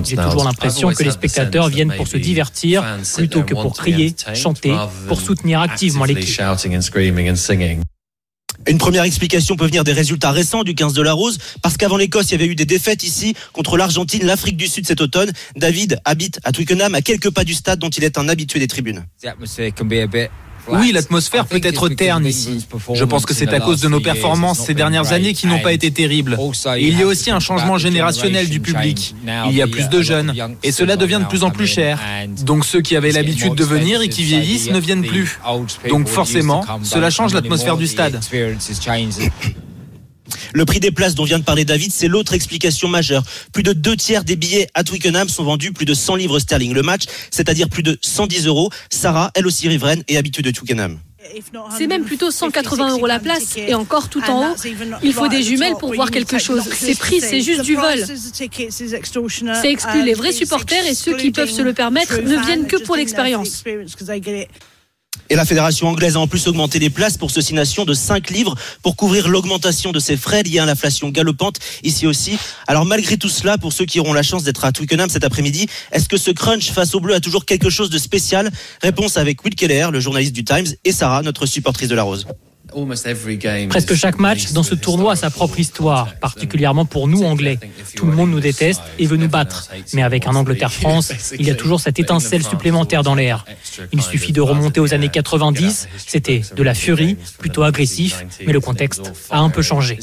J'ai 0.06 0.18
toujours 0.18 0.44
l'impression 0.44 0.92
que 0.94 1.04
les 1.04 1.12
spectateurs 1.12 1.68
viennent 1.70 1.94
pour 1.96 2.08
se 2.08 2.18
divertir 2.18 2.84
plutôt 3.16 3.44
que 3.44 3.54
pour 3.54 3.76
crier, 3.76 4.16
chanter, 4.34 4.76
pour 5.08 5.20
soutenir 5.22 5.62
activement 5.62 6.06
l'équipe. 6.06 6.42
Une 8.68 8.78
première 8.78 9.04
explication 9.04 9.56
peut 9.56 9.66
venir 9.66 9.84
des 9.84 9.94
résultats 9.94 10.32
récents 10.32 10.64
du 10.64 10.76
15 10.76 10.94
de 10.94 11.02
la 11.02 11.14
Rose, 11.14 11.40
parce 11.62 11.78
qu'avant 11.78 11.98
l'Écosse, 11.98 12.30
il 12.30 12.34
y 12.34 12.36
avait 12.36 12.46
eu 12.46 12.56
des 12.56 12.66
défaites 12.66 13.04
ici 13.04 13.36
contre 13.54 13.78
l'Argentine, 13.78 14.26
l'Afrique 14.26 14.58
du 14.58 14.68
Sud 14.68 14.86
cet 14.86 15.02
automne. 15.02 15.32
David 15.56 16.00
habite 16.06 16.40
à 16.44 16.52
Twickenham, 16.52 16.94
à 16.94 17.02
quelques 17.02 17.32
pas 17.32 17.44
du 17.44 17.54
stade 17.54 17.80
dont 17.80 17.90
il 17.90 18.04
est 18.04 18.18
un 18.18 18.30
habitué 18.30 18.60
des 18.60 18.68
tribunes. 18.68 19.06
Oui, 20.68 20.92
l'atmosphère 20.92 21.46
peut 21.46 21.60
être 21.64 21.90
terne 21.90 22.26
ici. 22.26 22.66
Je 22.94 23.04
pense 23.04 23.26
que 23.26 23.34
c'est 23.34 23.54
à 23.54 23.60
cause 23.60 23.82
de 23.82 23.88
nos 23.88 24.00
performances 24.00 24.60
ces 24.60 24.74
dernières 24.74 25.12
années 25.14 25.34
qui 25.34 25.48
n'ont 25.48 25.60
pas 25.60 25.74
été 25.74 25.92
terribles. 25.92 26.38
Et 26.78 26.88
il 26.88 27.00
y 27.00 27.04
a 27.04 27.06
aussi 27.06 27.32
un 27.32 27.40
changement 27.40 27.78
générationnel 27.78 28.50
du 28.50 28.60
public. 28.60 29.16
Il 29.50 29.56
y 29.56 29.62
a 29.62 29.68
plus 29.68 29.90
de 29.90 30.02
jeunes 30.02 30.34
et 30.64 30.72
cela 30.72 30.96
devient 30.96 31.20
de 31.22 31.28
plus 31.28 31.44
en 31.44 31.52
plus 31.52 31.68
cher. 31.68 32.00
Donc 32.44 32.66
ceux 32.66 32.82
qui 32.82 32.96
avaient 32.96 33.12
l'habitude 33.12 33.56
de 33.56 33.64
venir 33.64 34.02
et 34.02 34.10
qui 34.10 34.24
vieillissent 34.24 34.70
ne 34.72 34.80
viennent 34.80 35.06
plus. 35.06 35.40
Donc 35.90 36.08
forcément, 36.08 36.64
cela 36.84 37.10
change 37.10 37.34
l'atmosphère 37.34 37.78
du 37.78 37.88
stade. 37.88 38.20
Le 40.54 40.66
prix 40.66 40.80
des 40.80 40.92
places 40.92 41.16
dont 41.16 41.24
vient 41.24 41.40
de 41.40 41.44
parler 41.44 41.66
David, 41.66 41.92
c'est 41.92 42.08
l'autre 42.08 42.34
explication 42.34 42.88
majeure. 42.88 43.24
Plus 43.54 43.64
de 43.64 43.74
deux 43.74 43.96
tiers 43.96 44.24
des 44.24 44.36
billets 44.36 44.68
à 44.74 44.84
Twickenham 44.84 45.30
sont 45.30 45.44
vendus 45.44 45.74
plus 45.74 45.86
de 45.86 45.94
100 45.94 46.16
livres 46.16 46.40
sterling 46.40 46.74
le 46.74 46.82
match, 46.82 47.04
c'est-à-dire 47.32 47.70
plus 47.70 47.84
de 47.84 47.98
110 48.02 48.48
euros. 48.48 48.70
Sarah, 48.90 49.32
elle 49.36 49.48
aussi 49.48 49.68
riveraine 49.68 50.04
et 50.08 50.18
habituée 50.18 50.44
de 50.44 50.52
Twickenham. 50.52 51.00
C'est 51.78 51.88
même 51.88 52.04
plutôt 52.04 52.32
180 52.32 52.98
euros 52.98 53.08
la 53.08 53.20
place 53.20 53.56
et 53.56 53.74
encore 53.76 54.10
tout 54.10 54.24
en 54.28 54.52
haut. 54.52 54.56
Il 55.04 55.14
faut 55.14 55.28
des 55.28 55.44
jumelles 55.44 55.76
pour 55.80 55.94
voir 55.94 56.12
quelque 56.12 56.40
chose. 56.40 56.64
Ces 56.74 56.96
prix, 56.96 57.22
c'est 57.22 57.42
juste 57.42 57.62
du 57.62 57.76
vol. 57.76 58.04
C'est 59.62 59.72
exclu 59.72 60.04
les 60.04 60.14
vrais 60.14 60.32
supporters 60.32 60.86
et 60.86 60.96
ceux 60.96 61.16
qui 61.16 61.32
peuvent 61.32 61.50
se 61.50 61.62
le 61.62 61.74
permettre 61.74 62.22
ne 62.22 62.38
viennent 62.46 62.68
que 62.68 62.78
pour 62.84 62.96
l'expérience. 62.96 63.64
Et 65.32 65.36
la 65.36 65.46
fédération 65.46 65.88
anglaise 65.88 66.18
a 66.18 66.20
en 66.20 66.28
plus 66.28 66.48
augmenté 66.48 66.78
les 66.78 66.90
places 66.90 67.18
pour 67.18 67.32
ceux 67.32 67.42
nation 67.54 67.86
de 67.86 67.94
5 67.94 68.32
livres 68.32 68.54
pour 68.84 68.98
couvrir 68.98 69.30
l'augmentation 69.30 69.94
de 69.94 70.00
ses 70.00 70.18
frais 70.18 70.44
liés 70.44 70.60
à 70.60 70.66
l'inflation 70.66 71.08
galopante 71.08 71.58
ici 71.84 72.06
aussi. 72.06 72.38
Alors 72.68 72.84
malgré 72.84 73.16
tout 73.16 73.30
cela, 73.30 73.58
pour 73.58 73.72
ceux 73.72 73.86
qui 73.86 74.02
auront 74.02 74.12
la 74.12 74.24
chance 74.24 74.44
d'être 74.44 74.66
à 74.66 74.74
Twickenham 74.74 75.10
cet 75.10 75.24
après-midi, 75.24 75.68
est-ce 75.94 76.10
que 76.10 76.18
ce 76.18 76.32
crunch 76.32 76.72
face 76.72 76.96
au 76.96 77.00
bleu 77.00 77.14
a 77.14 77.22
toujours 77.22 77.46
quelque 77.46 77.70
chose 77.70 77.90
de 77.90 77.98
spécial? 77.98 78.52
Réponse 78.82 79.16
avec 79.16 79.42
Will 79.46 79.56
Keller, 79.56 79.88
le 79.92 80.02
journaliste 80.02 80.34
du 80.34 80.44
Times, 80.44 80.68
et 80.84 80.92
Sarah, 80.92 81.22
notre 81.22 81.46
supportrice 81.46 81.88
de 81.88 81.96
la 81.96 82.04
Rose. 82.04 82.28
Presque 83.70 83.96
chaque 83.96 84.20
match 84.20 84.52
dans 84.54 84.64
ce 84.64 84.76
tournoi 84.76 85.14
a 85.14 85.16
sa 85.16 85.30
propre 85.30 85.60
histoire, 85.60 86.16
particulièrement 86.16 86.86
pour 86.86 87.08
nous 87.08 87.24
Anglais. 87.24 87.60
Tout 87.96 88.06
le 88.06 88.14
monde 88.14 88.32
nous 88.32 88.40
déteste 88.40 88.82
et 89.00 89.06
veut 89.06 89.18
nous 89.18 89.28
battre. 89.28 89.70
Mais 89.94 90.04
avec 90.04 90.28
un 90.28 90.36
Angleterre-France, 90.36 91.12
il 91.40 91.48
y 91.48 91.52
a 91.52 91.56
toujours 91.56 91.80
cette 91.80 92.00
étincelle 92.00 92.44
supplémentaire 92.44 93.04
dans 93.04 93.16
l'air. 93.16 93.46
Il 93.92 94.02
suffit 94.02 94.32
de 94.32 94.42
remonter 94.42 94.80
aux 94.80 94.94
années 94.94 95.10
90, 95.10 95.88
c'était 96.06 96.42
de 96.56 96.64
la 96.64 96.74
furie, 96.74 97.18
plutôt 97.38 97.64
agressif, 97.64 98.24
mais 98.46 98.54
le 98.54 98.60
contexte 98.60 99.12
a 99.30 99.40
un 99.40 99.50
peu 99.50 99.62
changé. 99.62 100.00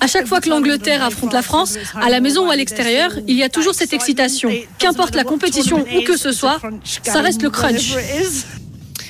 À 0.00 0.06
chaque 0.06 0.26
fois 0.26 0.40
que 0.40 0.48
l'Angleterre 0.48 1.02
affronte 1.02 1.32
la 1.32 1.42
France, 1.42 1.78
à 1.94 2.10
la 2.10 2.20
maison 2.20 2.48
ou 2.48 2.50
à 2.50 2.56
l'extérieur, 2.56 3.10
il 3.26 3.36
y 3.36 3.42
a 3.42 3.48
toujours 3.48 3.74
cette 3.74 3.92
excitation. 3.92 4.50
Qu'importe 4.78 5.14
la 5.14 5.24
compétition 5.24 5.84
ou 5.96 6.02
que 6.02 6.16
ce 6.16 6.32
soit, 6.32 6.60
ça 7.02 7.20
reste 7.20 7.42
le 7.42 7.50
crunch. 7.50 7.94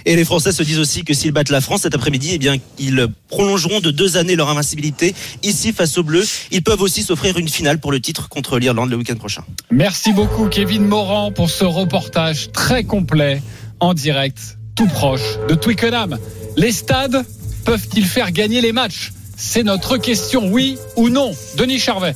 Et 0.04 0.16
les 0.16 0.24
Français 0.24 0.52
se 0.52 0.62
disent 0.62 0.78
aussi 0.78 1.04
que 1.04 1.14
s'ils 1.14 1.32
battent 1.32 1.50
la 1.50 1.60
France 1.60 1.82
cet 1.82 1.94
après-midi, 1.94 2.30
eh 2.32 2.38
bien, 2.38 2.56
ils 2.78 3.08
prolongeront 3.28 3.80
de 3.80 3.90
deux 3.90 4.16
années 4.16 4.36
leur 4.36 4.48
invincibilité 4.48 5.14
ici 5.42 5.72
face 5.72 5.96
aux 5.98 6.02
Bleus. 6.02 6.26
Ils 6.50 6.62
peuvent 6.62 6.80
aussi 6.82 7.02
s'offrir 7.02 7.38
une 7.38 7.48
finale 7.48 7.78
pour 7.78 7.92
le 7.92 8.00
titre 8.00 8.28
contre 8.28 8.58
l'Irlande 8.58 8.90
le 8.90 8.96
week-end 8.96 9.16
prochain. 9.16 9.44
Merci 9.70 10.12
beaucoup 10.12 10.48
Kevin 10.48 10.84
Morand 10.84 11.32
pour 11.32 11.50
ce 11.50 11.64
reportage 11.64 12.50
très 12.52 12.84
complet 12.84 13.42
en 13.80 13.94
direct, 13.94 14.58
tout 14.74 14.86
proche 14.86 15.38
de 15.48 15.54
Twickenham. 15.54 16.18
Les 16.56 16.72
stades 16.72 17.24
peuvent-ils 17.64 18.04
faire 18.06 18.32
gagner 18.32 18.60
les 18.60 18.72
matchs? 18.72 19.12
C'est 19.36 19.62
notre 19.62 19.96
question, 19.96 20.48
oui 20.52 20.76
ou 20.96 21.08
non 21.08 21.32
Denis 21.56 21.78
Charvet 21.78 22.14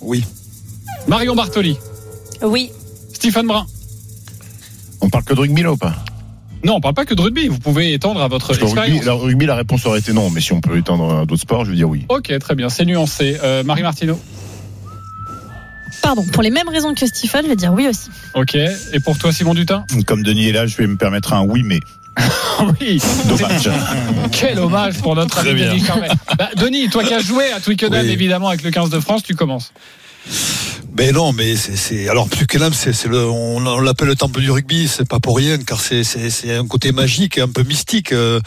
Oui. 0.00 0.24
Marion 1.08 1.34
Bartoli 1.34 1.76
Oui. 2.42 2.70
Stephen 3.12 3.46
Brun 3.46 3.66
On 5.00 5.08
parle 5.10 5.24
que 5.24 5.34
de 5.34 5.40
rugby 5.40 5.62
là 5.62 5.72
ou 5.72 5.76
pas? 5.76 5.94
Non, 6.64 6.76
on 6.76 6.80
parle 6.80 6.94
pas 6.94 7.04
que 7.04 7.14
de 7.14 7.20
rugby, 7.20 7.48
vous 7.48 7.58
pouvez 7.58 7.92
étendre 7.92 8.22
à 8.22 8.28
votre 8.28 8.54
Parce 8.56 8.72
rugby, 8.72 9.00
la, 9.04 9.12
rugby, 9.14 9.46
la 9.46 9.56
réponse 9.56 9.84
aurait 9.86 9.98
été 9.98 10.12
non, 10.12 10.30
mais 10.30 10.40
si 10.40 10.52
on 10.52 10.60
peut 10.60 10.78
étendre 10.78 11.20
à 11.20 11.26
d'autres 11.26 11.40
sports, 11.42 11.64
je 11.64 11.70
veux 11.70 11.76
dire 11.76 11.88
oui. 11.88 12.06
Ok, 12.08 12.32
très 12.38 12.54
bien, 12.54 12.68
c'est 12.68 12.84
nuancé. 12.84 13.36
Euh, 13.42 13.64
Marie 13.64 13.82
Martineau 13.82 14.18
Pardon, 16.02 16.24
pour 16.32 16.42
les 16.42 16.50
mêmes 16.50 16.68
raisons 16.68 16.94
que 16.94 17.06
Stéphane, 17.06 17.44
je 17.44 17.50
vais 17.50 17.56
dire 17.56 17.72
oui 17.72 17.86
aussi. 17.88 18.08
Ok, 18.34 18.54
et 18.56 19.00
pour 19.04 19.18
toi 19.18 19.32
Simon 19.32 19.54
Dutin? 19.54 19.84
Comme 20.06 20.22
Denis 20.22 20.48
est 20.48 20.52
là, 20.52 20.66
je 20.66 20.76
vais 20.76 20.86
me 20.86 20.96
permettre 20.96 21.32
un 21.32 21.42
oui, 21.44 21.62
mais. 21.64 21.80
Oui, 22.80 23.00
Dommage. 23.28 23.70
Quel 24.32 24.58
hommage 24.60 24.98
pour 24.98 25.16
notre 25.16 25.36
Très 25.36 25.48
ami 25.50 25.62
bien. 25.62 25.70
Denis 25.72 25.84
Charvet. 25.84 26.08
Bah, 26.38 26.50
Denis, 26.56 26.88
toi 26.90 27.02
qui 27.02 27.12
as 27.14 27.20
joué 27.20 27.50
à 27.50 27.58
Twickenham, 27.60 28.04
Oui. 28.04 28.12
évidemment, 28.12 28.48
avec 28.48 28.62
le 28.62 28.70
15 28.70 28.90
de 28.90 29.00
France, 29.00 29.22
tu 29.24 29.34
commences. 29.34 29.72
Ben 30.94 31.14
non, 31.14 31.32
mais 31.32 31.56
c'est, 31.56 32.06
alors 32.10 32.28
Twickenham, 32.28 32.74
c'est, 32.74 33.06
le, 33.06 33.24
on, 33.24 33.80
l'appelle 33.80 34.08
le 34.08 34.14
temple 34.14 34.40
du 34.40 34.50
rugby, 34.50 34.86
c'est 34.86 35.08
pas 35.08 35.20
pour 35.20 35.38
rien, 35.38 35.56
car 35.56 35.80
c'est, 35.80 36.04
c'est, 36.04 36.54
un 36.54 36.66
côté 36.66 36.92
magique, 36.92 37.38
un 37.38 37.48
peu 37.48 37.62
mystique. 37.62 38.12
euh, 38.12 38.40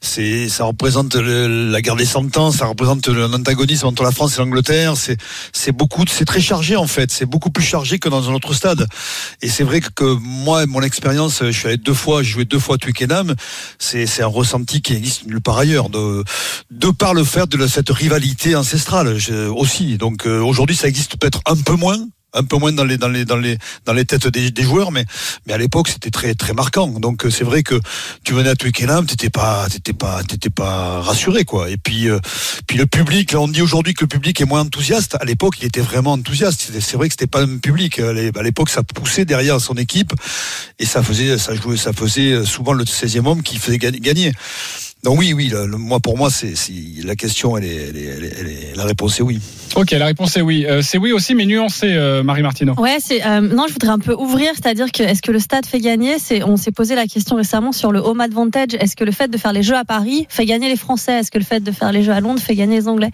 C'est, 0.00 0.48
ça 0.48 0.64
représente 0.64 1.14
la 1.14 1.80
guerre 1.80 1.94
des 1.94 2.04
cent 2.04 2.36
ans, 2.36 2.50
ça 2.50 2.66
représente 2.66 3.08
un 3.08 3.32
antagonisme 3.32 3.86
entre 3.86 4.02
la 4.02 4.10
France 4.10 4.34
et 4.36 4.40
l'Angleterre. 4.40 4.96
C'est, 4.96 5.16
c'est 5.52 5.70
beaucoup, 5.70 6.02
c'est 6.08 6.24
très 6.24 6.40
chargé 6.40 6.74
en 6.74 6.88
fait. 6.88 7.12
C'est 7.12 7.24
beaucoup 7.24 7.50
plus 7.50 7.62
chargé 7.62 8.00
que 8.00 8.08
dans 8.08 8.28
un 8.28 8.34
autre 8.34 8.52
stade. 8.52 8.84
Et 9.40 9.48
c'est 9.48 9.62
vrai 9.62 9.80
que, 9.80 9.90
que 9.90 10.04
moi, 10.04 10.66
mon 10.66 10.82
expérience, 10.82 11.44
je 11.44 11.52
suis 11.52 11.68
allé 11.68 11.76
deux 11.76 11.94
fois, 11.94 12.24
j'ai 12.24 12.30
joué 12.32 12.44
deux 12.44 12.58
fois 12.58 12.74
à 12.74 12.78
Twickenham. 12.78 13.36
C'est, 13.78 14.06
c'est 14.06 14.24
un 14.24 14.26
ressenti 14.26 14.82
qui 14.82 14.94
existe 14.94 15.26
nulle 15.26 15.40
part 15.40 15.58
ailleurs, 15.58 15.88
de, 15.88 16.24
de 16.72 16.90
par 16.90 17.14
le 17.14 17.22
fait 17.22 17.48
de 17.48 17.66
cette 17.68 17.90
rivalité 17.90 18.56
ancestrale 18.56 19.18
aussi. 19.54 19.98
Donc 19.98 20.26
euh, 20.26 20.40
aujourd'hui, 20.40 20.74
ça 20.74 20.88
existe 20.88 21.16
peut-être 21.16 21.42
un 21.46 21.54
peu 21.54 21.76
moins 21.76 21.91
un 22.34 22.44
peu 22.44 22.56
moins 22.56 22.72
dans 22.72 22.84
les 22.84 22.96
dans 22.96 23.06
les 23.06 24.04
têtes 24.04 24.28
des, 24.28 24.62
joueurs, 24.62 24.90
mais 24.90 25.04
à 25.50 25.58
l'époque 25.58 25.88
c'était 25.88 26.10
très 26.10 26.34
très 26.34 26.54
marquant. 26.54 26.88
Donc 26.88 27.24
euh, 27.24 27.30
c'est 27.30 27.44
vrai 27.44 27.62
que 27.62 27.78
tu 28.24 28.32
venais 28.32 28.48
à 28.48 28.56
Twickenham, 28.56 29.06
t'étais 29.06 29.30
pas 29.30 29.66
t'étais 29.68 29.92
pas 29.92 30.22
t'étais 30.22 30.50
pas 30.50 31.00
rassuré 31.02 31.44
quoi. 31.44 31.70
Et 31.70 31.76
puis 31.76 32.08
euh, 32.08 32.18
puis 32.66 32.78
le 32.78 32.86
public, 32.86 33.34
on 33.36 33.48
dit 33.48 33.60
aujourd'hui 33.60 33.94
que 33.94 34.04
le 34.04 34.08
public 34.08 34.40
est 34.40 34.46
moins 34.46 34.60
enthousiaste. 34.60 35.16
À 35.20 35.24
l'époque, 35.24 35.56
il 35.60 35.66
était 35.66 35.80
vraiment 35.80 36.12
enthousiaste. 36.12 36.70
C'est 36.80 36.96
vrai 36.96 37.08
que 37.08 37.14
c'était 37.14 37.26
pas 37.26 37.42
un 37.42 37.58
public. 37.58 37.98
À 37.98 38.42
l'époque, 38.42 38.70
ça 38.70 38.82
poussait 38.82 39.24
derrière 39.24 39.60
son 39.60 39.74
équipe 39.74 40.12
et 40.78 40.86
ça 40.86 41.02
faisait 41.02 41.38
ça 41.38 41.54
jouait 41.54 41.76
ça 41.76 41.92
faisait 41.92 42.44
souvent 42.44 42.72
le 42.72 42.84
16e 42.84 43.26
homme 43.26 43.42
qui 43.42 43.58
faisait 43.58 43.78
gagner. 43.78 44.32
Donc 45.04 45.18
oui, 45.18 45.32
oui, 45.32 45.52
moi 45.78 45.98
pour 45.98 46.16
moi, 46.16 46.30
c'est 46.30 46.54
la 47.02 47.16
question, 47.16 47.56
elle 47.56 47.64
est, 47.64 47.88
elle 47.88 47.96
est, 47.96 48.34
elle 48.38 48.46
est, 48.46 48.76
la 48.76 48.84
réponse 48.84 49.18
est 49.18 49.24
oui. 49.24 49.40
Ok, 49.74 49.90
la 49.90 50.06
réponse 50.06 50.36
est 50.36 50.42
oui. 50.42 50.64
Euh, 50.64 50.80
c'est 50.80 50.96
oui 50.96 51.10
aussi, 51.10 51.34
mais 51.34 51.44
nuancé, 51.44 51.94
euh, 51.94 52.22
Marie 52.22 52.42
Martino. 52.42 52.74
Ouais, 52.74 52.98
c'est 53.00 53.26
euh, 53.26 53.40
non, 53.40 53.66
je 53.66 53.72
voudrais 53.72 53.90
un 53.90 53.98
peu 53.98 54.14
ouvrir, 54.14 54.52
c'est-à-dire 54.52 54.92
que 54.92 55.02
est-ce 55.02 55.20
que 55.20 55.32
le 55.32 55.40
stade 55.40 55.66
fait 55.66 55.80
gagner? 55.80 56.20
C'est 56.20 56.44
on 56.44 56.56
s'est 56.56 56.70
posé 56.70 56.94
la 56.94 57.06
question 57.06 57.34
récemment 57.34 57.72
sur 57.72 57.90
le 57.90 57.98
home 57.98 58.20
advantage. 58.20 58.74
Est-ce 58.78 58.94
que 58.94 59.02
le 59.02 59.10
fait 59.10 59.26
de 59.28 59.38
faire 59.38 59.52
les 59.52 59.64
jeux 59.64 59.74
à 59.74 59.84
Paris 59.84 60.26
fait 60.28 60.44
gagner 60.44 60.68
les 60.68 60.76
Français? 60.76 61.14
Est-ce 61.14 61.32
que 61.32 61.38
le 61.38 61.44
fait 61.44 61.60
de 61.60 61.72
faire 61.72 61.90
les 61.90 62.04
jeux 62.04 62.12
à 62.12 62.20
Londres 62.20 62.40
fait 62.40 62.54
gagner 62.54 62.76
les 62.76 62.86
Anglais? 62.86 63.10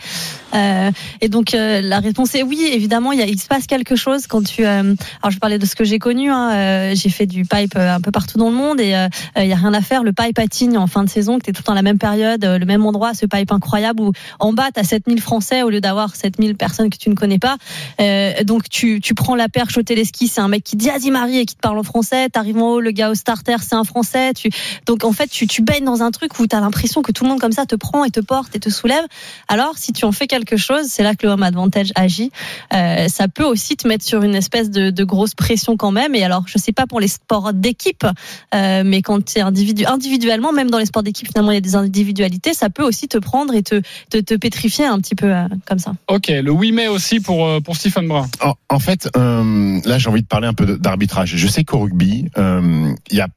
Et 1.20 1.29
donc 1.29 1.53
la 1.53 2.01
réponse 2.01 2.35
est 2.35 2.42
oui. 2.42 2.68
Évidemment, 2.70 3.12
il, 3.12 3.20
y 3.20 3.22
a, 3.22 3.27
il 3.27 3.40
se 3.40 3.46
passe 3.46 3.66
quelque 3.66 3.96
chose 3.96 4.27
quand 4.27 4.42
tu. 4.42 4.64
alors 4.64 5.31
je 5.31 5.38
parlais 5.38 5.59
de 5.59 5.64
ce 5.64 5.74
que 5.74 5.85
j'ai 5.85 5.98
connu. 5.98 6.31
Hein, 6.31 6.92
j'ai 6.94 7.11
fait 7.11 7.27
du 7.27 7.44
pipe 7.44 7.77
un 7.77 8.01
peu 8.01 8.11
partout 8.11 8.37
dans 8.37 8.51
le 8.51 8.57
monde 8.57 8.81
et 8.81 8.94
il 9.37 9.46
y 9.46 9.53
a 9.53 9.57
rien 9.57 9.72
à 9.72 9.81
faire. 9.81 10.03
Le 10.03 10.12
pipe 10.12 10.35
patine 10.35 10.77
en 10.77 10.87
fin 10.87 11.05
de 11.05 11.09
saison, 11.09 11.38
que 11.38 11.44
t'es 11.44 11.53
tout 11.53 11.62
le 11.62 11.66
temps 11.66 11.77
la 11.78 11.82
même 11.82 11.98
période, 11.98 12.44
euh, 12.44 12.58
le 12.58 12.66
même 12.66 12.84
endroit, 12.84 13.14
ce 13.14 13.24
pipe 13.24 13.52
incroyable 13.52 14.00
où 14.00 14.12
en 14.40 14.52
bas, 14.52 14.70
tu 14.74 14.80
as 14.80 14.84
7000 14.84 15.20
Français 15.20 15.62
au 15.62 15.70
lieu 15.70 15.80
d'avoir 15.80 16.16
7000 16.16 16.56
personnes 16.56 16.90
que 16.90 16.96
tu 16.96 17.08
ne 17.08 17.14
connais 17.14 17.38
pas. 17.38 17.56
Euh, 18.00 18.42
donc 18.42 18.68
tu, 18.68 19.00
tu 19.00 19.14
prends 19.14 19.36
la 19.36 19.48
perche 19.48 19.78
au 19.78 19.82
téléski, 19.82 20.26
c'est 20.26 20.40
un 20.40 20.48
mec 20.48 20.64
qui 20.64 20.76
dit 20.76 20.90
Adi 20.90 21.12
Marie 21.12 21.38
et 21.38 21.46
qui 21.46 21.54
te 21.54 21.60
parle 21.60 21.78
en 21.78 21.84
français. 21.84 22.28
T'arrives 22.30 22.58
en 22.58 22.72
haut, 22.72 22.80
le 22.80 22.90
gars 22.90 23.10
au 23.10 23.14
starter, 23.14 23.56
c'est 23.60 23.76
un 23.76 23.84
français. 23.84 24.32
Tu... 24.34 24.50
Donc 24.86 25.04
en 25.04 25.12
fait, 25.12 25.28
tu, 25.28 25.46
tu 25.46 25.62
baignes 25.62 25.84
dans 25.84 26.02
un 26.02 26.10
truc 26.10 26.36
où 26.40 26.48
tu 26.48 26.56
as 26.56 26.60
l'impression 26.60 27.02
que 27.02 27.12
tout 27.12 27.22
le 27.22 27.30
monde 27.30 27.40
comme 27.40 27.52
ça 27.52 27.64
te 27.64 27.76
prend 27.76 28.04
et 28.04 28.10
te 28.10 28.20
porte 28.20 28.56
et 28.56 28.60
te 28.60 28.70
soulève. 28.70 29.04
Alors 29.46 29.78
si 29.78 29.92
tu 29.92 30.04
en 30.04 30.10
fais 30.12 30.26
quelque 30.26 30.56
chose, 30.56 30.86
c'est 30.88 31.04
là 31.04 31.14
que 31.14 31.26
le 31.26 31.32
home 31.32 31.44
advantage 31.44 31.92
agit. 31.94 32.32
Euh, 32.74 33.06
ça 33.06 33.28
peut 33.28 33.44
aussi 33.44 33.76
te 33.76 33.86
mettre 33.86 34.04
sur 34.04 34.22
une 34.24 34.34
espèce 34.34 34.68
de, 34.70 35.04
grosse 35.04 35.34
pression 35.34 35.76
quand 35.76 35.92
même. 35.92 36.16
Et 36.16 36.24
alors, 36.24 36.44
je 36.48 36.58
sais 36.58 36.72
pas 36.72 36.86
pour 36.86 36.98
les 36.98 37.08
sports 37.08 37.52
d'équipe, 37.54 38.04
mais 38.52 39.00
quand 39.00 39.24
tu 39.24 39.38
es 39.38 39.42
individu, 39.42 39.84
individuellement, 39.86 40.52
même 40.52 40.70
dans 40.70 40.78
les 40.78 40.86
sports 40.86 41.02
d'équipe, 41.02 41.28
finalement, 41.28 41.52
il 41.52 41.54
y 41.54 41.58
a 41.58 41.62
des 41.62 41.67
individus 41.76 42.24
ça 42.52 42.70
peut 42.70 42.83
aussi 42.83 43.09
te 43.09 43.18
prendre 43.18 43.54
et 43.54 43.62
te, 43.62 43.81
te, 44.11 44.35
pétrifier 44.35 44.85
un 44.85 44.98
petit 44.98 45.14
peu 45.14 45.35
euh, 45.35 45.44
comme 45.66 45.78
ça. 45.78 45.92
Ok, 46.09 46.28
le 46.28 46.52
8 46.52 46.72
mai 46.72 46.88
aussi 46.88 47.20
pour, 47.20 47.46
euh, 47.46 47.61
pour 47.61 47.76
Stephen 47.76 48.09
Brun. 48.09 48.26
En, 48.68 48.78
fait, 48.78 49.09
euh, 49.16 49.81
là 49.85 49.98
j'ai 49.98 50.09
envie 50.09 50.22
de 50.22 50.26
parler 50.26 50.48
un 50.48 50.54
peu 50.54 50.78
d'arbitrage. 50.78 51.37
Je 51.37 51.48
sais 51.48 51.64
qu'au 51.64 51.81
rugby, 51.81 52.31
il 52.37 53.16
y 53.16 53.20
a 53.20 53.28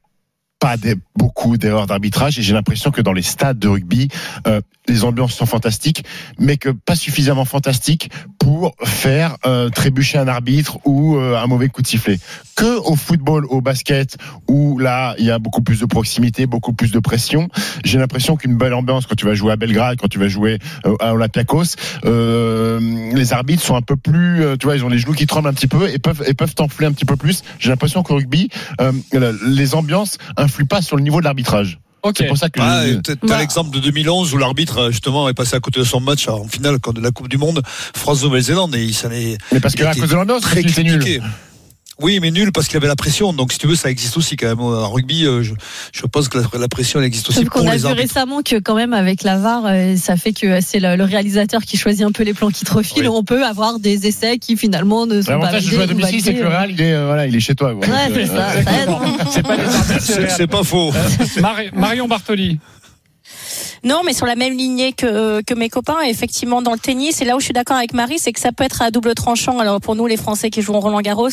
pas 0.62 0.76
beaucoup 1.16 1.56
d'erreurs 1.56 1.88
d'arbitrage 1.88 2.38
et 2.38 2.42
j'ai 2.42 2.54
l'impression 2.54 2.92
que 2.92 3.00
dans 3.00 3.12
les 3.12 3.22
stades 3.22 3.58
de 3.58 3.66
rugby, 3.66 4.08
euh, 4.46 4.60
les 4.88 5.04
ambiances 5.04 5.34
sont 5.34 5.46
fantastiques, 5.46 6.04
mais 6.38 6.56
que 6.56 6.70
pas 6.70 6.96
suffisamment 6.96 7.44
fantastiques 7.44 8.10
pour 8.38 8.74
faire 8.84 9.36
euh, 9.46 9.68
trébucher 9.68 10.18
un 10.18 10.28
arbitre 10.28 10.78
ou 10.84 11.16
euh, 11.16 11.36
un 11.36 11.46
mauvais 11.46 11.68
coup 11.68 11.82
de 11.82 11.86
sifflet. 11.86 12.18
Que 12.56 12.78
au 12.78 12.96
football, 12.96 13.46
au 13.46 13.60
basket, 13.60 14.16
où 14.48 14.78
là 14.78 15.14
il 15.18 15.24
y 15.24 15.30
a 15.30 15.38
beaucoup 15.38 15.62
plus 15.62 15.80
de 15.80 15.86
proximité, 15.86 16.46
beaucoup 16.46 16.72
plus 16.72 16.90
de 16.90 16.98
pression, 16.98 17.48
j'ai 17.84 17.98
l'impression 17.98 18.36
qu'une 18.36 18.56
belle 18.56 18.74
ambiance 18.74 19.06
quand 19.06 19.14
tu 19.14 19.26
vas 19.26 19.34
jouer 19.34 19.52
à 19.52 19.56
Belgrade, 19.56 19.98
quand 20.00 20.08
tu 20.08 20.18
vas 20.18 20.28
jouer 20.28 20.58
à 21.00 21.12
Olympiakos, 21.14 21.76
les 22.04 23.32
arbitres 23.32 23.62
sont 23.62 23.76
un 23.76 23.82
peu 23.82 23.96
plus, 23.96 24.42
tu 24.58 24.66
vois, 24.66 24.76
ils 24.76 24.84
ont 24.84 24.88
les 24.88 24.98
genoux 24.98 25.12
qui 25.12 25.26
tremblent 25.26 25.48
un 25.48 25.54
petit 25.54 25.66
peu 25.66 25.88
et 25.88 25.98
peuvent 25.98 26.22
et 26.26 26.34
peuvent 26.34 26.54
t'enfler 26.54 26.86
un 26.86 26.92
petit 26.92 27.04
peu 27.04 27.16
plus. 27.16 27.42
J'ai 27.58 27.70
l'impression 27.70 28.02
qu'au 28.02 28.16
rugby, 28.16 28.50
les 29.12 29.74
ambiances 29.74 30.18
influent 30.36 30.66
pas 30.66 30.82
sur 30.82 30.96
le 30.96 31.02
niveau 31.02 31.20
de 31.20 31.24
l'arbitrage. 31.24 31.78
C'est 32.16 32.26
pour 32.26 32.36
ça 32.36 32.50
que 32.50 32.60
ah, 32.60 32.84
tu 33.02 33.12
as 33.12 33.14
bah. 33.22 33.38
l'exemple 33.38 33.70
de 33.70 33.78
2011 33.80 34.34
où 34.34 34.38
l'arbitre 34.38 34.90
justement 34.90 35.28
est 35.28 35.34
passé 35.34 35.54
à 35.54 35.60
côté 35.60 35.80
de 35.80 35.84
son 35.84 36.00
match 36.00 36.28
en 36.28 36.46
finale 36.48 36.78
de 36.94 37.00
la 37.00 37.10
Coupe 37.10 37.28
du 37.28 37.38
Monde 37.38 37.62
France-Nouvelle-Zélande 37.94 38.74
et 38.74 38.84
il 38.84 38.94
s'en 38.94 39.10
est. 39.10 39.38
Mais 39.52 39.60
parce 39.60 39.74
que 39.74 39.84
à 39.84 39.94
cause 39.94 40.08
de 40.08 40.14
l'ambiance, 40.14 40.42
très 40.42 40.62
critiqué. 40.62 41.20
Oui, 42.02 42.18
mais 42.20 42.30
nul 42.30 42.52
parce 42.52 42.68
qu'il 42.68 42.76
avait 42.76 42.88
la 42.88 42.96
pression. 42.96 43.32
Donc, 43.32 43.52
si 43.52 43.58
tu 43.58 43.66
veux, 43.66 43.76
ça 43.76 43.90
existe 43.90 44.16
aussi 44.16 44.36
quand 44.36 44.48
même. 44.48 44.60
En 44.60 44.90
rugby, 44.90 45.24
euh, 45.24 45.42
je, 45.42 45.54
je 45.92 46.02
pense 46.06 46.28
que 46.28 46.38
la, 46.38 46.68
pression, 46.68 46.98
elle 46.98 47.06
existe 47.06 47.30
aussi 47.30 47.44
pour 47.44 47.62
on 47.62 47.66
a 47.66 47.76
vu 47.76 47.86
récemment 47.86 48.42
que 48.42 48.58
quand 48.58 48.74
même, 48.74 48.92
avec 48.92 49.22
la 49.22 49.38
VAR, 49.38 49.62
euh, 49.66 49.96
ça 49.96 50.16
fait 50.16 50.32
que 50.32 50.60
c'est 50.60 50.80
le, 50.80 51.02
réalisateur 51.04 51.62
qui 51.62 51.76
choisit 51.76 52.04
un 52.04 52.12
peu 52.12 52.24
les 52.24 52.34
plans 52.34 52.50
qui 52.50 52.64
te 52.64 52.72
refilent. 52.72 53.08
On 53.08 53.24
peut 53.24 53.44
avoir 53.44 53.78
des 53.78 54.06
essais 54.06 54.38
qui 54.38 54.56
finalement 54.56 55.06
ne 55.06 55.20
sont 55.20 55.26
pas 55.26 55.38
L'avantage 55.38 55.66
de 55.66 55.70
jouer 55.70 55.84
à 55.84 55.86
domicile, 55.86 56.22
c'est 56.22 56.34
que 56.34 56.42
le 56.42 56.48
Real, 56.48 56.70
il 56.70 56.80
est, 56.80 56.92
euh, 56.92 57.06
voilà, 57.06 57.26
il 57.26 57.36
est 57.36 57.40
chez 57.40 57.54
toi. 57.54 57.74
Ouais, 57.74 57.86
c'est 58.12 58.26
ça. 58.26 58.48
c'est 60.00 60.46
pas, 60.46 60.58
pas 60.58 60.64
faux. 60.64 60.92
Marion 61.74 62.08
Bartoli. 62.08 62.58
Non, 63.84 64.02
mais 64.04 64.12
sur 64.12 64.26
la 64.26 64.36
même 64.36 64.56
lignée 64.56 64.92
que, 64.92 65.42
que 65.42 65.54
mes 65.54 65.68
copains, 65.68 66.00
effectivement, 66.02 66.62
dans 66.62 66.72
le 66.72 66.78
tennis, 66.78 67.20
et 67.20 67.24
là 67.24 67.36
où 67.36 67.40
je 67.40 67.46
suis 67.46 67.52
d'accord 67.52 67.76
avec 67.76 67.94
Marie, 67.94 68.18
c'est 68.18 68.32
que 68.32 68.38
ça 68.38 68.52
peut 68.52 68.62
être 68.62 68.80
à 68.80 68.90
double 68.92 69.14
tranchant. 69.14 69.58
Alors 69.58 69.80
pour 69.80 69.96
nous, 69.96 70.06
les 70.06 70.16
Français 70.16 70.50
qui 70.50 70.62
jouent 70.62 70.78
Roland 70.78 71.00
Garros, 71.00 71.28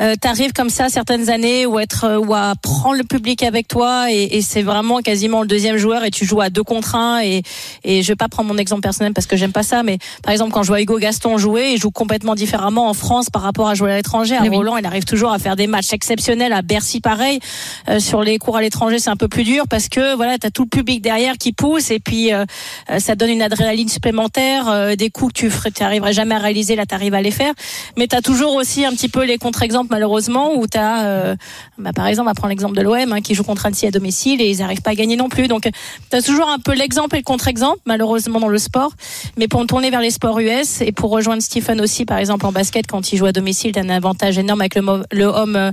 euh, 0.00 0.14
t'arrives 0.18 0.52
comme 0.52 0.70
ça 0.70 0.88
certaines 0.88 1.28
années 1.28 1.66
où 1.66 1.78
être 1.78 2.04
euh, 2.04 2.18
ou 2.18 2.34
à 2.34 2.54
prendre 2.62 2.96
le 2.96 3.04
public 3.04 3.42
avec 3.42 3.68
toi, 3.68 4.10
et, 4.10 4.36
et 4.36 4.40
c'est 4.40 4.62
vraiment 4.62 5.00
quasiment 5.00 5.42
le 5.42 5.46
deuxième 5.46 5.76
joueur, 5.76 6.04
et 6.04 6.10
tu 6.10 6.24
joues 6.24 6.40
à 6.40 6.48
deux 6.48 6.62
contre 6.62 6.94
un. 6.94 7.20
Et, 7.22 7.42
et 7.84 8.02
je 8.02 8.08
vais 8.08 8.16
pas 8.16 8.28
prendre 8.28 8.48
mon 8.48 8.56
exemple 8.56 8.80
personnel 8.80 9.12
parce 9.12 9.26
que 9.26 9.36
j'aime 9.36 9.52
pas 9.52 9.62
ça, 9.62 9.82
mais 9.82 9.98
par 10.22 10.32
exemple 10.32 10.52
quand 10.52 10.62
je 10.62 10.68
vois 10.68 10.80
Hugo 10.80 10.98
Gaston 10.98 11.36
jouer, 11.36 11.72
il 11.74 11.78
joue 11.78 11.90
complètement 11.90 12.34
différemment 12.34 12.88
en 12.88 12.94
France 12.94 13.28
par 13.28 13.42
rapport 13.42 13.68
à 13.68 13.74
jouer 13.74 13.92
à 13.92 13.96
l'étranger. 13.96 14.36
À 14.36 14.42
Roland, 14.42 14.78
il 14.78 14.86
arrive 14.86 15.04
toujours 15.04 15.32
à 15.32 15.38
faire 15.38 15.54
des 15.54 15.66
matchs 15.66 15.92
exceptionnels. 15.92 16.52
À 16.54 16.62
Bercy, 16.62 17.00
pareil. 17.00 17.40
Euh, 17.88 18.00
sur 18.00 18.22
les 18.22 18.38
cours 18.38 18.56
à 18.56 18.62
l'étranger, 18.62 18.98
c'est 18.98 19.10
un 19.10 19.16
peu 19.16 19.28
plus 19.28 19.44
dur 19.44 19.64
parce 19.68 19.88
que 19.88 20.14
voilà, 20.16 20.38
t'as 20.38 20.50
tout 20.50 20.62
le 20.62 20.68
public 20.68 21.02
derrière 21.02 21.36
qui 21.36 21.52
pousse 21.52 21.73
et 21.78 22.00
puis 22.00 22.32
euh, 22.32 22.44
euh, 22.90 22.98
ça 22.98 23.14
donne 23.14 23.30
une 23.30 23.42
adrénaline 23.42 23.88
supplémentaire, 23.88 24.68
euh, 24.68 24.96
des 24.96 25.10
coups 25.10 25.32
que 25.32 25.68
tu 25.68 25.82
n'arriverais 25.82 26.12
jamais 26.12 26.34
à 26.34 26.38
réaliser, 26.38 26.76
là 26.76 26.86
tu 26.86 26.94
arrives 26.94 27.14
à 27.14 27.22
les 27.22 27.30
faire. 27.30 27.52
Mais 27.96 28.06
tu 28.06 28.16
as 28.16 28.22
toujours 28.22 28.54
aussi 28.54 28.84
un 28.84 28.92
petit 28.92 29.08
peu 29.08 29.24
les 29.24 29.38
contre-exemples 29.38 29.88
malheureusement 29.90 30.54
où 30.56 30.66
tu 30.66 30.78
as, 30.78 31.36
bah, 31.78 31.92
par 31.94 32.06
exemple, 32.06 32.30
on 32.30 32.34
prend 32.34 32.48
l'exemple 32.48 32.76
de 32.76 32.82
l'OM 32.82 33.12
hein, 33.12 33.20
qui 33.20 33.34
joue 33.34 33.44
contre 33.44 33.66
Annecy 33.66 33.86
à 33.86 33.90
domicile 33.90 34.40
et 34.40 34.50
ils 34.50 34.58
n'arrivent 34.58 34.82
pas 34.82 34.90
à 34.90 34.94
gagner 34.94 35.16
non 35.16 35.28
plus. 35.28 35.48
Donc 35.48 35.68
tu 36.10 36.16
as 36.16 36.22
toujours 36.22 36.48
un 36.48 36.58
peu 36.58 36.74
l'exemple 36.74 37.16
et 37.16 37.18
le 37.18 37.24
contre-exemple 37.24 37.80
malheureusement 37.86 38.40
dans 38.40 38.48
le 38.48 38.58
sport. 38.58 38.92
Mais 39.36 39.48
pour 39.48 39.64
tourner 39.66 39.90
vers 39.90 40.00
les 40.00 40.10
sports 40.10 40.38
US 40.40 40.80
et 40.80 40.92
pour 40.92 41.10
rejoindre 41.10 41.42
Stephen 41.42 41.80
aussi 41.80 42.04
par 42.04 42.18
exemple 42.18 42.46
en 42.46 42.52
basket 42.52 42.86
quand 42.86 43.12
il 43.12 43.16
joue 43.16 43.26
à 43.26 43.32
domicile, 43.32 43.72
tu 43.72 43.78
as 43.78 43.82
un 43.82 43.88
avantage 43.88 44.38
énorme 44.38 44.60
avec 44.60 44.74
le, 44.74 44.82
le 45.10 45.24
home 45.24 45.72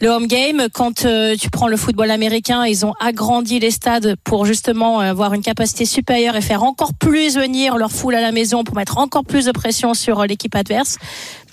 le 0.00 0.08
home 0.08 0.26
game. 0.26 0.68
Quand 0.72 1.06
tu 1.38 1.50
prends 1.50 1.68
le 1.68 1.76
football 1.76 2.10
américain, 2.10 2.64
ils 2.64 2.86
ont 2.86 2.94
agrandi 3.00 3.58
les 3.58 3.70
stades 3.70 4.16
pour 4.24 4.44
justement 4.44 5.00
avoir 5.00 5.33
une 5.34 5.42
capacité 5.42 5.84
supérieure 5.84 6.36
et 6.36 6.40
faire 6.40 6.62
encore 6.62 6.94
plus 6.94 7.36
venir 7.36 7.76
leur 7.76 7.92
foule 7.92 8.14
à 8.14 8.20
la 8.20 8.32
maison 8.32 8.64
pour 8.64 8.76
mettre 8.76 8.98
encore 8.98 9.24
plus 9.24 9.44
de 9.44 9.52
pression 9.52 9.94
sur 9.94 10.20
euh, 10.20 10.26
l'équipe 10.26 10.54
adverse. 10.54 10.98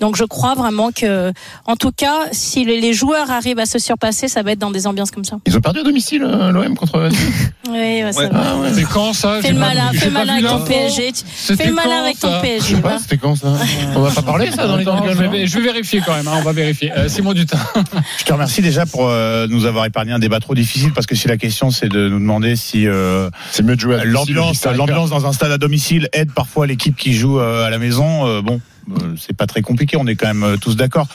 Donc 0.02 0.18
je 0.18 0.24
crois 0.24 0.56
vraiment 0.56 0.92
que, 0.92 1.32
en 1.66 1.76
tout 1.76 1.92
cas, 1.92 2.28
si 2.32 2.66
les 2.66 2.94
joueurs 2.94 3.32
arrivent 3.32 3.60
à 3.60 3.66
se 3.66 3.80
surpasser, 3.80 4.28
ça 4.28 4.44
va 4.44 4.52
être 4.52 4.60
dans 4.60 4.72
des 4.72 4.88
ambiances 4.88 5.12
comme 5.12 5.24
ça. 5.24 5.38
Ils 5.46 5.56
ont 5.56 5.62
perdu 5.62 5.80
à 5.80 5.84
domicile 5.84 6.24
euh, 6.24 6.52
l'OM 6.52 6.76
contre. 6.76 7.10
oui, 7.70 8.02
ça 8.12 8.30
ah, 8.34 8.56
C'est 8.74 8.84
quand 8.84 9.14
ça 9.14 9.40
Fais 9.42 9.52
le 9.52 9.60
malin, 9.60 9.92
fais 9.94 10.10
malin 10.10 10.34
avec 10.34 10.48
ton 10.48 10.62
PSG. 10.66 11.12
Fais 11.26 11.68
le 11.68 11.74
malin 11.74 12.02
avec 12.02 12.20
ton 12.20 12.42
PSG. 12.42 12.78
C'était 13.00 13.18
quand 13.18 13.36
ça 13.36 13.54
On 13.96 14.02
va 14.02 14.12
pas 14.12 14.22
parler 14.22 14.52
ça 14.52 14.68
dans 14.68 14.76
les 14.76 14.86
temps. 14.86 15.04
Je 15.08 15.58
vais 15.58 15.62
vérifier 15.62 16.02
quand 16.06 16.16
même. 16.16 16.28
Hein, 16.28 16.38
on 16.40 16.44
va 16.44 16.52
vérifier. 16.52 16.92
Euh, 16.92 17.08
Simon 17.08 17.34
Dutin. 17.34 17.60
Je 18.20 18.26
te 18.26 18.34
remercie 18.34 18.62
déjà 18.62 18.86
pour 18.86 19.10
nous 19.50 19.66
avoir 19.66 19.86
épargné 19.86 20.12
un 20.12 20.20
débat 20.20 20.40
trop 20.40 20.56
difficile 20.56 20.92
parce 20.94 21.06
que 21.06 21.16
si 21.16 21.28
la 21.28 21.38
question 21.38 21.72
c'est 21.72 21.90
de 21.90 22.10
nous 22.10 22.20
demander 22.20 22.56
si 22.56 22.88
c'est 23.52 23.64
mieux 23.64 23.76
de 23.76 23.82
jouer 23.82 24.02
l'ambiance, 24.04 24.66
l'ambiance 24.66 25.10
dans 25.10 25.26
un 25.26 25.34
stade 25.34 25.52
à 25.52 25.58
domicile 25.58 26.10
aide 26.14 26.32
parfois 26.34 26.68
l'équipe 26.68 26.96
qui 26.96 27.14
joue 27.14 27.40
euh, 27.40 27.66
à 27.66 27.70
la 27.70 27.78
maison. 27.78 28.28
Euh, 28.28 28.42
bon, 28.42 28.56
euh, 28.56 28.71
c'est 29.18 29.36
pas 29.36 29.48
très 29.48 29.62
compliqué, 29.62 29.98
on 29.98 30.08
est 30.08 30.16
quand 30.16 30.28
même 30.28 30.44
euh, 30.44 30.58
tous 30.58 30.76
d'accord. 30.76 31.08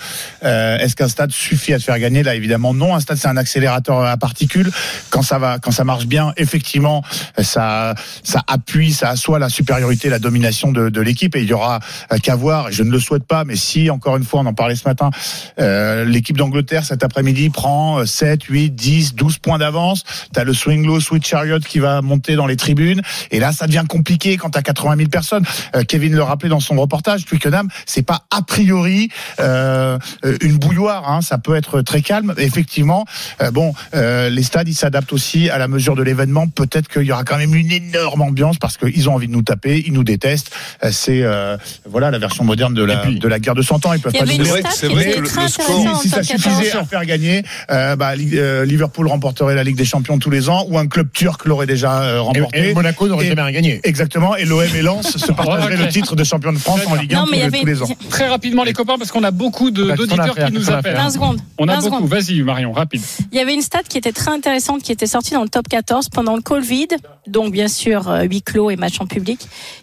Euh, 0.45 0.79
Est-ce 0.79 0.97
qu'un 0.97 1.09
stade 1.09 1.31
suffit 1.31 1.73
à 1.73 1.79
te 1.79 1.85
faire 1.85 1.99
gagner? 1.99 2.23
Là, 2.23 2.35
évidemment, 2.35 2.75
non. 2.75 2.95
Un 2.95 3.01
stade, 3.01 3.17
c'est 3.17 3.29
un 3.29 3.37
accélérateur 3.37 4.05
à 4.05 4.17
particules. 4.17 4.71
Quand 5.11 5.23
ça 5.23 5.39
va, 5.39 5.59
quand 5.59 5.71
ça 5.71 5.85
marche 5.85 6.07
bien, 6.07 6.33
effectivement, 6.37 7.03
ça, 7.39 7.95
ça 8.23 8.43
appuie, 8.47 8.93
ça 8.93 9.11
assoit 9.11 9.39
la 9.39 9.49
supériorité, 9.49 10.09
la 10.09 10.19
domination 10.19 10.73
de, 10.73 10.89
de 10.89 11.01
l'équipe. 11.01 11.37
Et 11.37 11.43
il 11.43 11.49
y 11.49 11.53
aura 11.53 11.81
qu'à 12.23 12.37
voir. 12.37 12.71
Je 12.73 12.83
ne 12.83 12.91
le 12.91 13.01
souhaite 13.01 13.25
pas, 13.25 13.45
mais 13.45 13.57
si, 13.57 13.91
encore 13.91 14.17
une 14.17 14.25
fois, 14.25 14.41
on 14.41 14.47
en 14.47 14.55
parlait 14.55 14.77
ce 14.77 14.89
matin, 14.89 15.11
euh, 15.59 16.05
l'équipe 16.05 16.37
d'Angleterre 16.37 16.85
cet 16.85 17.05
après-midi 17.05 17.51
prend 17.51 18.05
7, 18.05 18.45
8, 18.45 18.71
10, 18.71 19.15
12 19.15 19.39
points 19.39 19.59
d'avance. 19.59 20.05
T'as 20.33 20.45
le 20.45 20.55
swing 20.55 20.87
low, 20.87 21.01
switch 21.01 21.29
chariot 21.29 21.61
qui 21.61 21.79
va 21.79 22.03
monter 22.03 22.37
dans 22.37 22.47
les 22.47 22.57
tribunes. 22.57 23.03
Et 23.31 23.41
là, 23.41 23.53
ça 23.53 23.67
devient 23.67 23.85
compliqué 23.89 24.37
quand 24.37 24.51
t'as 24.51 24.63
80 24.63 24.97
000 24.97 25.09
personnes. 25.09 25.45
Kevin 25.89 26.15
le 26.15 26.23
rappelait 26.23 26.49
dans 26.49 26.61
son 26.61 26.77
reportage, 26.77 27.25
Twickenham 27.25 27.66
Twickenham, 27.67 27.69
c'est 27.87 28.03
pas 28.03 28.23
a 28.31 28.43
priori 28.43 29.09
euh, 29.41 29.99
une 30.41 30.59
bouilloire. 30.59 31.11
Hein, 31.11 31.21
ça 31.23 31.39
peut 31.39 31.55
être 31.57 31.83
très 31.83 32.03
calme. 32.03 32.35
Effectivement, 32.39 33.05
euh, 33.43 33.51
bon, 33.51 33.75
euh, 33.95 34.29
les 34.29 34.43
stades 34.43 34.69
ils 34.69 34.75
s'adaptent 34.75 35.13
aussi 35.13 35.51
à 35.51 35.59
la 35.59 35.69
mesure 35.69 35.95
de 35.97 36.03
l'événement. 36.03 36.49
Peut-être 36.49 36.89
qu'il 36.89 37.03
y 37.03 37.13
aura 37.13 37.25
quand 37.25 37.39
même 37.39 37.55
une 37.55 37.73
énorme 37.73 38.23
ambiance 38.23 38.59
parce 38.59 38.77
qu'ils 38.77 39.09
ont 39.09 39.15
envie 39.15 39.29
de 39.29 39.33
nous 39.33 39.43
taper, 39.43 39.83
ils 39.87 39.93
nous 39.93 40.05
détestent. 40.05 40.51
Euh, 40.85 40.91
C'est 40.93 41.23
euh, 41.23 41.57
voilà 41.89 42.11
la 42.11 42.19
version 42.19 42.45
moderne 42.45 42.75
de 42.75 42.85
la 42.85 43.05
de 43.07 43.29
la 43.29 43.39
guerre 43.39 43.55
de 43.55 43.63
100 43.63 43.87
ans. 43.87 43.93
Ils 43.93 44.01
peuvent 44.01 44.13
pas 44.13 44.25
blesser. 44.25 44.45
stat 44.61 44.89
qui 44.89 44.93
était 44.99 45.23
très 45.23 45.45
intéressante 45.45 46.03
si, 46.03 46.09
ça 46.09 46.23
suffisait 46.23 46.65
14. 46.71 46.77
à 46.77 46.85
faire 46.85 47.05
gagner, 47.05 47.43
euh, 47.71 47.97
bah, 47.97 48.15
Liverpool 48.17 49.09
remporterait 49.09 49.55
la 49.55 49.65
Ligue 49.65 49.77
des 49.77 49.85
Champions 49.85 50.19
tous 50.19 50.31
les 50.31 50.49
ans 50.49 50.65
ou 50.69 50.79
un 50.79 50.87
club 50.87 51.09
turc 51.13 51.45
l'aurait 51.45 51.67
déjà 51.67 52.21
remporté. 52.21 52.71
et 52.71 52.75
Monaco 52.75 53.09
n'aurait 53.09 53.27
jamais 53.27 53.43
rien 53.43 53.53
gagné. 53.53 53.81
Exactement. 53.85 54.37
Et 54.37 54.45
l'OM 54.45 54.63
et 54.75 54.83
Lens 54.83 55.17
se 55.17 55.33
partageraient 55.33 55.77
le 55.77 55.89
titre 55.89 56.17
de 56.17 56.25
champion 56.25 56.53
de 56.53 56.59
France 56.59 56.81
en 56.87 56.95
Ligue 56.95 57.15
1 57.15 57.19
Non, 57.19 57.25
tous, 57.25 57.31
mais 57.31 57.37
il 57.39 57.41
y 57.41 57.45
les- 57.45 57.46
avait 57.47 57.61
tous 57.61 57.67
les 57.67 57.77
une- 57.79 57.83
ans. 57.85 57.89
Très 58.11 58.29
rapidement, 58.29 58.65
les 58.65 58.73
copains, 58.73 58.99
parce 58.99 59.11
qu'on 59.11 59.25
a 59.25 59.31
beaucoup 59.31 59.71
de- 59.71 59.85
Qu'est-ce 59.85 59.97
qu'on 60.09 60.19
a 60.19 60.27
d'auditeurs 60.27 60.47
qui 60.47 60.53
nous 60.53 60.71
appellent. 60.71 60.93
fait 60.97 60.99
20 60.99 61.11
secondes. 61.11 61.41
On 61.59 61.69
a 61.69 61.75
20 61.77 61.81
beaucoup. 61.81 61.97
secondes. 61.97 62.09
Vas-y, 62.11 62.43
Marion, 62.43 62.73
rapide. 62.73 63.03
Il 63.33 63.39
y 63.39 63.41
avait 63.41 63.55
une 63.55 63.63
stat 63.63 63.83
qui 63.89 63.99
était 63.99 64.13
très 64.13 64.31
intéressante 64.31 64.83
qui 64.83 64.93
était 64.93 65.07
sortie 65.07 65.33
dans 65.33 65.43
le 65.43 65.49
top 65.49 65.69
14 65.69 66.09
pendant 66.09 66.37
le 66.37 66.43
Covid, 66.43 66.89
donc 67.27 67.53
bien 67.53 67.69
sûr 67.69 68.09
euh, 68.09 68.23
huis 68.23 68.43
clos 68.43 68.71
et 68.71 68.77
match 68.77 69.01
en 69.01 69.07
public. 69.07 69.41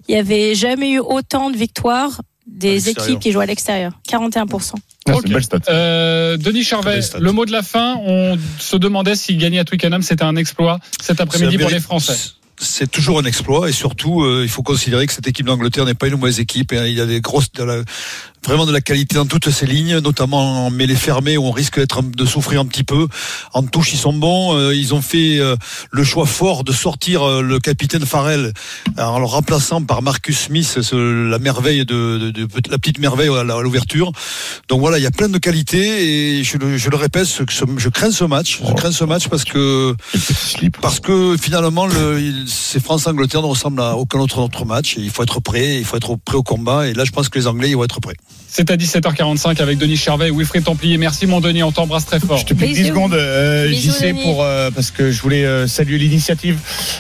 Il 0.07 0.15
y 0.15 0.17
avait 0.17 0.55
jamais 0.55 0.91
eu 0.91 0.99
autant 0.99 1.49
de 1.49 1.57
victoires 1.57 2.21
des 2.47 2.89
équipes 2.89 3.19
qui 3.19 3.31
jouent 3.31 3.39
à 3.39 3.45
l'extérieur, 3.45 3.93
41%. 4.09 4.73
Ah, 5.07 5.13
belle 5.25 5.43
stat. 5.43 5.57
Euh, 5.69 6.38
Denis 6.38 6.63
Charvet, 6.63 6.99
le 7.19 7.31
mot 7.31 7.45
de 7.45 7.51
la 7.51 7.61
fin, 7.61 7.95
on 8.05 8.38
se 8.59 8.77
demandait 8.77 9.15
si 9.15 9.35
gagner 9.38 9.59
à 9.59 9.65
Twickenham 9.65 10.01
c'était 10.01 10.23
un 10.23 10.35
exploit 10.35 10.79
cet 11.01 11.19
après-midi 11.21 11.57
pour 11.57 11.69
les 11.69 11.79
Français. 11.79 12.15
C'est 12.64 12.89
toujours 12.89 13.20
un 13.20 13.26
exploit 13.26 13.70
et 13.70 13.74
surtout, 13.74 14.24
euh, 14.24 14.41
il 14.43 14.49
faut 14.49 14.64
considérer 14.64 15.05
que 15.05 15.14
cette 15.14 15.28
équipe 15.28 15.45
d'Angleterre 15.45 15.86
n'est 15.86 15.93
pas 15.93 16.07
une 16.07 16.16
mauvaise 16.16 16.39
équipe. 16.39 16.72
hein. 16.72 16.86
Il 16.86 16.93
y 16.93 17.01
a 17.01 17.05
des 17.05 17.20
grosses, 17.22 17.51
de 17.51 17.64
la- 17.64 17.82
vraiment 18.45 18.65
de 18.65 18.71
la 18.71 18.81
qualité 18.81 19.15
dans 19.15 19.25
toutes 19.25 19.49
ces 19.49 19.65
lignes, 19.65 19.99
notamment 19.99 20.65
en 20.65 20.69
mêlée 20.69 20.95
fermée 20.95 21.37
où 21.37 21.45
on 21.45 21.51
risque 21.51 21.79
d'être 21.79 22.01
de 22.03 22.25
souffrir 22.25 22.61
un 22.61 22.65
petit 22.65 22.83
peu. 22.83 23.07
En 23.53 23.63
touche, 23.63 23.93
ils 23.93 23.97
sont 23.97 24.13
bons. 24.13 24.55
Euh, 24.57 24.75
ils 24.75 24.93
ont 24.93 25.01
fait 25.01 25.39
euh, 25.39 25.55
le 25.91 26.03
choix 26.03 26.25
fort 26.25 26.63
de 26.63 26.71
sortir 26.71 27.23
euh, 27.23 27.41
le 27.41 27.59
capitaine 27.59 28.05
Farrell 28.05 28.53
en 28.97 29.19
le 29.19 29.25
remplaçant 29.25 29.81
par 29.83 30.01
Marcus 30.01 30.37
Smith, 30.39 30.79
la 30.91 31.39
merveille 31.39 31.85
de, 31.85 32.17
de- 32.17 32.31
de- 32.31 32.47
la 32.69 32.77
petite 32.77 32.99
merveille 32.99 33.29
à 33.29 33.43
l'ouverture. 33.43 34.11
Donc 34.69 34.79
voilà, 34.81 34.97
il 34.99 35.03
y 35.03 35.07
a 35.07 35.11
plein 35.11 35.29
de 35.29 35.37
qualités 35.37 36.39
et 36.39 36.43
je 36.43 36.57
le, 36.57 36.77
je 36.77 36.89
le 36.89 36.97
répète, 36.97 37.25
ce- 37.25 37.43
ce- 37.49 37.63
je 37.77 37.89
crains 37.89 38.11
ce 38.11 38.23
match. 38.23 38.59
Je 38.67 38.73
crains 38.73 38.91
ce 38.91 39.03
match 39.05 39.27
parce 39.29 39.43
que 39.45 39.95
parce 40.81 40.99
que 40.99 41.35
finalement, 41.37 41.85
le, 41.85 42.19
il- 42.19 42.45
ces 42.47 42.79
France-Angleterre 42.79 43.41
ne 43.41 43.47
ressemblent 43.47 43.81
à 43.81 43.95
aucun 43.95 44.19
autre, 44.19 44.39
autre 44.39 44.65
match. 44.65 44.97
Et 44.97 45.01
il 45.01 45.09
faut 45.09 45.23
être 45.23 45.39
prêt, 45.39 45.77
il 45.79 45.85
faut 45.85 45.97
être 45.97 46.15
prêt 46.17 46.35
au 46.35 46.43
combat. 46.43 46.87
Et 46.87 46.93
là, 46.93 47.05
je 47.05 47.11
pense 47.11 47.29
que 47.29 47.39
les 47.39 47.47
Anglais, 47.47 47.69
ils 47.69 47.75
vont 47.77 47.83
être 47.83 47.99
prêts. 48.01 48.15
C'est 48.55 48.69
à 48.69 48.77
17h45 48.77 49.59
avec 49.63 49.79
Denis 49.79 49.97
Charvet 49.97 50.27
et 50.27 50.31
Wilfried 50.31 50.63
Templier. 50.63 50.99
Merci 50.99 51.25
mon 51.25 51.41
Denis, 51.41 51.63
on 51.63 51.71
t'embrasse 51.71 52.05
très 52.05 52.19
fort. 52.19 52.38
Je 52.38 52.45
te 52.45 52.53
pique 52.53 52.75
10 52.75 52.89
secondes, 52.89 53.15
euh, 53.15 53.73
JC, 53.73 54.13
pour, 54.21 54.43
euh, 54.43 54.69
parce 54.69 54.91
que 54.91 55.09
je 55.09 55.19
voulais 55.23 55.43
euh, 55.43 55.65
saluer 55.65 55.97
l'initiative 55.97 56.59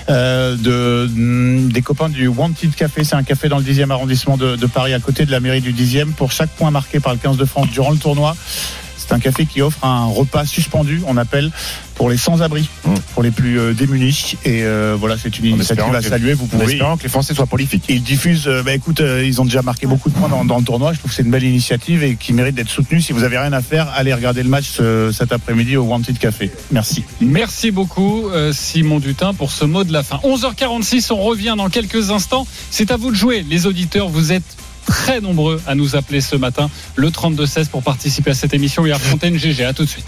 euh, 0.09 0.55
de, 0.57 1.07
mm, 1.13 1.71
des 1.71 1.81
copains 1.83 2.09
du 2.09 2.27
Wanted 2.27 2.73
Café. 2.73 3.03
C'est 3.03 3.13
un 3.13 3.21
café 3.21 3.49
dans 3.49 3.59
le 3.59 3.63
10e 3.63 3.91
arrondissement 3.91 4.35
de, 4.35 4.55
de 4.55 4.65
Paris, 4.65 4.95
à 4.95 4.99
côté 4.99 5.27
de 5.27 5.31
la 5.31 5.39
mairie 5.39 5.61
du 5.61 5.73
10e. 5.73 6.13
Pour 6.13 6.31
chaque 6.31 6.49
point 6.49 6.71
marqué 6.71 6.99
par 6.99 7.13
le 7.13 7.19
15 7.19 7.37
de 7.37 7.45
France 7.45 7.67
durant 7.69 7.91
le 7.91 7.97
tournoi, 7.97 8.35
c'est 9.07 9.13
un 9.13 9.19
café 9.19 9.45
qui 9.45 9.61
offre 9.61 9.83
un 9.85 10.05
repas 10.05 10.45
suspendu, 10.45 11.01
on 11.07 11.17
appelle, 11.17 11.51
pour 11.95 12.09
les 12.09 12.17
sans-abri, 12.17 12.67
pour 13.13 13.21
les 13.23 13.31
plus 13.31 13.59
euh, 13.59 13.73
démunis. 13.73 14.35
Et 14.45 14.63
euh, 14.63 14.95
voilà, 14.99 15.15
c'est 15.17 15.37
une 15.39 15.45
initiative 15.45 15.93
à 15.93 16.01
saluer. 16.01 16.33
Vous 16.33 16.47
pouvez. 16.47 16.65
espérant 16.65 16.97
que 16.97 17.03
les 17.03 17.09
Français 17.09 17.33
soient 17.35 17.45
prolifiques. 17.45 17.83
Ils 17.89 18.01
diffusent, 18.01 18.47
euh, 18.47 18.63
bah 18.63 18.73
écoute, 18.73 19.01
euh, 19.01 19.23
ils 19.25 19.39
ont 19.41 19.45
déjà 19.45 19.61
marqué 19.61 19.85
beaucoup 19.85 20.09
de 20.09 20.15
points 20.15 20.29
dans, 20.29 20.43
dans 20.45 20.57
le 20.57 20.63
tournoi. 20.63 20.93
Je 20.93 20.99
trouve 20.99 21.11
que 21.11 21.15
c'est 21.15 21.23
une 21.23 21.29
belle 21.31 21.43
initiative 21.43 22.03
et 22.03 22.15
qui 22.15 22.33
mérite 22.33 22.55
d'être 22.55 22.69
soutenue. 22.69 23.01
Si 23.01 23.13
vous 23.13 23.23
avez 23.23 23.37
rien 23.37 23.53
à 23.53 23.61
faire, 23.61 23.89
allez 23.95 24.13
regarder 24.13 24.41
le 24.43 24.49
match 24.49 24.65
ce- 24.69 25.11
cet 25.11 25.31
après-midi 25.31 25.77
au 25.77 25.83
Wanted 25.83 26.17
Café. 26.17 26.51
Merci. 26.71 27.03
Merci 27.21 27.69
beaucoup 27.71 28.29
euh, 28.29 28.51
Simon 28.53 28.99
Dutin 28.99 29.33
pour 29.33 29.51
ce 29.51 29.65
mot 29.65 29.83
de 29.83 29.93
la 29.93 30.01
fin. 30.03 30.19
11h46, 30.23 31.11
on 31.13 31.17
revient 31.21 31.53
dans 31.57 31.69
quelques 31.69 32.09
instants. 32.11 32.47
C'est 32.71 32.89
à 32.91 32.97
vous 32.97 33.11
de 33.11 33.15
jouer, 33.15 33.45
les 33.47 33.65
auditeurs. 33.67 34.09
Vous 34.09 34.31
êtes 34.31 34.43
très 34.85 35.21
nombreux 35.21 35.61
à 35.67 35.75
nous 35.75 35.95
appeler 35.95 36.21
ce 36.21 36.35
matin, 36.35 36.69
le 36.95 37.09
32-16 37.09 37.69
pour 37.69 37.83
participer 37.83 38.31
à 38.31 38.33
cette 38.33 38.53
émission 38.53 38.85
et 38.85 38.91
affronter 38.91 39.27
une 39.27 39.37
GG. 39.37 39.63
À 39.63 39.73
tout 39.73 39.83
de 39.83 39.89
suite. 39.89 40.05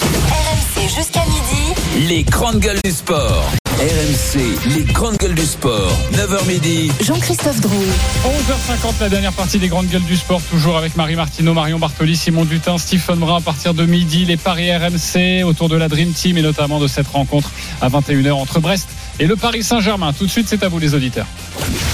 RMC 0.00 0.88
jusqu'à 0.96 1.24
midi. 1.24 2.08
Les 2.08 2.22
grandes 2.24 2.58
gueules 2.58 2.80
du 2.84 2.90
sport. 2.90 3.44
RMC, 3.78 4.76
les 4.76 4.84
grandes 4.84 5.16
gueules 5.16 5.34
du 5.34 5.44
sport. 5.44 5.92
9h 6.12 6.46
midi. 6.46 6.92
Jean-Christophe 7.00 7.60
Drouet. 7.60 7.86
11h50, 8.24 9.00
la 9.00 9.08
dernière 9.08 9.32
partie 9.32 9.58
des 9.58 9.68
grandes 9.68 9.88
gueules 9.88 10.04
du 10.04 10.16
sport, 10.16 10.40
toujours 10.48 10.76
avec 10.76 10.96
Marie 10.96 11.16
Martineau, 11.16 11.54
Marion 11.54 11.78
Bartoli, 11.78 12.16
Simon 12.16 12.44
Dutin, 12.44 12.78
Stephen 12.78 13.16
Brun 13.18 13.38
à 13.38 13.40
partir 13.40 13.74
de 13.74 13.84
midi, 13.84 14.24
les 14.24 14.36
paris 14.36 14.74
RMC 14.74 15.44
autour 15.44 15.68
de 15.68 15.76
la 15.76 15.88
Dream 15.88 16.12
Team 16.12 16.38
et 16.38 16.42
notamment 16.42 16.78
de 16.78 16.86
cette 16.86 17.08
rencontre 17.08 17.50
à 17.80 17.88
21h 17.88 18.32
entre 18.32 18.60
Brest 18.60 18.88
et 19.20 19.26
le 19.26 19.36
Paris 19.36 19.62
Saint-Germain. 19.62 20.12
Tout 20.12 20.24
de 20.24 20.30
suite, 20.30 20.46
c'est 20.48 20.62
à 20.62 20.68
vous 20.68 20.78
les 20.78 20.94
auditeurs. 20.94 21.26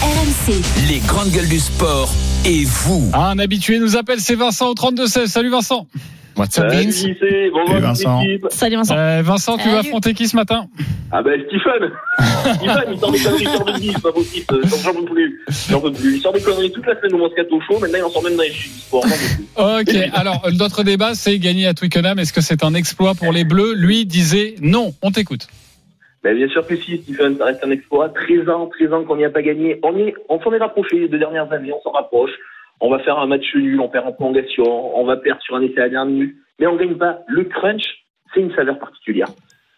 RMC. 0.03 0.55
Les 0.89 0.99
grandes 1.01 1.31
gueules 1.31 1.49
du 1.49 1.59
sport. 1.61 2.09
Et 2.47 2.65
vous 2.65 3.11
un 3.15 3.39
habitué 3.39 3.79
nous 3.79 3.97
appelle, 3.97 4.21
c'est 4.21 4.35
Vincent 4.35 4.71
au 4.71 4.75
32-16. 4.75 5.27
Salut 5.27 5.51
Vincent. 5.51 5.87
Salut 6.49 6.71
Vince? 6.71 7.03
JC, 7.03 7.51
bonjour 7.53 7.69
Salut, 7.69 7.81
Vincent. 7.83 8.21
l'équipe. 8.23 8.47
Salut 8.51 8.77
Vincent. 8.77 8.97
Euh, 8.97 9.21
Vincent, 9.23 9.59
tu 9.59 9.65
vas 9.65 9.75
Salut. 9.77 9.89
affronter 9.89 10.15
qui 10.15 10.27
ce 10.27 10.37
matin? 10.37 10.67
Ah 11.13 11.23
ben 11.23 11.39
Stephen 11.49 11.91
Stephen, 12.57 12.85
il 12.95 12.99
sort 13.01 13.11
des 13.11 13.25
conneries 13.45 13.45
sur 13.45 13.65
le 13.67 13.73
c'est 13.93 14.01
pas 14.03 14.13
possible, 14.13 14.47
euh, 14.53 14.61
j'en 14.83 14.95
peux 14.95 15.05
plus. 15.05 15.41
J'en 15.69 15.81
peux 15.81 15.93
plus. 15.93 16.17
Il 16.17 16.23
sort 16.23 16.33
des 16.33 16.41
conneries 16.41 16.73
toute 16.73 16.87
la 16.87 16.97
semaine 16.99 17.15
au 17.15 17.19
Moscato 17.19 17.61
Show, 17.69 17.79
maintenant 17.81 17.99
il 17.99 18.05
en 18.05 18.11
sort 18.11 18.23
même 18.23 18.37
dans 18.37 18.43
les 18.43 18.53
chiffres 18.53 18.75
du 18.75 18.81
sport. 18.81 19.03
j'en 19.03 19.11
peux 19.11 19.85
plus. 19.85 20.05
Ok, 20.07 20.11
alors 20.15 20.49
notre 20.55 20.83
débat, 20.83 21.15
c'est 21.15 21.39
gagner 21.39 21.67
à 21.67 21.75
Twickenham. 21.75 22.19
Est-ce 22.19 22.33
que 22.33 22.41
c'est 22.41 22.65
un 22.65 22.73
exploit 22.73 23.15
pour 23.15 23.33
les 23.33 23.45
Bleus? 23.45 23.75
Lui 23.75 24.07
disait 24.07 24.55
non. 24.63 24.95
On 25.03 25.11
t'écoute. 25.11 25.49
Ben, 26.23 26.37
bien 26.37 26.49
sûr 26.49 26.67
que 26.67 26.77
si, 26.77 26.99
Stephen, 26.99 27.37
ça 27.37 27.47
reste 27.47 27.65
un 27.65 27.71
exploit. 27.71 28.11
13 28.11 28.49
ans, 28.49 28.67
13 28.67 28.93
ans 28.93 29.05
qu'on 29.05 29.17
n'y 29.17 29.25
a 29.25 29.31
pas 29.31 29.43
gagné. 29.43 29.81
On 29.83 29.97
est, 29.97 30.15
on 30.29 30.41
s'en 30.41 30.53
est 30.53 30.59
rapproché 30.59 30.99
les 30.99 31.09
deux 31.09 31.19
dernières 31.19 31.51
années, 31.53 31.73
on 31.73 31.81
s'en 31.81 31.93
rapproche. 31.93 32.33
On 32.81 32.91
va 32.91 32.99
faire 33.01 33.19
un 33.19 33.27
match 33.27 33.55
nul, 33.55 33.81
on 33.81 33.89
perd 33.89 34.07
en 34.07 34.13
prolongation, 34.13 34.99
on 34.99 35.05
va 35.05 35.17
perdre 35.17 35.43
sur 35.43 35.55
un 35.55 35.63
essai 35.63 35.79
à 35.79 35.85
la 35.85 35.89
dernière 35.91 36.13
minute. 36.13 36.37
Mais 36.59 36.67
on 36.67 36.77
gagne 36.77 36.97
pas. 36.97 37.21
Le 37.29 37.45
crunch, 37.45 37.85
c'est 38.33 38.41
une 38.41 38.55
saveur 38.55 38.79
particulière. 38.79 39.29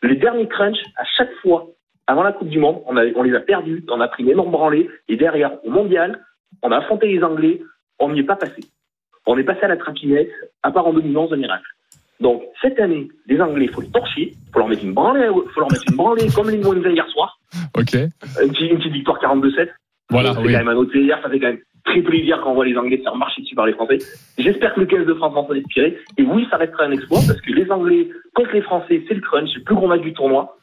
Les 0.02 0.16
derniers 0.16 0.48
crunch, 0.48 0.78
à 0.96 1.04
chaque 1.16 1.32
fois, 1.42 1.68
avant 2.06 2.24
la 2.24 2.32
Coupe 2.32 2.48
du 2.48 2.58
Monde, 2.58 2.82
on, 2.86 3.22
les 3.22 3.34
a 3.34 3.40
perdus, 3.40 3.84
on 3.88 4.00
a 4.00 4.08
pris 4.08 4.24
une 4.24 4.30
énorme 4.30 4.50
branlée, 4.50 4.90
et 5.08 5.16
derrière, 5.16 5.64
au 5.64 5.70
mondial, 5.70 6.24
on 6.62 6.72
a 6.72 6.78
affronté 6.78 7.06
les 7.06 7.22
Anglais, 7.22 7.62
on 8.00 8.10
n'y 8.10 8.20
est 8.20 8.24
pas 8.24 8.36
passé. 8.36 8.62
On 9.26 9.38
est 9.38 9.44
passé 9.44 9.62
à 9.62 9.68
la 9.68 9.76
trapinette, 9.76 10.30
à 10.64 10.72
part 10.72 10.88
en 10.88 10.92
2011 10.92 11.30
de 11.30 11.36
miracle. 11.36 11.66
Donc, 12.22 12.42
cette 12.62 12.78
année, 12.78 13.08
les 13.26 13.40
Anglais, 13.40 13.64
il 13.64 13.70
faut 13.74 13.80
les 13.80 13.90
torcher, 13.90 14.32
il 14.32 14.52
faut 14.52 14.60
leur 14.60 14.68
mettre 14.68 14.84
une 14.84 14.94
branlée, 14.94 15.26
faut 15.26 15.60
leur 15.60 15.70
mettre 15.72 15.84
une 15.90 15.96
branlée 15.96 16.28
comme 16.34 16.48
les 16.48 16.58
Moines 16.58 16.82
hier 16.88 17.06
soir. 17.08 17.38
Ok. 17.76 17.94
Une 17.94 18.50
petite, 18.52 18.70
une 18.70 18.78
petite 18.78 18.92
victoire 18.92 19.18
42-7. 19.20 19.68
Voilà, 20.10 20.32
C'est 20.32 20.40
oui. 20.40 20.52
quand 20.52 20.58
même 20.58 20.68
à 20.68 20.74
noter 20.74 21.00
hier, 21.00 21.18
ça 21.20 21.28
fait 21.28 21.40
quand 21.40 21.48
même 21.48 21.58
très 21.84 22.00
plaisir 22.00 22.40
quand 22.42 22.52
on 22.52 22.54
voit 22.54 22.64
les 22.64 22.76
Anglais 22.76 22.98
se 22.98 23.02
faire 23.02 23.16
marcher 23.16 23.42
dessus 23.42 23.56
par 23.56 23.66
les 23.66 23.72
Français. 23.72 23.98
J'espère 24.38 24.72
que 24.74 24.80
le 24.80 24.86
15 24.86 25.04
de 25.06 25.14
France 25.14 25.34
va 25.34 25.42
s'en 25.46 25.52
inspirer. 25.52 25.98
Et 26.16 26.22
oui, 26.22 26.46
ça 26.48 26.58
restera 26.58 26.84
un 26.84 26.92
exploit 26.92 27.18
parce 27.26 27.40
que 27.40 27.50
les 27.52 27.68
Anglais 27.72 28.08
contre 28.34 28.52
les 28.52 28.62
Français, 28.62 29.02
c'est 29.08 29.14
le 29.14 29.20
crunch, 29.20 29.48
c'est 29.52 29.58
le 29.58 29.64
plus 29.64 29.74
gros 29.74 29.88
match 29.88 30.02
du 30.02 30.12
tournoi. 30.12 30.56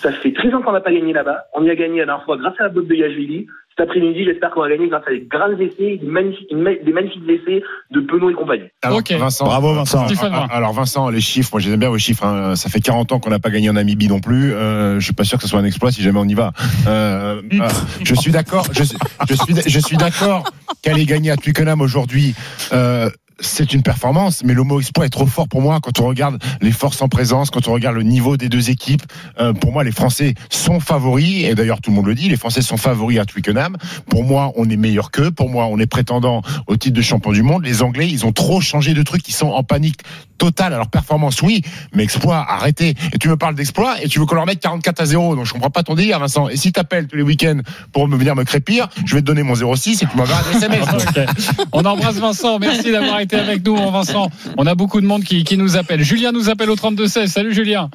Ça 0.00 0.12
fait 0.12 0.32
13 0.32 0.54
ans 0.54 0.62
qu'on 0.62 0.72
n'a 0.72 0.80
pas 0.80 0.92
gagné 0.92 1.12
là-bas. 1.12 1.44
On 1.54 1.62
y 1.64 1.70
a 1.70 1.74
gagné 1.74 1.98
la 2.00 2.06
dernière 2.06 2.24
fois 2.24 2.36
grâce 2.36 2.54
à 2.60 2.64
la 2.64 2.68
botte 2.70 2.86
de 2.88 2.94
Yachvili. 2.94 3.46
Cet 3.76 3.88
après-midi, 3.88 4.24
j'espère 4.26 4.50
qu'on 4.50 4.60
va 4.60 4.68
gagner 4.68 4.86
grâce 4.88 5.02
à 5.06 5.10
des 5.12 5.22
grands 5.22 5.50
essais, 5.58 5.96
des 5.96 6.06
magnifiques, 6.06 7.24
des 7.26 7.32
essais 7.34 7.62
de 7.90 8.00
Penaud 8.00 8.28
et 8.30 8.34
compagnie. 8.34 8.64
Alors, 8.82 8.98
Ok. 8.98 9.12
Vincent, 9.12 9.46
Bravo, 9.46 9.72
Vincent. 9.74 10.04
Brun. 10.06 10.46
Alors 10.50 10.72
Vincent, 10.74 11.08
les 11.08 11.22
chiffres, 11.22 11.48
moi 11.54 11.60
j'aime 11.60 11.80
bien 11.80 11.88
vos 11.88 11.96
chiffres. 11.96 12.24
hein. 12.24 12.54
Ça 12.54 12.68
fait 12.68 12.80
40 12.80 13.12
ans 13.12 13.18
qu'on 13.18 13.30
n'a 13.30 13.38
pas 13.38 13.48
gagné 13.48 13.70
en 13.70 13.72
Namibie 13.72 14.08
non 14.08 14.20
plus. 14.20 14.52
Euh, 14.52 15.00
je 15.00 15.04
suis 15.04 15.14
pas 15.14 15.24
sûr 15.24 15.38
que 15.38 15.44
ce 15.44 15.48
soit 15.48 15.58
un 15.60 15.64
exploit 15.64 15.90
si 15.90 16.02
jamais 16.02 16.18
on 16.18 16.28
y 16.28 16.34
va. 16.34 16.52
Euh, 16.86 17.40
euh, 17.54 17.68
je 18.04 18.14
suis 18.14 18.30
d'accord. 18.30 18.66
Je, 18.72 18.82
suis- 18.82 18.98
je 19.28 19.34
suis, 19.34 19.54
je 19.70 19.78
suis 19.80 19.96
d'accord 19.96 20.44
qu'aller 20.82 21.06
gagner 21.06 21.30
à 21.30 21.36
Twickenham 21.36 21.80
aujourd'hui. 21.80 22.34
Euh, 22.74 23.08
c'est 23.42 23.72
une 23.72 23.82
performance, 23.82 24.42
mais 24.44 24.54
le 24.54 24.62
mot 24.62 24.80
exploit 24.80 25.06
est 25.06 25.10
trop 25.10 25.26
fort 25.26 25.48
pour 25.48 25.60
moi 25.60 25.78
quand 25.82 26.00
on 26.00 26.06
regarde 26.06 26.42
les 26.60 26.72
forces 26.72 27.02
en 27.02 27.08
présence, 27.08 27.50
quand 27.50 27.68
on 27.68 27.72
regarde 27.72 27.96
le 27.96 28.02
niveau 28.02 28.36
des 28.36 28.48
deux 28.48 28.70
équipes. 28.70 29.02
Euh, 29.38 29.52
pour 29.52 29.72
moi, 29.72 29.84
les 29.84 29.92
Français 29.92 30.34
sont 30.50 30.80
favoris, 30.80 31.44
et 31.44 31.54
d'ailleurs 31.54 31.80
tout 31.80 31.90
le 31.90 31.96
monde 31.96 32.06
le 32.06 32.14
dit, 32.14 32.28
les 32.28 32.36
Français 32.36 32.62
sont 32.62 32.76
favoris 32.76 33.18
à 33.18 33.24
Twickenham. 33.24 33.76
Pour 34.08 34.24
moi, 34.24 34.52
on 34.56 34.68
est 34.68 34.76
meilleur 34.76 35.10
qu'eux. 35.10 35.30
Pour 35.30 35.48
moi, 35.48 35.66
on 35.66 35.78
est 35.78 35.86
prétendant 35.86 36.42
au 36.66 36.76
titre 36.76 36.96
de 36.96 37.02
champion 37.02 37.32
du 37.32 37.42
monde. 37.42 37.64
Les 37.64 37.82
Anglais, 37.82 38.08
ils 38.08 38.24
ont 38.26 38.32
trop 38.32 38.60
changé 38.60 38.94
de 38.94 39.02
trucs, 39.02 39.28
ils 39.28 39.34
sont 39.34 39.48
en 39.48 39.62
panique 39.62 40.00
totale. 40.38 40.72
Alors 40.72 40.88
performance, 40.88 41.40
oui, 41.42 41.62
mais 41.94 42.02
exploit, 42.02 42.44
arrêtez. 42.48 42.94
Et 43.12 43.18
tu 43.18 43.28
me 43.28 43.36
parles 43.36 43.54
d'exploit 43.54 44.02
et 44.02 44.08
tu 44.08 44.18
veux 44.18 44.26
qu'on 44.26 44.34
leur 44.34 44.46
mette 44.46 44.60
44 44.60 45.00
à 45.00 45.06
0. 45.06 45.36
Donc 45.36 45.46
je 45.46 45.52
comprends 45.52 45.70
pas 45.70 45.82
ton 45.82 45.94
délire, 45.94 46.18
Vincent. 46.18 46.48
Et 46.48 46.56
si 46.56 46.72
t'appelles 46.72 47.06
tous 47.06 47.16
les 47.16 47.22
week-ends 47.22 47.60
pour 47.92 48.08
me 48.08 48.16
venir 48.16 48.34
me 48.34 48.44
crépir, 48.44 48.88
je 49.04 49.14
vais 49.14 49.20
te 49.20 49.26
donner 49.26 49.42
mon 49.42 49.54
06 49.54 50.02
et 50.02 50.06
tu 50.06 50.16
m'enverras 50.16 50.40
un. 50.40 51.26
On 51.72 51.84
embrasse 51.84 52.16
Vincent. 52.16 52.58
Merci 52.58 52.90
d'avoir 52.90 53.20
été 53.20 53.31
avec 53.34 53.64
nous, 53.66 53.76
Vincent. 53.76 54.28
On 54.58 54.66
a 54.66 54.74
beaucoup 54.74 55.00
de 55.00 55.06
monde 55.06 55.22
qui, 55.24 55.44
qui 55.44 55.56
nous 55.56 55.76
appelle. 55.76 56.02
Julien 56.02 56.32
nous 56.32 56.50
appelle 56.50 56.70
au 56.70 56.76
32-16. 56.76 57.26
Salut 57.26 57.52
Julien. 57.54 57.88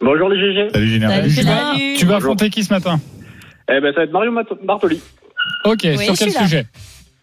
Bonjour 0.00 0.28
les 0.28 0.38
GG. 0.40 0.70
Salut, 0.72 0.98
vas, 0.98 1.28
Salut. 1.28 1.94
tu 1.96 2.06
vas 2.06 2.16
affronter 2.16 2.48
qui 2.50 2.64
ce 2.64 2.72
matin 2.72 2.98
Eh 3.70 3.80
ben, 3.80 3.92
ça 3.92 4.00
va 4.00 4.04
être 4.04 4.12
Mario 4.12 4.32
Bartoli. 4.64 5.00
Ok, 5.64 5.80
Oui, 5.84 5.98
sur 6.04 6.14
quel 6.16 6.30
sujet 6.30 6.64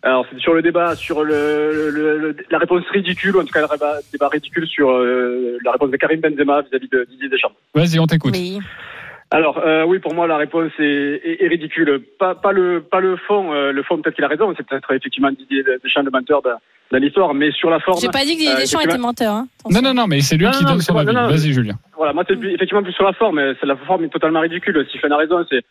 Alors, 0.03 0.25
c'est 0.31 0.39
sur 0.39 0.53
le 0.53 0.61
débat, 0.61 0.95
sur 0.95 1.23
le, 1.23 1.89
le- 1.91 2.17
le- 2.19 2.35
la 2.51 2.57
réponse 2.59 2.83
ridicule, 2.93 3.35
ou 3.35 3.41
en 3.41 3.45
tout 3.45 3.51
cas 3.53 3.61
le 3.61 3.67
débat, 3.67 3.95
débat 4.11 4.27
ridicule 4.29 4.67
sur 4.67 4.89
euh, 4.91 5.57
la 5.65 5.71
réponse 5.71 5.89
de 5.91 5.97
Karim 5.97 6.19
Benzema 6.21 6.61
vis-à-vis 6.61 6.89
de 6.89 7.07
Didier 7.09 7.29
Deschamps. 7.29 7.51
Vas-y, 7.73 7.99
on 7.99 8.05
t'écoute. 8.07 8.35
Alors 9.29 9.57
euh, 9.65 9.83
oui, 9.85 9.99
pour 9.99 10.13
moi 10.13 10.25
la 10.25 10.37
réponse 10.37 10.71
est, 10.79 10.83
est- 11.23 11.43
est 11.43 11.47
ridicule. 11.47 12.01
Pas, 12.17 12.33
pas 12.35 12.51
le 12.53 12.81
pas 12.81 13.01
le 13.01 13.17
fond. 13.17 13.53
euh, 13.53 13.71
le 13.73 13.83
fond 13.83 14.01
peut-être 14.01 14.15
qu'il 14.15 14.23
a 14.23 14.29
raison. 14.29 14.53
C'est 14.55 14.65
peut-être 14.65 14.89
effectivement 14.93 15.31
Didier 15.31 15.63
Deschamps 15.83 16.03
le 16.03 16.11
menteur 16.11 16.41
de, 16.41 16.51
de 16.91 16.97
l'histoire, 16.97 17.33
mais 17.33 17.51
sur 17.51 17.69
la 17.69 17.79
forme. 17.81 17.99
J'ai 17.99 18.07
pas 18.07 18.23
dit 18.23 18.33
que 18.35 18.39
Didier 18.39 18.53
euh, 18.55 18.59
Deschamps 18.59 18.79
était 18.79 18.97
menteur. 18.97 19.33
Hein. 19.33 19.47
Non, 19.69 19.81
non, 19.81 19.93
non, 19.93 20.07
mais 20.07 20.21
c'est 20.21 20.37
lui 20.37 20.45
Non, 20.45 20.51
qui 20.51 20.63
non, 20.63 20.71
donne 20.71 20.81
son 20.81 20.93
c'est 20.97 21.09
avis. 21.09 21.13
Vas-y, 21.33 21.51
Julien. 21.53 21.73
Voilà, 21.97 22.13
moi 22.13 22.23
c'est 22.27 22.37
plus- 22.37 22.53
effectivement 22.53 22.83
plus 22.83 22.93
sur 22.93 23.03
la 23.03 23.11
forme. 23.13 23.41
C'est 23.59 23.65
la 23.65 23.75
forme 23.75 24.05
est 24.05 24.09
totalement 24.09 24.39
ridicule. 24.39 24.85
Stephen 24.89 25.11
a 25.11 25.17
raison. 25.17 25.45
C'est 25.49 25.61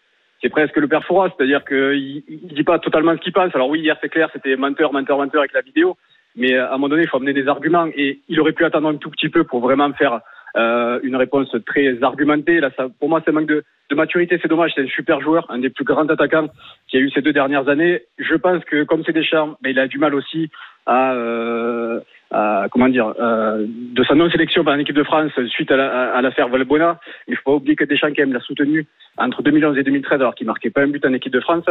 c'est 0.42 0.50
presque 0.50 0.76
le 0.76 0.86
père 0.86 1.02
Fouras, 1.04 1.30
c'est-à-dire 1.34 1.64
qu'il 1.64 2.22
il 2.28 2.54
dit 2.54 2.62
pas 2.62 2.78
totalement 2.78 3.12
ce 3.14 3.20
qu'il 3.22 3.32
pense. 3.32 3.54
Alors 3.54 3.70
oui, 3.70 3.80
hier 3.80 3.96
c'est 4.02 4.10
clair, 4.10 4.28
c'était 4.34 4.54
menteur, 4.56 4.92
menteur, 4.92 5.16
menteur 5.16 5.40
avec 5.40 5.54
la 5.54 5.62
vidéo, 5.62 5.96
mais 6.36 6.54
à 6.58 6.68
un 6.68 6.72
moment 6.72 6.90
donné, 6.90 7.04
il 7.04 7.08
faut 7.08 7.16
amener 7.16 7.32
des 7.32 7.48
arguments 7.48 7.86
et 7.96 8.20
il 8.28 8.38
aurait 8.38 8.52
pu 8.52 8.66
attendre 8.66 8.88
un 8.88 8.96
tout 8.96 9.08
petit 9.08 9.30
peu 9.30 9.44
pour 9.44 9.60
vraiment 9.60 9.90
faire 9.94 10.20
euh, 10.56 11.00
une 11.02 11.16
réponse 11.16 11.54
très 11.66 12.02
argumentée. 12.02 12.60
Là, 12.60 12.70
ça, 12.76 12.86
pour 12.98 13.08
moi, 13.08 13.20
c'est 13.24 13.30
un 13.30 13.34
manque 13.34 13.48
de, 13.48 13.64
de 13.90 13.94
maturité. 13.94 14.38
C'est 14.40 14.48
dommage. 14.48 14.72
C'est 14.74 14.82
un 14.82 14.88
super 14.88 15.20
joueur, 15.20 15.46
un 15.50 15.58
des 15.58 15.70
plus 15.70 15.84
grands 15.84 16.06
attaquants 16.06 16.48
qu'il 16.88 17.00
a 17.00 17.02
eu 17.02 17.10
ces 17.10 17.22
deux 17.22 17.32
dernières 17.32 17.68
années. 17.68 18.02
Je 18.18 18.34
pense 18.34 18.64
que 18.64 18.84
comme 18.84 19.02
c'est 19.04 19.12
Deschamps, 19.12 19.56
mais 19.62 19.70
il 19.70 19.78
a 19.78 19.86
du 19.86 19.98
mal 19.98 20.14
aussi 20.14 20.50
à, 20.86 21.12
euh, 21.14 22.00
à- 22.30 22.66
comment 22.70 22.88
dire, 22.88 23.12
euh, 23.20 23.66
de 23.68 24.04
sa 24.04 24.14
non-sélection 24.14 24.64
par 24.64 24.76
l'équipe 24.76 24.96
de 24.96 25.02
France 25.04 25.32
suite 25.48 25.70
à, 25.70 25.76
la, 25.76 26.14
à, 26.14 26.22
l'affaire 26.22 26.48
Valbuena. 26.48 26.98
Il 27.28 27.36
faut 27.36 27.42
pas 27.44 27.56
oublier 27.56 27.76
que 27.76 27.84
Deschamps 27.84 28.08
quand 28.08 28.22
même 28.22 28.32
l'a 28.32 28.40
soutenu 28.40 28.86
entre 29.18 29.42
2011 29.42 29.76
et 29.78 29.82
2013 29.82 30.20
alors 30.20 30.34
qu'il 30.34 30.46
marquait 30.46 30.70
pas 30.70 30.82
un 30.82 30.88
but 30.88 31.04
en 31.04 31.12
équipe 31.12 31.32
de 31.32 31.40
France. 31.40 31.64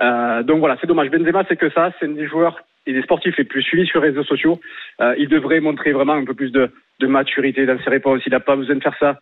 Euh, 0.00 0.42
donc 0.42 0.60
voilà, 0.60 0.76
c'est 0.80 0.86
dommage. 0.86 1.10
Benzema, 1.10 1.44
c'est 1.48 1.56
que 1.56 1.70
ça. 1.70 1.92
C'est 1.98 2.12
des 2.12 2.26
joueurs 2.26 2.60
et 2.86 2.92
des 2.92 3.02
sportifs 3.02 3.36
les 3.36 3.44
plus 3.44 3.62
suivis 3.62 3.86
sur 3.86 4.00
les 4.00 4.08
réseaux 4.08 4.24
sociaux. 4.24 4.60
Euh, 5.00 5.14
il 5.18 5.28
devrait 5.28 5.60
montrer 5.60 5.92
vraiment 5.92 6.14
un 6.14 6.24
peu 6.24 6.34
plus 6.34 6.50
de, 6.50 6.70
de 7.00 7.06
maturité 7.06 7.66
dans 7.66 7.78
ses 7.82 7.90
réponses. 7.90 8.22
Il 8.26 8.32
n'a 8.32 8.40
pas 8.40 8.56
besoin 8.56 8.76
de 8.76 8.82
faire 8.82 8.96
ça. 8.98 9.20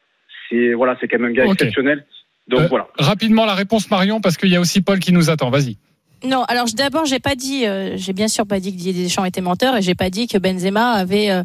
C'est 0.48 0.72
voilà, 0.74 0.96
c'est 1.00 1.08
quand 1.08 1.18
même 1.18 1.30
un 1.30 1.34
gars 1.34 1.46
exceptionnel. 1.46 2.04
Donc 2.48 2.60
Euh, 2.60 2.66
voilà. 2.68 2.86
Rapidement, 2.98 3.44
la 3.44 3.54
réponse 3.54 3.90
Marion, 3.90 4.20
parce 4.20 4.36
qu'il 4.36 4.50
y 4.50 4.56
a 4.56 4.60
aussi 4.60 4.80
Paul 4.80 4.98
qui 4.98 5.12
nous 5.12 5.30
attend. 5.30 5.50
Vas-y. 5.50 5.76
Non, 6.24 6.44
alors 6.44 6.66
je- 6.66 6.74
d'abord, 6.74 7.04
j'ai 7.04 7.18
pas 7.18 7.34
dit, 7.34 7.66
euh, 7.66 7.96
j'ai 7.96 8.12
bien 8.12 8.26
sûr 8.28 8.46
pas 8.46 8.58
dit 8.58 8.72
que 8.72 8.76
Didier 8.78 9.04
Deschamps 9.04 9.24
était 9.26 9.42
menteur 9.42 9.76
et 9.76 9.82
j'ai 9.82 9.94
pas 9.94 10.08
dit 10.10 10.26
que 10.26 10.38
Benzema 10.38 10.92
avait 10.92 11.30
euh, 11.30 11.42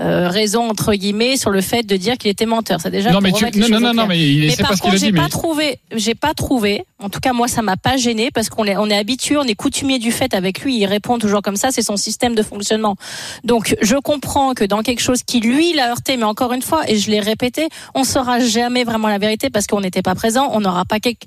euh, 0.00 0.28
raison 0.28 0.70
entre 0.70 0.94
guillemets 0.94 1.36
sur 1.36 1.50
le 1.50 1.60
fait 1.60 1.82
de 1.82 1.96
dire 1.96 2.16
qu'il 2.16 2.30
était 2.30 2.46
menteur. 2.46 2.80
C'est 2.80 2.90
déjà 2.90 3.10
Non, 3.10 3.20
mais 3.20 3.32
tu- 3.32 3.44
non, 3.44 3.68
non, 3.68 3.80
non, 3.80 3.94
non, 3.94 4.06
mais 4.06 4.18
il- 4.20 4.50
c'est 4.52 4.62
par 4.62 4.70
pas 4.70 4.76
contre, 4.76 4.96
j'ai 4.96 5.12
pas 5.12 5.22
mais- 5.22 5.28
trouvé, 5.28 5.78
j'ai 5.94 6.14
pas 6.14 6.34
trouvé. 6.34 6.84
En 7.02 7.08
tout 7.10 7.18
cas, 7.18 7.32
moi, 7.32 7.48
ça 7.48 7.62
m'a 7.62 7.76
pas 7.76 7.96
gêné 7.96 8.30
parce 8.32 8.48
qu'on 8.48 8.64
est, 8.64 8.76
on 8.76 8.88
est 8.88 8.96
habitué, 8.96 9.36
on 9.36 9.42
est 9.42 9.56
coutumier 9.56 9.98
du 9.98 10.12
fait 10.12 10.34
avec 10.34 10.60
lui. 10.60 10.78
Il 10.78 10.86
répond 10.86 11.18
toujours 11.18 11.42
comme 11.42 11.56
ça, 11.56 11.72
c'est 11.72 11.82
son 11.82 11.96
système 11.96 12.36
de 12.36 12.42
fonctionnement. 12.44 12.94
Donc, 13.42 13.74
je 13.82 13.96
comprends 13.96 14.54
que 14.54 14.64
dans 14.64 14.82
quelque 14.82 15.00
chose 15.02 15.24
qui 15.24 15.40
lui 15.40 15.72
l'a 15.74 15.90
heurté, 15.90 16.16
mais 16.16 16.22
encore 16.24 16.52
une 16.52 16.62
fois, 16.62 16.88
et 16.88 16.96
je 16.96 17.10
l'ai 17.10 17.18
répété, 17.20 17.68
on 17.96 18.04
saura 18.04 18.38
jamais 18.38 18.84
vraiment 18.84 19.08
la 19.08 19.18
vérité 19.18 19.50
parce 19.50 19.66
qu'on 19.66 19.80
n'était 19.80 20.02
pas 20.02 20.14
présent. 20.14 20.48
On 20.52 20.60
n'aura 20.60 20.84
pas 20.84 21.00
quelque, 21.00 21.24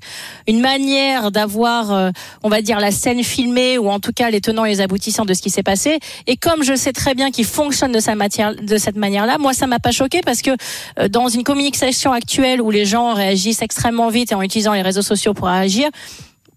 une 0.48 0.60
manière 0.60 1.30
d'avoir, 1.30 1.92
euh, 1.92 2.10
on 2.42 2.48
va 2.48 2.62
dire, 2.62 2.80
la 2.80 2.85
scène 2.90 3.22
filmée 3.22 3.78
ou 3.78 3.90
en 3.90 4.00
tout 4.00 4.12
cas 4.12 4.30
les 4.30 4.40
tenants 4.40 4.64
et 4.64 4.70
les 4.70 4.80
aboutissants 4.80 5.24
de 5.24 5.34
ce 5.34 5.42
qui 5.42 5.50
s'est 5.50 5.62
passé. 5.62 5.98
Et 6.26 6.36
comme 6.36 6.62
je 6.62 6.74
sais 6.74 6.92
très 6.92 7.14
bien 7.14 7.30
qu'il 7.30 7.44
fonctionne 7.44 7.92
de, 7.92 8.00
sa 8.00 8.14
matière, 8.14 8.54
de 8.54 8.76
cette 8.78 8.96
manière-là, 8.96 9.38
moi, 9.38 9.52
ça 9.52 9.66
m'a 9.66 9.78
pas 9.78 9.92
choqué 9.92 10.20
parce 10.24 10.42
que 10.42 10.50
euh, 10.98 11.08
dans 11.08 11.28
une 11.28 11.44
communication 11.44 12.12
actuelle 12.12 12.60
où 12.60 12.70
les 12.70 12.84
gens 12.84 13.14
réagissent 13.14 13.62
extrêmement 13.62 14.08
vite 14.08 14.32
et 14.32 14.34
en 14.34 14.42
utilisant 14.42 14.72
les 14.72 14.82
réseaux 14.82 15.02
sociaux 15.02 15.34
pour 15.34 15.48
réagir, 15.48 15.88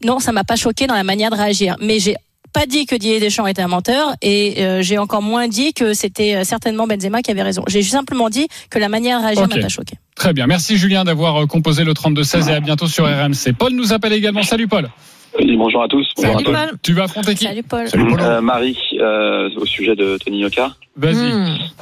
non, 0.03 0.19
ça 0.19 0.31
m'a 0.31 0.43
pas 0.43 0.55
choqué 0.55 0.87
dans 0.87 0.95
la 0.95 1.03
manière 1.03 1.29
de 1.29 1.35
réagir. 1.35 1.75
Mais 1.81 1.99
j'ai 1.99 2.15
pas 2.53 2.65
dit 2.65 2.85
que 2.85 2.95
Didier 2.95 3.19
Deschamps 3.19 3.47
était 3.47 3.61
un 3.61 3.67
menteur 3.67 4.13
et 4.21 4.63
euh, 4.63 4.81
j'ai 4.81 4.97
encore 4.97 5.21
moins 5.21 5.47
dit 5.47 5.73
que 5.73 5.93
c'était 5.93 6.35
euh, 6.35 6.43
certainement 6.43 6.87
Benzema 6.87 7.21
qui 7.21 7.31
avait 7.31 7.43
raison. 7.43 7.63
J'ai 7.67 7.83
simplement 7.83 8.29
dit 8.29 8.47
que 8.69 8.79
la 8.79 8.89
manière 8.89 9.19
de 9.19 9.25
réagir 9.25 9.43
Ok. 9.43 9.55
m'a 9.55 9.61
pas 9.61 9.69
choqué. 9.69 9.95
Très 10.15 10.33
bien. 10.33 10.47
Merci 10.47 10.77
Julien 10.77 11.03
d'avoir 11.03 11.47
composé 11.47 11.83
le 11.83 11.93
32-16 11.93 12.49
et 12.49 12.53
à 12.53 12.59
bientôt 12.59 12.87
sur 12.87 13.05
RMC. 13.05 13.53
Paul 13.57 13.73
nous 13.73 13.93
appelle 13.93 14.13
également. 14.13 14.43
Salut 14.43 14.67
Paul. 14.67 14.89
Oui, 15.37 15.55
bonjour 15.57 15.83
à 15.83 15.87
tous. 15.87 16.07
Bonjour 16.15 16.33
Salut, 16.33 16.47
à 16.47 16.63
tous. 16.63 16.69
Paul. 16.69 16.79
Tu 16.83 16.93
vas 16.93 17.03
affronter 17.03 17.35
qui 17.35 17.45
Salut 17.45 17.63
Paul. 17.63 17.85
Euh, 18.19 18.41
Marie, 18.41 18.77
euh, 18.99 19.49
au 19.55 19.65
sujet 19.65 19.95
de 19.95 20.17
Tony 20.17 20.39
Yoka. 20.39 20.71
Vas-y. 20.95 21.31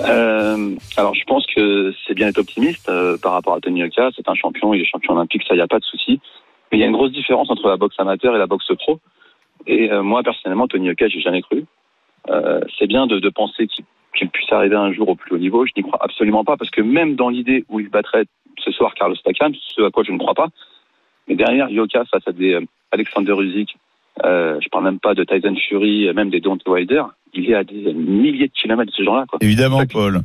Euh, 0.01 0.75
alors, 0.97 1.15
je 1.15 1.23
pense 1.25 1.45
que 1.55 1.93
c'est 2.05 2.13
bien 2.13 2.27
d'être 2.27 2.39
optimiste 2.39 2.89
euh, 2.89 3.17
par 3.17 3.31
rapport 3.33 3.55
à 3.55 3.59
Tony 3.59 3.79
Yoka. 3.79 4.09
C'est 4.15 4.27
un 4.27 4.35
champion, 4.35 4.73
il 4.73 4.81
est 4.81 4.85
champion 4.85 5.13
olympique, 5.13 5.43
ça, 5.47 5.53
il 5.53 5.57
n'y 5.57 5.63
a 5.63 5.67
pas 5.67 5.79
de 5.79 5.85
souci. 5.85 6.19
Mais 6.71 6.77
il 6.77 6.81
y 6.81 6.83
a 6.83 6.87
une 6.87 6.93
grosse 6.93 7.11
différence 7.11 7.49
entre 7.49 7.67
la 7.69 7.77
boxe 7.77 7.95
amateur 7.99 8.35
et 8.35 8.39
la 8.39 8.47
boxe 8.47 8.71
pro. 8.77 8.99
Et 9.65 9.91
euh, 9.91 10.03
moi, 10.03 10.23
personnellement, 10.23 10.67
Tony 10.67 10.87
Yoka, 10.87 11.07
j'ai 11.07 11.21
jamais 11.21 11.41
cru. 11.41 11.65
Euh, 12.29 12.59
c'est 12.77 12.87
bien 12.87 13.07
de, 13.07 13.19
de 13.19 13.29
penser 13.29 13.67
qu'il 13.67 13.85
qu'il 14.17 14.29
puisse 14.29 14.51
arriver 14.51 14.75
un 14.75 14.91
jour 14.91 15.09
au 15.09 15.15
plus 15.15 15.35
haut 15.35 15.37
niveau. 15.37 15.65
Je 15.65 15.71
n'y 15.77 15.83
crois 15.83 15.99
absolument 16.01 16.43
pas 16.43 16.57
parce 16.57 16.71
que 16.71 16.81
même 16.81 17.15
dans 17.15 17.29
l'idée 17.29 17.65
où 17.69 17.79
il 17.79 17.89
battrait 17.89 18.25
ce 18.57 18.71
soir 18.71 18.93
Carlos 18.95 19.15
Takam, 19.23 19.53
ce 19.53 19.83
à 19.83 19.91
quoi 19.91 20.03
je 20.03 20.11
ne 20.11 20.17
crois 20.17 20.33
pas, 20.33 20.47
mais 21.27 21.35
derrière 21.35 21.69
Yoka 21.69 22.05
face 22.05 22.27
à 22.27 22.31
des 22.31 22.53
euh, 22.53 22.61
Alexander 22.91 23.33
Usyk, 23.33 23.77
euh, 24.25 24.59
je 24.61 24.69
parle 24.69 24.85
même 24.85 24.99
pas 24.99 25.13
de 25.13 25.23
Tyson 25.23 25.55
Fury, 25.67 26.11
même 26.13 26.29
des 26.29 26.39
Deontay 26.39 26.69
Wilder, 26.69 27.03
il 27.33 27.49
est 27.49 27.55
à 27.55 27.63
des 27.63 27.93
milliers 27.93 28.47
de 28.47 28.53
kilomètres 28.53 28.91
de 28.97 29.03
gens-là. 29.03 29.25
Quoi. 29.27 29.39
Évidemment, 29.41 29.85
Paul. 29.85 30.21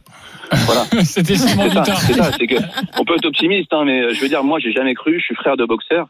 Voilà. 0.51 0.85
C'était 1.05 1.37
Simon 1.37 1.65
C'est 1.65 1.75
ça, 1.75 1.81
Dutin. 1.81 1.95
c'est 1.97 2.13
ça, 2.15 2.31
c'est 2.33 2.47
que 2.47 2.57
on 2.99 3.05
peut 3.05 3.15
être 3.15 3.27
optimiste, 3.27 3.73
hein, 3.73 3.85
mais 3.85 4.03
euh, 4.03 4.15
je 4.15 4.21
veux 4.21 4.29
dire, 4.29 4.43
moi, 4.45 4.59
j'ai 4.59 4.73
jamais 4.73 4.95
cru. 4.95 5.19
Je 5.19 5.25
suis 5.25 5.35
frère 5.35 5.57
de 5.57 5.65
boxeur. 5.65 6.09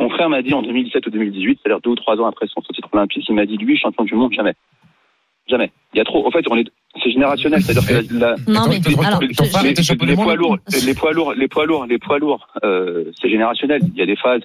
Mon 0.00 0.08
frère 0.10 0.28
m'a 0.28 0.42
dit 0.42 0.54
en 0.54 0.62
2017 0.62 1.06
ou 1.06 1.10
2018, 1.10 1.60
c'est-à-dire 1.62 1.80
deux 1.80 1.90
ou 1.90 1.96
trois 1.96 2.16
ans 2.20 2.26
après 2.26 2.46
son 2.46 2.60
titre 2.60 2.88
olympique, 2.92 3.24
il 3.28 3.34
m'a 3.34 3.46
dit 3.46 3.56
lui, 3.56 3.76
champion 3.76 4.04
du 4.04 4.14
monde, 4.14 4.32
jamais, 4.32 4.54
jamais. 5.48 5.70
Il 5.94 5.98
y 5.98 6.00
a 6.00 6.04
trop. 6.04 6.26
En 6.26 6.30
fait, 6.30 6.44
on 6.50 6.56
est, 6.56 6.64
c'est 7.02 7.10
générationnel, 7.10 7.62
c'est-à-dire 7.62 7.88
que 7.88 8.14
la, 8.14 8.30
la- 8.30 8.36
Non, 8.46 8.68
mais 8.68 8.80
alors, 9.04 9.20
les, 9.20 10.14
poids 10.16 10.36
lourds, 10.36 10.58
les 10.84 10.94
poids 10.94 11.12
lourds, 11.12 11.32
les 11.34 11.48
poids 11.48 11.66
lourds, 11.66 11.86
les 11.86 11.98
poids 11.98 12.18
lourds, 12.18 12.48
euh, 12.64 13.04
c'est 13.20 13.28
générationnel. 13.30 13.80
Il 13.94 13.98
y 13.98 14.02
a 14.02 14.06
des 14.06 14.16
phases 14.16 14.42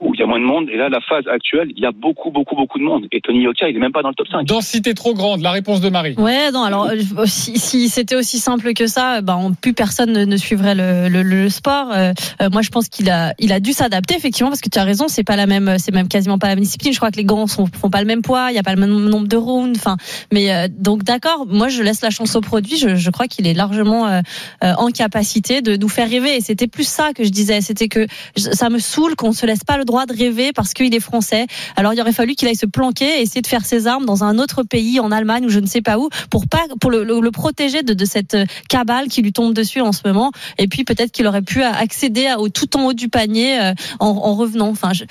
où 0.00 0.12
il 0.14 0.20
y 0.20 0.22
a 0.22 0.26
moins 0.26 0.38
de 0.40 0.44
monde, 0.44 0.68
et 0.70 0.76
là, 0.76 0.88
la 0.88 1.00
phase 1.00 1.24
actuelle, 1.32 1.68
il 1.76 1.82
y 1.82 1.86
a 1.86 1.90
beaucoup, 1.92 2.30
beaucoup, 2.30 2.54
beaucoup 2.54 2.78
de 2.78 2.84
monde. 2.84 3.06
Et 3.12 3.20
Tony 3.20 3.40
Yoka, 3.40 3.68
il 3.68 3.76
est 3.76 3.78
même 3.80 3.92
pas 3.92 4.02
dans 4.02 4.10
le 4.10 4.14
top 4.14 4.28
5. 4.28 4.44
Densité 4.46 4.92
trop 4.94 5.14
grande. 5.14 5.40
La 5.40 5.50
réponse 5.52 5.80
de 5.80 5.88
Marie. 5.88 6.14
Ouais, 6.18 6.50
non, 6.50 6.62
alors 6.64 6.86
euh, 6.90 7.24
si, 7.26 7.58
si 7.58 7.88
c'était 7.88 8.14
aussi 8.16 8.38
simple 8.38 8.72
que 8.74 8.86
ça, 8.86 9.20
ben 9.22 9.38
on- 9.40 9.54
plus 9.54 9.72
personne 9.72 10.12
ne, 10.12 10.24
ne 10.24 10.36
suivrait 10.36 10.74
le, 10.74 11.08
le, 11.08 11.22
le 11.22 11.48
sport. 11.48 11.90
Euh, 11.92 12.12
euh, 12.42 12.48
moi, 12.52 12.62
je 12.62 12.68
pense 12.68 12.88
qu'il 12.88 13.08
a, 13.10 13.32
il 13.38 13.52
a 13.52 13.60
dû 13.60 13.72
s'adapter 13.72 14.14
effectivement 14.16 14.50
parce 14.50 14.60
que 14.60 14.68
tu 14.68 14.78
as 14.78 14.84
raison, 14.84 15.06
c'est 15.08 15.24
pas 15.24 15.36
la 15.36 15.46
même, 15.46 15.76
c'est 15.78 15.92
même 15.94 16.08
quasiment 16.08 16.38
pas 16.38 16.48
la 16.48 16.56
même 16.56 16.64
discipline. 16.64 16.92
Je 16.92 16.98
crois 16.98 17.10
que 17.10 17.16
les 17.16 17.24
gants 17.24 17.46
sont, 17.46 17.66
font 17.66 17.88
pas 17.90 18.00
le 18.00 18.06
même 18.06 18.22
poids, 18.22 18.48
il 18.50 18.54
y 18.54 18.58
a 18.58 18.62
pas 18.62 18.74
le 18.74 18.80
même 18.80 18.90
nombre 19.08 19.28
de 19.28 19.36
rounds. 19.36 19.76
Enfin, 19.78 19.96
mais 20.32 20.52
euh, 20.54 20.68
donc 20.70 21.04
d'accord, 21.04 21.46
moi 21.48 21.68
je 21.68 21.82
laisse 21.82 22.02
la 22.02 22.10
chance 22.10 22.36
au 22.36 22.40
produit. 22.42 22.76
Je, 22.76 22.96
je 22.96 23.10
crois 23.10 23.28
qu'il 23.28 23.46
est 23.46 23.54
largement 23.54 24.06
euh, 24.08 24.20
euh, 24.62 24.74
en 24.78 24.88
capacité 24.90 25.62
de 25.62 25.76
nous 25.76 25.88
faire 25.88 26.10
rêver. 26.10 26.36
Et 26.36 26.40
c'était 26.42 26.66
plus 26.66 26.86
ça 26.86 27.12
que 27.14 27.24
je 27.24 27.30
disais, 27.30 27.60
c'était 27.62 27.88
que 27.88 28.06
je- 28.36 28.50
ça 28.52 28.68
me 28.68 28.78
saoule 28.78 29.14
qu'on 29.16 29.32
se 29.32 29.46
laisse 29.46 29.64
pas 29.64 29.78
le 29.78 29.85
droit 29.86 30.04
de 30.04 30.12
rêver 30.14 30.52
parce 30.52 30.74
qu'il 30.74 30.94
est 30.94 31.00
français. 31.00 31.46
Alors 31.76 31.94
il 31.94 32.00
aurait 32.02 32.12
fallu 32.12 32.34
qu'il 32.34 32.46
aille 32.48 32.56
se 32.56 32.66
planquer, 32.66 33.18
et 33.18 33.22
essayer 33.22 33.40
de 33.40 33.46
faire 33.46 33.64
ses 33.64 33.86
armes 33.86 34.04
dans 34.04 34.22
un 34.24 34.38
autre 34.38 34.62
pays, 34.62 35.00
en 35.00 35.10
Allemagne 35.10 35.46
ou 35.46 35.48
je 35.48 35.58
ne 35.60 35.66
sais 35.66 35.80
pas 35.80 35.98
où, 35.98 36.10
pour 36.30 36.46
pas 36.46 36.64
pour 36.80 36.90
le, 36.90 37.04
le- 37.04 37.20
le 37.20 37.30
protéger 37.30 37.82
de, 37.82 37.94
de 37.94 38.04
cette 38.04 38.34
euh, 38.34 38.44
cabale 38.68 39.08
qui 39.08 39.22
lui 39.22 39.32
tombe 39.32 39.54
dessus 39.54 39.80
en 39.80 39.92
ce 39.92 40.00
moment. 40.04 40.30
Et 40.58 40.68
puis 40.68 40.84
peut-être 40.84 41.12
qu'il 41.12 41.26
aurait 41.26 41.40
pu 41.42 41.62
accéder 41.62 42.28
au 42.38 42.48
tout 42.50 42.76
en 42.76 42.84
haut 42.86 42.92
du 42.92 43.08
panier 43.08 43.58
euh, 43.60 43.72
en, 44.00 44.08
en 44.08 44.34
revenant. 44.34 44.68
Enfin, 44.68 44.92
je, 44.92 45.04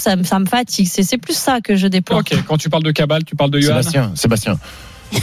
ça, 0.00 0.16
me- 0.16 0.24
ça 0.24 0.38
me 0.38 0.46
fatigue. 0.46 0.86
C'est 0.88 1.02
c'est 1.02 1.18
plus 1.18 1.36
ça 1.36 1.60
que 1.60 1.76
je 1.76 1.86
déplore. 1.88 2.20
Ok, 2.20 2.32
quand 2.46 2.56
tu 2.56 2.70
parles 2.70 2.82
de 2.84 2.92
cabale, 2.92 3.24
tu 3.24 3.34
parles 3.36 3.50
de 3.50 3.58
Johan. 3.60 3.82
Sébastien, 3.82 4.12
Sébastien. 4.14 4.58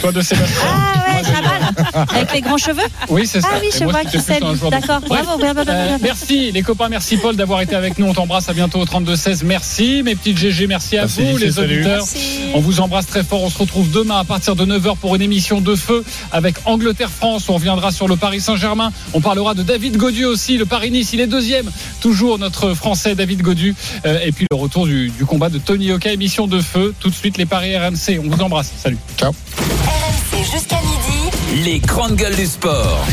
Toi 0.00 0.12
de 0.12 0.20
Sébastien. 0.20 0.56
Ah 0.64 1.22
ouais, 1.22 2.16
Avec 2.16 2.32
les 2.32 2.40
grands 2.40 2.56
cheveux 2.56 2.82
Oui, 3.08 3.26
c'est 3.26 3.40
ça. 3.40 3.48
Ah 3.52 3.58
oui, 3.60 3.68
je 3.76 3.84
moi, 3.84 3.92
vois 3.92 4.04
qui 4.04 4.18
c'est. 4.20 4.40
D'accord. 4.40 5.00
Bravo, 5.00 5.36
bravo, 5.38 5.38
bravo, 5.38 5.60
Euh, 5.60 5.64
bravo. 5.64 5.98
merci 6.02 6.50
les 6.52 6.62
copains, 6.62 6.88
merci 6.88 7.16
Paul 7.16 7.36
d'avoir 7.36 7.60
été 7.60 7.74
avec 7.76 7.98
nous. 7.98 8.06
On 8.06 8.14
t'embrasse 8.14 8.48
à 8.48 8.52
bientôt 8.52 8.80
au 8.80 8.84
32-16. 8.84 9.44
Merci 9.44 10.02
mes 10.04 10.14
petites 10.16 10.38
GG, 10.38 10.66
merci 10.66 10.98
à 10.98 11.06
vous 11.06 11.36
les 11.36 11.58
auditeurs. 11.58 11.98
Merci. 11.98 12.40
On 12.54 12.60
vous 12.60 12.80
embrasse 12.80 13.06
très 13.06 13.22
fort. 13.22 13.42
On 13.42 13.50
se 13.50 13.58
retrouve 13.58 13.90
demain 13.90 14.18
à 14.18 14.24
partir 14.24 14.56
de 14.56 14.64
9h 14.64 14.96
pour 14.96 15.14
une 15.14 15.22
émission 15.22 15.60
de 15.60 15.74
feu 15.74 16.04
avec 16.32 16.56
Angleterre-France. 16.64 17.48
On 17.48 17.54
reviendra 17.54 17.92
sur 17.92 18.08
le 18.08 18.16
Paris 18.16 18.40
Saint-Germain. 18.40 18.90
On 19.14 19.20
parlera 19.20 19.54
de 19.54 19.62
David 19.62 19.96
Godu 19.96 20.24
aussi. 20.24 20.56
Le 20.58 20.66
Paris-Nice, 20.66 21.10
il 21.12 21.20
est 21.20 21.26
deuxième. 21.26 21.70
Toujours 22.00 22.38
notre 22.38 22.74
Français 22.74 23.14
David 23.14 23.42
Godu. 23.42 23.74
Euh, 24.06 24.18
et 24.24 24.32
puis 24.32 24.46
le 24.50 24.56
retour 24.56 24.86
du, 24.86 25.10
du 25.10 25.24
combat 25.24 25.48
de 25.48 25.58
Tony 25.58 25.92
Oka, 25.92 26.10
émission 26.12 26.46
de 26.46 26.60
feu. 26.60 26.94
Tout 27.00 27.10
de 27.10 27.14
suite 27.14 27.36
les 27.38 27.46
Paris 27.46 27.76
RMC. 27.76 28.18
On 28.24 28.28
vous 28.34 28.42
embrasse. 28.42 28.70
Salut. 28.82 28.98
Ciao. 29.18 29.32
RMC 29.84 30.44
jusqu'à 30.44 30.76
midi. 30.76 31.64
Les 31.64 31.78
grandes 31.80 32.16
gueules 32.16 32.36
du 32.36 32.46
sport. 32.46 33.04